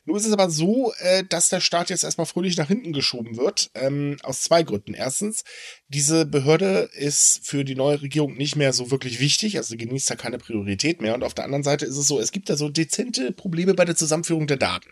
[0.05, 3.37] Nun ist es aber so, äh, dass der Staat jetzt erstmal fröhlich nach hinten geschoben
[3.37, 4.95] wird, ähm, aus zwei Gründen.
[4.95, 5.43] Erstens,
[5.89, 10.15] diese Behörde ist für die neue Regierung nicht mehr so wirklich wichtig, also genießt da
[10.15, 11.13] keine Priorität mehr.
[11.13, 13.85] Und auf der anderen Seite ist es so, es gibt da so dezente Probleme bei
[13.85, 14.89] der Zusammenführung der Daten.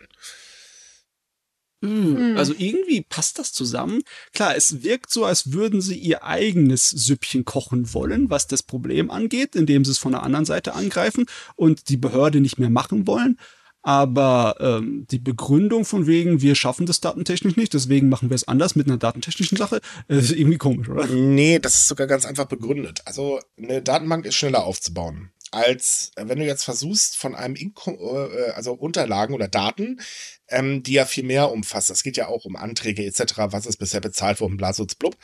[1.82, 2.36] Hm.
[2.36, 4.02] Also irgendwie passt das zusammen.
[4.34, 9.10] Klar, es wirkt so, als würden sie ihr eigenes Süppchen kochen wollen, was das Problem
[9.10, 11.24] angeht, indem sie es von der anderen Seite angreifen
[11.56, 13.38] und die Behörde nicht mehr machen wollen.
[13.82, 18.46] Aber ähm, die Begründung von wegen, wir schaffen das datentechnisch nicht, deswegen machen wir es
[18.46, 21.06] anders mit einer datentechnischen Sache, äh, ist irgendwie komisch, oder?
[21.06, 23.00] Nee, das ist sogar ganz einfach begründet.
[23.06, 27.90] Also eine Datenbank ist schneller aufzubauen als wenn du jetzt versuchst, von einem Inko
[28.28, 30.00] äh, also Unterlagen oder Daten,
[30.48, 31.90] ähm, die ja viel mehr umfasst.
[31.90, 35.16] Es geht ja auch um Anträge etc., was ist bisher bezahlt worden, blasutz blub,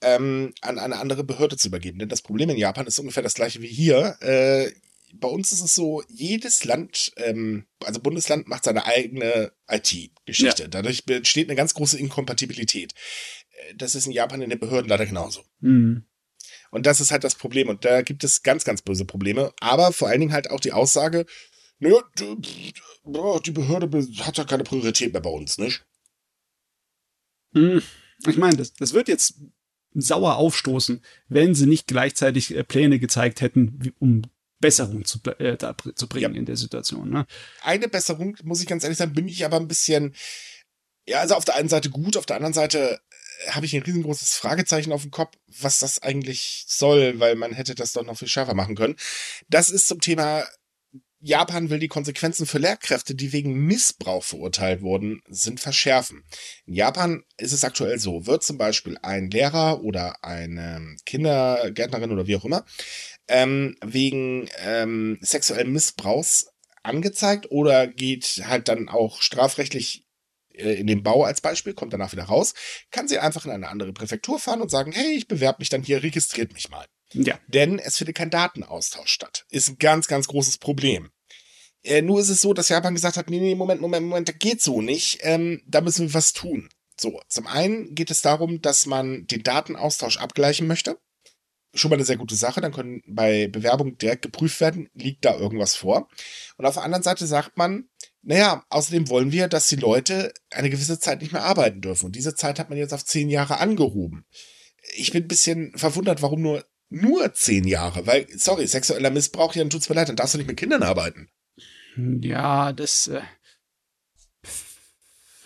[0.00, 1.98] ähm, an eine andere Behörde zu übergeben.
[1.98, 4.16] Denn das Problem in Japan ist ungefähr das gleiche wie hier.
[4.20, 4.72] Äh,
[5.20, 10.64] bei uns ist es so, jedes Land, ähm, also Bundesland macht seine eigene IT-Geschichte.
[10.64, 10.68] Ja.
[10.68, 12.94] Dadurch besteht eine ganz große Inkompatibilität.
[13.50, 15.42] Äh, das ist in Japan in den Behörden leider genauso.
[15.60, 16.04] Mhm.
[16.70, 17.68] Und das ist halt das Problem.
[17.68, 19.52] Und da gibt es ganz, ganz böse Probleme.
[19.60, 21.26] Aber vor allen Dingen halt auch die Aussage,
[21.78, 25.84] naja, die Behörde hat ja keine Priorität mehr bei uns, nicht?
[27.52, 27.82] Hm,
[28.26, 29.40] ich meine, das, das wird jetzt
[29.94, 34.22] sauer aufstoßen, wenn sie nicht gleichzeitig äh, Pläne gezeigt hätten, um
[34.64, 36.38] Besserung zu, äh, da, zu bringen ja.
[36.38, 37.10] in der Situation.
[37.10, 37.26] Ne?
[37.60, 40.14] Eine Besserung, muss ich ganz ehrlich sagen, bin ich aber ein bisschen,
[41.06, 42.98] ja, also auf der einen Seite gut, auf der anderen Seite
[43.50, 47.74] habe ich ein riesengroßes Fragezeichen auf dem Kopf, was das eigentlich soll, weil man hätte
[47.74, 48.96] das doch noch viel schärfer machen können.
[49.48, 50.44] Das ist zum Thema
[51.26, 56.22] Japan will die Konsequenzen für Lehrkräfte, die wegen Missbrauch verurteilt wurden, sind verschärfen.
[56.66, 62.26] In Japan ist es aktuell so, wird zum Beispiel ein Lehrer oder eine Kindergärtnerin oder
[62.26, 62.66] wie auch immer
[63.28, 66.46] ähm, wegen ähm, sexuellen Missbrauchs
[66.82, 70.06] angezeigt oder geht halt dann auch strafrechtlich
[70.52, 72.54] äh, in den Bau als Beispiel, kommt danach wieder raus,
[72.90, 75.82] kann sie einfach in eine andere Präfektur fahren und sagen, hey, ich bewerbe mich dann
[75.82, 76.86] hier, registriert mich mal.
[77.12, 77.38] Ja.
[77.48, 79.46] Denn es findet kein Datenaustausch statt.
[79.50, 81.10] Ist ein ganz, ganz großes Problem.
[81.82, 84.38] Äh, nur ist es so, dass Japan gesagt hat, nee, nee, Moment, Moment, Moment, das
[84.38, 85.18] geht so nicht.
[85.20, 86.68] Ähm, da müssen wir was tun.
[86.98, 90.98] So, zum einen geht es darum, dass man den Datenaustausch abgleichen möchte.
[91.74, 92.60] Schon mal eine sehr gute Sache.
[92.60, 96.08] Dann können bei Bewerbungen direkt geprüft werden, liegt da irgendwas vor.
[96.56, 97.88] Und auf der anderen Seite sagt man,
[98.22, 102.06] naja, außerdem wollen wir, dass die Leute eine gewisse Zeit nicht mehr arbeiten dürfen.
[102.06, 104.24] Und diese Zeit hat man jetzt auf zehn Jahre angehoben.
[104.96, 108.06] Ich bin ein bisschen verwundert, warum nur, nur zehn Jahre.
[108.06, 110.82] Weil, sorry, sexueller Missbrauch, ja, dann tut's mir leid, dann darfst du nicht mit Kindern
[110.82, 111.28] arbeiten.
[111.96, 113.20] Ja, das, äh,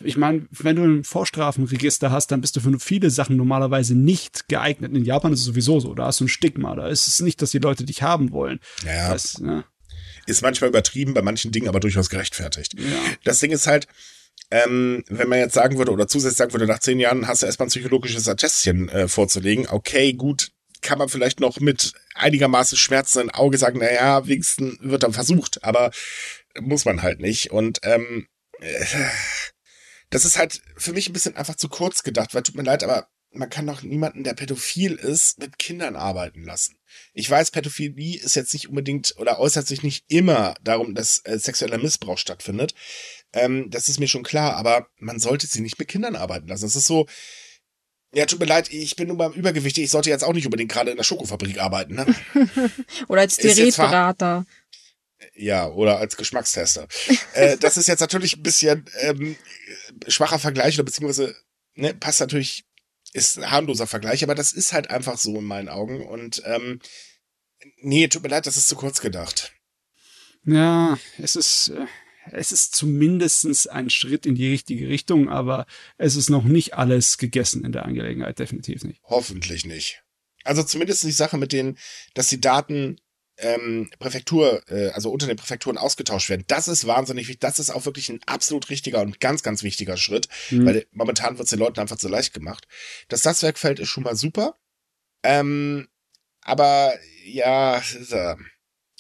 [0.03, 4.49] ich meine, wenn du ein Vorstrafenregister hast, dann bist du für viele Sachen normalerweise nicht
[4.49, 4.95] geeignet.
[4.95, 7.43] In Japan ist es sowieso so, da hast du ein Stigma, da ist es nicht,
[7.43, 8.61] dass die Leute dich haben wollen.
[8.85, 9.13] Ja.
[9.13, 9.65] Das, ja
[10.29, 12.75] ist manchmal übertrieben, bei manchen Dingen aber durchaus gerechtfertigt.
[12.79, 12.85] Ja.
[13.25, 13.89] Das Ding ist halt,
[14.51, 17.47] ähm, wenn man jetzt sagen würde oder zusätzlich sagen würde, nach zehn Jahren hast du
[17.47, 23.21] erstmal ein psychologisches Attestchen äh, vorzulegen, okay, gut, kann man vielleicht noch mit einigermaßen Schmerzen
[23.21, 25.91] im Auge sagen, naja, wenigstens wird dann versucht, aber
[26.61, 27.51] muss man halt nicht.
[27.51, 28.27] Und ähm,
[28.61, 28.85] äh,
[30.11, 32.83] das ist halt für mich ein bisschen einfach zu kurz gedacht, weil tut mir leid,
[32.83, 36.79] aber man kann doch niemanden, der pädophil ist, mit Kindern arbeiten lassen.
[37.13, 41.39] Ich weiß, Pädophilie ist jetzt nicht unbedingt oder äußert sich nicht immer darum, dass äh,
[41.39, 42.75] sexueller Missbrauch stattfindet.
[43.35, 46.65] Ähm, das ist mir schon klar, aber man sollte sie nicht mit Kindern arbeiten lassen.
[46.65, 47.07] Das ist so,
[48.15, 49.77] ja, tut mir leid, ich bin nun beim Übergewicht.
[49.77, 51.95] Ich sollte jetzt auch nicht unbedingt gerade in der Schokofabrik arbeiten.
[51.95, 52.07] Ne?
[53.09, 54.47] oder als Diätberater.
[55.39, 56.89] Ja, oder als Geschmackstester.
[57.35, 59.37] äh, das ist jetzt natürlich ein bisschen ähm,
[60.09, 61.37] schwacher Vergleich oder beziehungsweise
[61.75, 62.65] ne, passt natürlich
[63.13, 66.07] ist ein harmloser Vergleich, aber das ist halt einfach so in meinen Augen.
[66.07, 66.81] Und ähm,
[67.81, 69.53] nee, tut mir leid, das ist zu kurz gedacht.
[70.45, 71.87] Ja, es ist, äh,
[72.33, 75.67] es ist zumindestens ein Schritt in die richtige Richtung, aber
[75.97, 79.01] es ist noch nicht alles gegessen in der Angelegenheit, definitiv nicht.
[79.05, 80.03] Hoffentlich nicht.
[80.45, 81.79] Also zumindest die Sache mit denen,
[82.15, 83.01] dass die Daten
[83.39, 86.45] ähm, Präfektur, äh, also unter den Präfekturen ausgetauscht werden.
[86.49, 87.41] Das ist wahnsinnig wichtig.
[87.41, 90.67] Das ist auch wirklich ein absolut richtiger und ganz, ganz wichtiger Schritt, mhm.
[90.67, 92.67] weil momentan wird es den Leuten einfach zu leicht gemacht.
[93.09, 94.57] Dass das wegfällt, ist schon mal super.
[95.23, 95.89] Ähm,
[96.43, 98.37] aber ja, äh,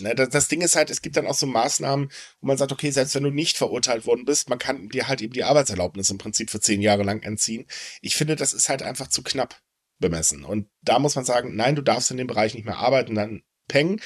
[0.01, 2.11] ne, das, das Ding ist halt, es gibt dann auch so Maßnahmen,
[2.41, 5.20] wo man sagt, okay, selbst wenn du nicht verurteilt worden bist, man kann dir halt
[5.20, 7.66] eben die Arbeitserlaubnis im Prinzip für zehn Jahre lang entziehen.
[8.03, 9.61] Ich finde, das ist halt einfach zu knapp
[9.99, 10.45] bemessen.
[10.45, 13.43] Und da muss man sagen, nein, du darfst in dem Bereich nicht mehr arbeiten, dann
[13.69, 14.01] peng.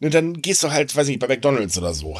[0.00, 2.18] Und dann gehst du halt, weiß ich nicht, bei McDonalds oder so.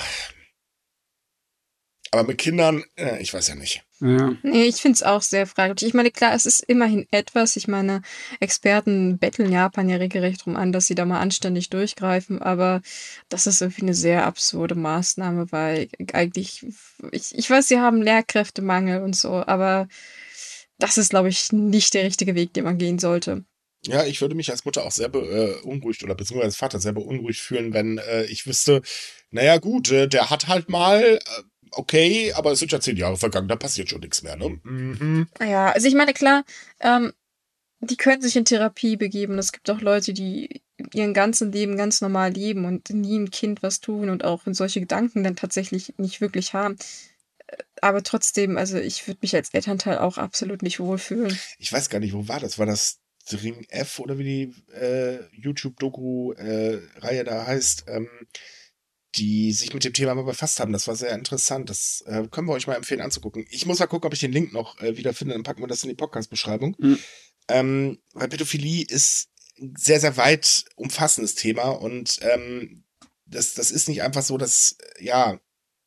[2.11, 3.83] Aber mit Kindern, äh, ich weiß ja nicht.
[4.01, 4.35] Ja.
[4.43, 5.89] Nee, ich finde es auch sehr fraglich.
[5.89, 7.57] Ich meine, klar, es ist immerhin etwas.
[7.57, 8.03] Ich meine,
[8.41, 12.41] Experten betteln Japan ja regelrecht drum an, dass sie da mal anständig durchgreifen.
[12.41, 12.81] Aber
[13.29, 16.65] das ist irgendwie eine sehr absurde Maßnahme, weil eigentlich,
[17.13, 19.89] ich, ich weiß, sie haben Lehrkräftemangel und so, aber
[20.79, 23.45] das ist, glaube ich, nicht der richtige Weg, den man gehen sollte.
[23.87, 26.93] Ja, ich würde mich als Mutter auch sehr beunruhigt äh, oder beziehungsweise als Vater sehr
[26.93, 28.83] beunruhigt fühlen, wenn äh, ich wüsste,
[29.31, 31.21] naja gut, äh, der hat halt mal, äh,
[31.71, 34.61] okay, aber es sind ja zehn Jahre vergangen, da passiert schon nichts mehr, ne?
[34.63, 35.29] Mhm.
[35.41, 36.45] Ja, also ich meine, klar,
[36.81, 37.13] ähm,
[37.81, 39.39] die können sich in Therapie begeben.
[39.39, 43.63] Es gibt auch Leute, die ihren ganzen Leben ganz normal leben und nie ein Kind
[43.63, 46.77] was tun und auch solche Gedanken dann tatsächlich nicht wirklich haben.
[47.81, 51.39] Aber trotzdem, also ich würde mich als Elternteil auch absolut nicht wohlfühlen.
[51.59, 52.59] Ich weiß gar nicht, wo war das?
[52.59, 52.99] War das
[53.37, 57.85] Ring F oder wie die äh, YouTube-Doku-Reihe äh, da heißt?
[57.89, 58.09] Ähm,
[59.15, 60.73] die sich mit dem Thema mal befasst haben.
[60.73, 61.71] Das war sehr interessant.
[61.71, 63.47] Das äh, können wir euch mal empfehlen anzugucken.
[63.51, 65.35] Ich muss mal gucken, ob ich den Link noch äh, wieder finde.
[65.35, 66.77] Dann packen wir das in die Podcast-Beschreibung.
[66.79, 66.99] Mhm.
[67.49, 69.29] Ähm, weil Pädophilie ist
[69.59, 72.85] ein sehr, sehr weit umfassendes Thema und ähm,
[73.25, 75.41] das, das ist nicht einfach so, dass, ja,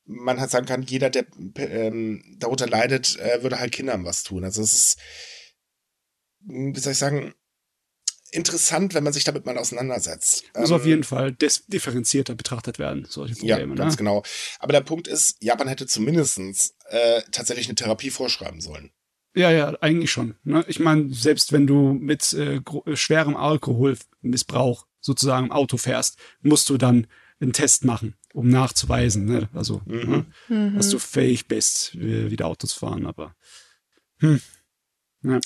[0.05, 1.25] man halt sagen kann, jeder, der
[1.57, 4.43] ähm, darunter leidet, äh, würde halt Kindern was tun.
[4.43, 4.99] Also es ist,
[6.45, 7.33] wie soll ich sagen,
[8.31, 10.45] interessant, wenn man sich damit mal auseinandersetzt.
[10.57, 13.73] Muss ähm, auf jeden Fall differenzierter betrachtet werden, solche Probleme.
[13.73, 13.97] Ja, ganz ne?
[13.97, 14.23] genau.
[14.59, 18.91] Aber der Punkt ist, Japan hätte zumindestens äh, tatsächlich eine Therapie vorschreiben sollen.
[19.35, 20.35] Ja, ja, eigentlich schon.
[20.43, 20.65] Ne?
[20.67, 22.61] Ich meine, selbst wenn du mit äh,
[22.95, 27.07] schwerem Alkoholmissbrauch sozusagen im Auto fährst, musst du dann
[27.39, 29.49] einen Test machen, um nachzuweisen, ne?
[29.53, 30.09] also mhm.
[30.09, 30.25] Ne?
[30.49, 30.75] Mhm.
[30.75, 33.05] dass du fähig bist, wieder Auto zu fahren.
[33.05, 33.35] Aber
[34.19, 34.41] hm.
[35.23, 35.39] ja.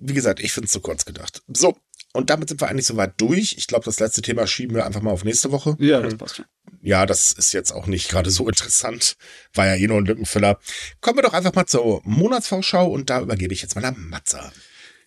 [0.00, 1.42] Wie gesagt, ich finde es zu kurz gedacht.
[1.48, 1.76] So,
[2.12, 3.56] und damit sind wir eigentlich soweit durch.
[3.58, 5.76] Ich glaube, das letzte Thema schieben wir einfach mal auf nächste Woche.
[5.78, 6.46] Ja, das passt schon.
[6.80, 9.16] Ja, das ist jetzt auch nicht gerade so interessant.
[9.52, 10.58] War ja eh nur ein Lückenfüller.
[11.00, 14.52] Kommen wir doch einfach mal zur Monatsvorschau und da übergebe ich jetzt mal an Matze.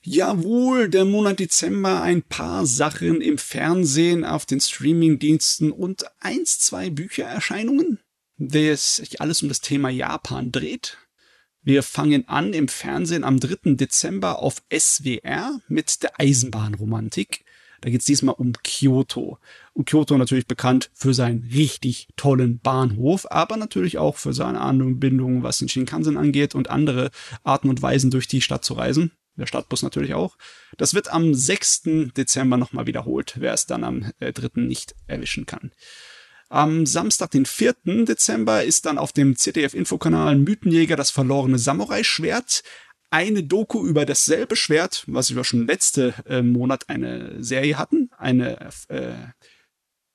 [0.02, 6.90] Jawohl, der Monat Dezember, ein paar Sachen im Fernsehen, auf den Streamingdiensten und eins, zwei
[6.90, 8.00] Büchererscheinungen,
[8.38, 10.98] das sich alles um das Thema Japan dreht.
[11.62, 13.76] Wir fangen an im Fernsehen am 3.
[13.76, 17.44] Dezember auf SWR mit der Eisenbahnromantik.
[17.82, 19.40] Da geht es diesmal um Kyoto.
[19.74, 25.44] Und Kyoto natürlich bekannt für seinen richtig tollen Bahnhof, aber natürlich auch für seine Anbindung,
[25.44, 27.12] was den Shinkansen angeht und andere
[27.44, 29.12] Arten und Weisen durch die Stadt zu reisen.
[29.36, 30.38] Der Stadtbus natürlich auch.
[30.78, 31.84] Das wird am 6.
[32.16, 34.28] Dezember nochmal wiederholt, wer es dann am 3.
[34.28, 35.72] Äh, nicht erwischen kann.
[36.50, 37.76] Am Samstag, den 4.
[38.06, 42.64] Dezember, ist dann auf dem ZDF-Infokanal Mythenjäger das verlorene Samurai-Schwert.
[43.12, 48.10] Eine Doku über dasselbe Schwert, was wir schon letzte äh, Monat eine Serie hatten.
[48.18, 49.14] Eine, äh,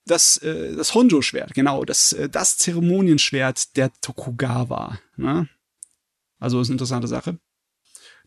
[0.07, 4.99] das, äh, das Honjo-Schwert, genau, das, äh, das Zeremonienschwert der Tokugawa.
[5.17, 5.49] Ne?
[6.39, 7.39] Also ist eine interessante Sache.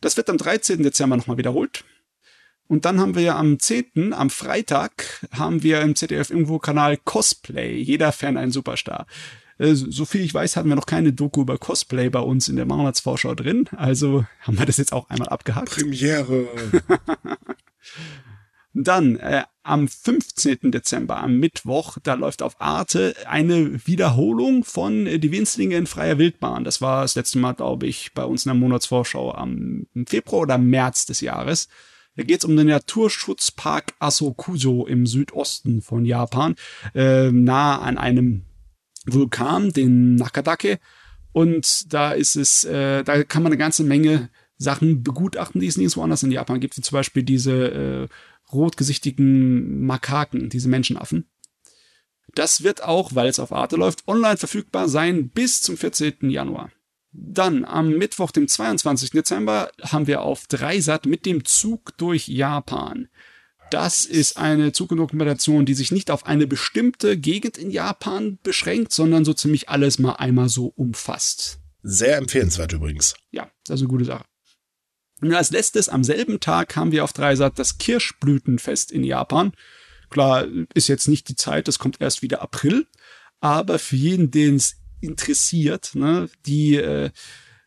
[0.02, 0.82] Das wird am 13.
[0.82, 1.84] Dezember nochmal wiederholt.
[2.68, 7.78] Und dann haben wir ja am 10., am Freitag, haben wir im ZDF-Info-Kanal Cosplay.
[7.78, 9.08] Jeder Fan ein Superstar.
[9.58, 12.58] Äh, so viel ich weiß, hatten wir noch keine Doku über Cosplay bei uns in
[12.58, 13.70] der Monatsvorschau drin.
[13.76, 15.72] Also haben wir das jetzt auch einmal abgehakt.
[15.72, 16.48] Premiere.
[18.74, 20.72] Dann äh, am 15.
[20.72, 26.64] Dezember, am Mittwoch, da läuft auf Arte eine Wiederholung von Die Winzlinge in freier Wildbahn.
[26.64, 30.58] Das war das letzte Mal, glaube ich, bei uns in der Monatsvorschau am Februar oder
[30.60, 31.70] März des Jahres.
[32.18, 36.56] Da geht es um den Naturschutzpark Asokuso im Südosten von Japan,
[36.96, 38.42] äh, nah an einem
[39.06, 40.80] Vulkan, den Nakadake.
[41.32, 45.78] Und da ist es, äh, da kann man eine ganze Menge Sachen begutachten, die es
[45.78, 48.08] nirgendwo anders in Japan gibt, wie zum Beispiel diese äh,
[48.52, 51.30] rotgesichtigen Makaken, diese Menschenaffen.
[52.34, 56.32] Das wird auch, weil es auf Arte läuft, online verfügbar sein bis zum 14.
[56.32, 56.72] Januar.
[57.20, 59.10] Dann am Mittwoch, dem 22.
[59.10, 63.10] Dezember, haben wir auf Dreisat mit dem Zug durch Japan.
[63.72, 69.26] Das ist eine Zugdokumentation, die sich nicht auf eine bestimmte Gegend in Japan beschränkt, sondern
[69.26, 71.60] so ziemlich alles mal einmal so umfasst.
[71.82, 73.16] Sehr empfehlenswert übrigens.
[73.32, 74.26] Ja, das ist eine gute Sache.
[75.20, 79.54] Und als letztes, am selben Tag haben wir auf Dreisat das Kirschblütenfest in Japan.
[80.12, 80.46] Klar,
[80.76, 82.86] ist jetzt nicht die Zeit, das kommt erst wieder April.
[83.40, 87.12] Aber für jeden, den es interessiert, ne, die, äh,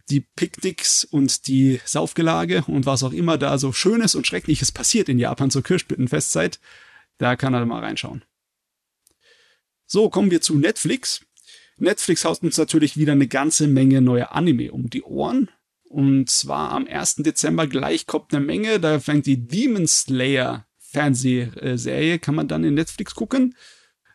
[0.08, 5.08] die Picknicks und die Saufgelage und was auch immer da so Schönes und Schreckliches passiert
[5.08, 6.58] in Japan zur Kirschblütenfestzeit,
[7.18, 8.24] da kann er mal reinschauen.
[9.86, 11.24] So, kommen wir zu Netflix.
[11.76, 15.50] Netflix haut uns natürlich wieder eine ganze Menge neue Anime um die Ohren.
[15.84, 17.16] Und zwar am 1.
[17.16, 18.78] Dezember gleich kommt eine Menge.
[18.78, 23.54] Da fängt die Demon Slayer Fernsehserie, kann man dann in Netflix gucken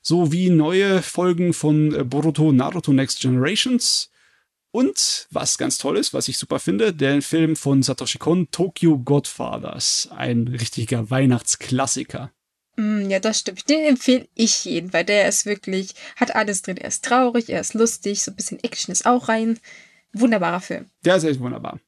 [0.06, 4.12] sowie neue Folgen von äh, Boruto Naruto Next Generations.
[4.70, 9.00] Und was ganz toll ist, was ich super finde, der Film von Satoshi Kon, Tokyo
[9.00, 10.10] Godfathers.
[10.16, 12.32] Ein richtiger Weihnachtsklassiker.
[12.76, 13.68] Mm, ja, das stimmt.
[13.68, 16.78] Den empfehle ich jeden, weil der ist wirklich, hat alles drin.
[16.78, 19.60] Er ist traurig, er ist lustig, so ein bisschen Action ist auch rein.
[20.14, 20.86] Wunderbarer Film.
[21.04, 21.80] Der ist echt wunderbar.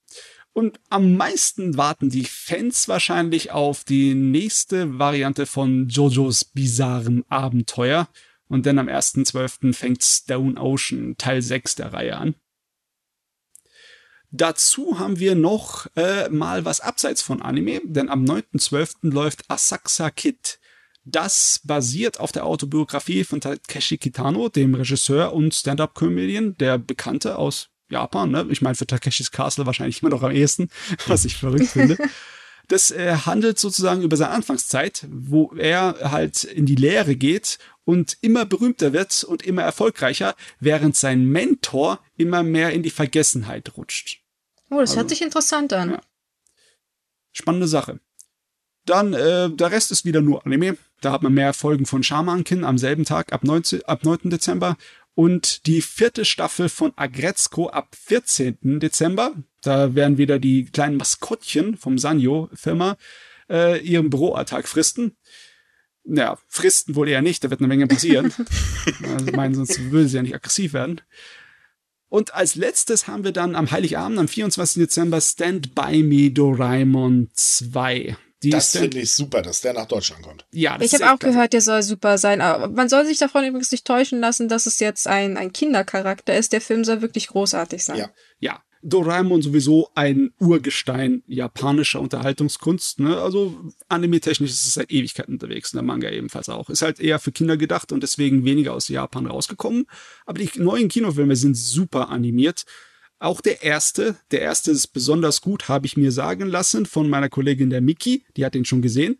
[0.57, 8.09] Und am meisten warten die Fans wahrscheinlich auf die nächste Variante von JoJos bizarrem Abenteuer.
[8.47, 9.71] Und dann am 1.12.
[9.75, 12.33] fängt Stone Ocean Teil 6 der Reihe an.
[14.31, 19.11] Dazu haben wir noch äh, mal was abseits von Anime, denn am 9.12.
[19.11, 20.59] läuft Asakusa Kid.
[21.05, 27.69] Das basiert auf der Autobiografie von Takeshi Kitano, dem Regisseur und Stand-up-Comedian, der Bekannte aus
[27.89, 28.31] Japan.
[28.31, 28.47] Ne?
[28.49, 30.69] Ich meine, für Takeshis Castle wahrscheinlich immer noch am ehesten,
[31.07, 31.97] was ich verrückt finde.
[32.69, 38.17] Das äh, handelt sozusagen über seine Anfangszeit, wo er halt in die Lehre geht und
[38.19, 44.19] immer berühmter wird und immer erfolgreicher, während sein Mentor immer mehr in die Vergessenheit rutscht.
[44.69, 45.91] Oh, das also, hört sich interessant an.
[45.91, 46.01] Ja.
[47.31, 48.01] Spannende Sache.
[48.85, 50.77] Dann, äh, der Rest ist wieder nur Anime.
[50.99, 54.29] Da hat man mehr Folgen von Shamankin am selben Tag, ab, 19, ab 9.
[54.29, 54.77] Dezember.
[55.17, 58.79] Und die vierte Staffel von Agretzko ab 14.
[58.79, 59.33] Dezember.
[59.63, 62.97] Da werden wieder die kleinen Maskottchen vom Sanyo-Firma
[63.49, 65.17] äh, ihren Büroalltag fristen.
[66.03, 68.31] Naja, fristen wohl eher nicht, da wird eine Menge passieren.
[69.15, 71.01] also meinen, sonst würde sie ja nicht aggressiv werden.
[72.09, 74.83] Und als letztes haben wir dann am Heiligabend, am 24.
[74.83, 78.15] Dezember, Stand By Me Doraemon 2.
[78.43, 80.45] Die das finde ich super, dass der nach Deutschland kommt.
[80.51, 81.31] Ja, ich habe auch geil.
[81.31, 82.41] gehört, der soll super sein.
[82.41, 86.37] Aber man soll sich davon übrigens nicht täuschen lassen, dass es jetzt ein, ein Kindercharakter
[86.37, 86.53] ist.
[86.53, 87.97] Der Film soll wirklich großartig sein.
[87.97, 88.09] Ja.
[88.39, 88.61] ja.
[88.83, 92.99] Doraemon sowieso ein Urgestein japanischer Unterhaltungskunst.
[92.99, 93.17] Ne?
[93.17, 93.57] Also
[93.89, 95.73] anime-technisch ist es seit Ewigkeiten unterwegs.
[95.73, 96.69] Und der Manga ebenfalls auch.
[96.69, 99.87] Ist halt eher für Kinder gedacht und deswegen weniger aus Japan rausgekommen.
[100.27, 102.65] Aber die neuen Kinofilme sind super animiert.
[103.19, 107.29] Auch der erste, der erste ist besonders gut, habe ich mir sagen lassen von meiner
[107.29, 109.19] Kollegin der Miki, die hat den schon gesehen.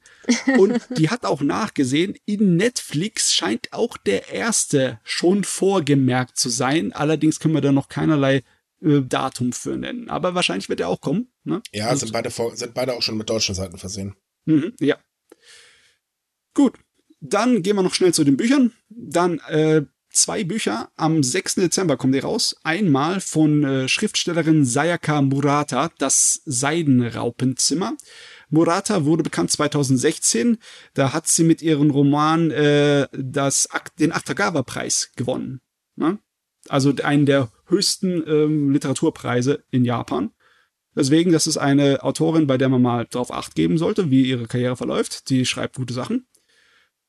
[0.57, 6.93] Und die hat auch nachgesehen, in Netflix scheint auch der erste schon vorgemerkt zu sein.
[6.93, 8.43] Allerdings können wir da noch keinerlei
[8.81, 10.09] äh, Datum für nennen.
[10.09, 11.31] Aber wahrscheinlich wird er auch kommen.
[11.43, 11.63] Ne?
[11.71, 14.15] Ja, sind beide, sind beide auch schon mit deutschen Seiten versehen.
[14.45, 14.97] Mhm, ja.
[16.53, 16.75] Gut.
[17.19, 18.73] Dann gehen wir noch schnell zu den Büchern.
[18.89, 19.85] Dann äh,
[20.17, 20.89] zwei Bücher.
[20.95, 21.55] Am 6.
[21.55, 22.55] Dezember kommen die raus.
[22.63, 27.95] Einmal von äh, Schriftstellerin Sayaka Murata, das Seidenraupenzimmer.
[28.49, 30.57] Murata wurde bekannt 2016.
[30.93, 33.69] Da hat sie mit ihrem Roman äh, das,
[33.99, 35.61] den Akutagawa-Preis gewonnen.
[35.95, 36.19] Ne?
[36.69, 40.31] Also einen der höchsten ähm, Literaturpreise in Japan.
[40.95, 44.47] Deswegen, das ist eine Autorin, bei der man mal drauf acht geben sollte, wie ihre
[44.47, 45.29] Karriere verläuft.
[45.29, 46.25] Die schreibt gute Sachen.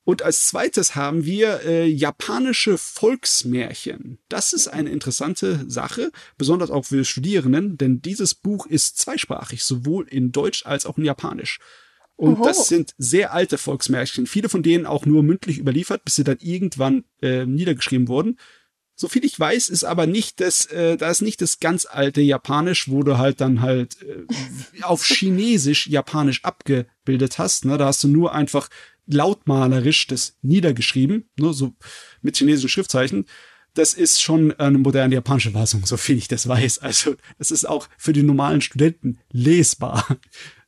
[0.08, 4.16] Und als zweites haben wir äh, japanische Volksmärchen.
[4.30, 10.08] Das ist eine interessante Sache, besonders auch für Studierenden, denn dieses Buch ist zweisprachig, sowohl
[10.08, 11.58] in Deutsch als auch in Japanisch.
[12.16, 12.44] Und Oho.
[12.44, 16.38] das sind sehr alte Volksmärchen, viele von denen auch nur mündlich überliefert, bis sie dann
[16.40, 18.38] irgendwann äh, niedergeschrieben wurden.
[18.94, 22.90] Soviel ich weiß, ist aber nicht das, äh, da ist nicht das ganz alte Japanisch,
[22.90, 27.66] wo du halt dann halt äh, auf Chinesisch Japanisch abgebildet hast.
[27.66, 27.76] Ne?
[27.76, 28.70] Da hast du nur einfach
[29.08, 31.74] lautmalerisch das niedergeschrieben, ne, so
[32.22, 33.26] mit chinesischen Schriftzeichen.
[33.74, 36.78] Das ist schon eine moderne japanische Fassung, so viel ich das weiß.
[36.78, 40.18] Also, das ist auch für die normalen Studenten lesbar.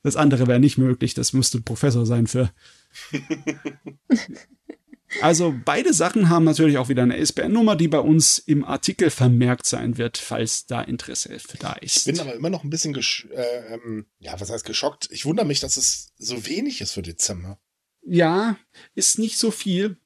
[0.03, 1.13] Das andere wäre nicht möglich.
[1.13, 2.51] Das müsste ein Professor sein für.
[5.23, 9.67] Also beide Sachen haben natürlich auch wieder eine ISBN-Nummer, die bei uns im Artikel vermerkt
[9.67, 11.97] sein wird, falls da Interesse für da ist.
[11.97, 15.09] Ich bin aber immer noch ein bisschen, äh, ähm, ja, was heißt geschockt?
[15.11, 17.59] Ich wundere mich, dass es so wenig ist für Dezember
[18.03, 18.57] ja,
[18.95, 19.97] ist nicht so viel.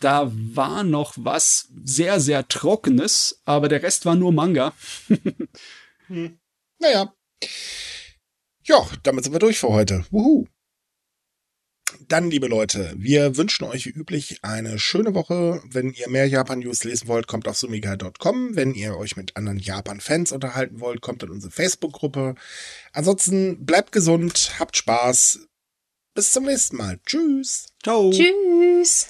[0.00, 4.74] Da war noch was sehr, sehr Trockenes, aber der Rest war nur Manga.
[6.06, 6.38] hm.
[6.78, 7.14] Naja.
[8.64, 10.04] Ja, damit sind wir durch für heute.
[10.10, 10.46] Wuhu.
[12.08, 15.62] Dann, liebe Leute, wir wünschen euch wie üblich eine schöne Woche.
[15.64, 18.56] Wenn ihr mehr Japan-News lesen wollt, kommt auf sumigai.com.
[18.56, 22.34] Wenn ihr euch mit anderen Japan-Fans unterhalten wollt, kommt in unsere Facebook-Gruppe.
[22.92, 25.46] Ansonsten bleibt gesund, habt Spaß,
[26.16, 26.98] bis zum nächsten Mal.
[27.06, 27.66] Tschüss.
[27.84, 28.10] Ciao.
[28.10, 29.08] Tschüss.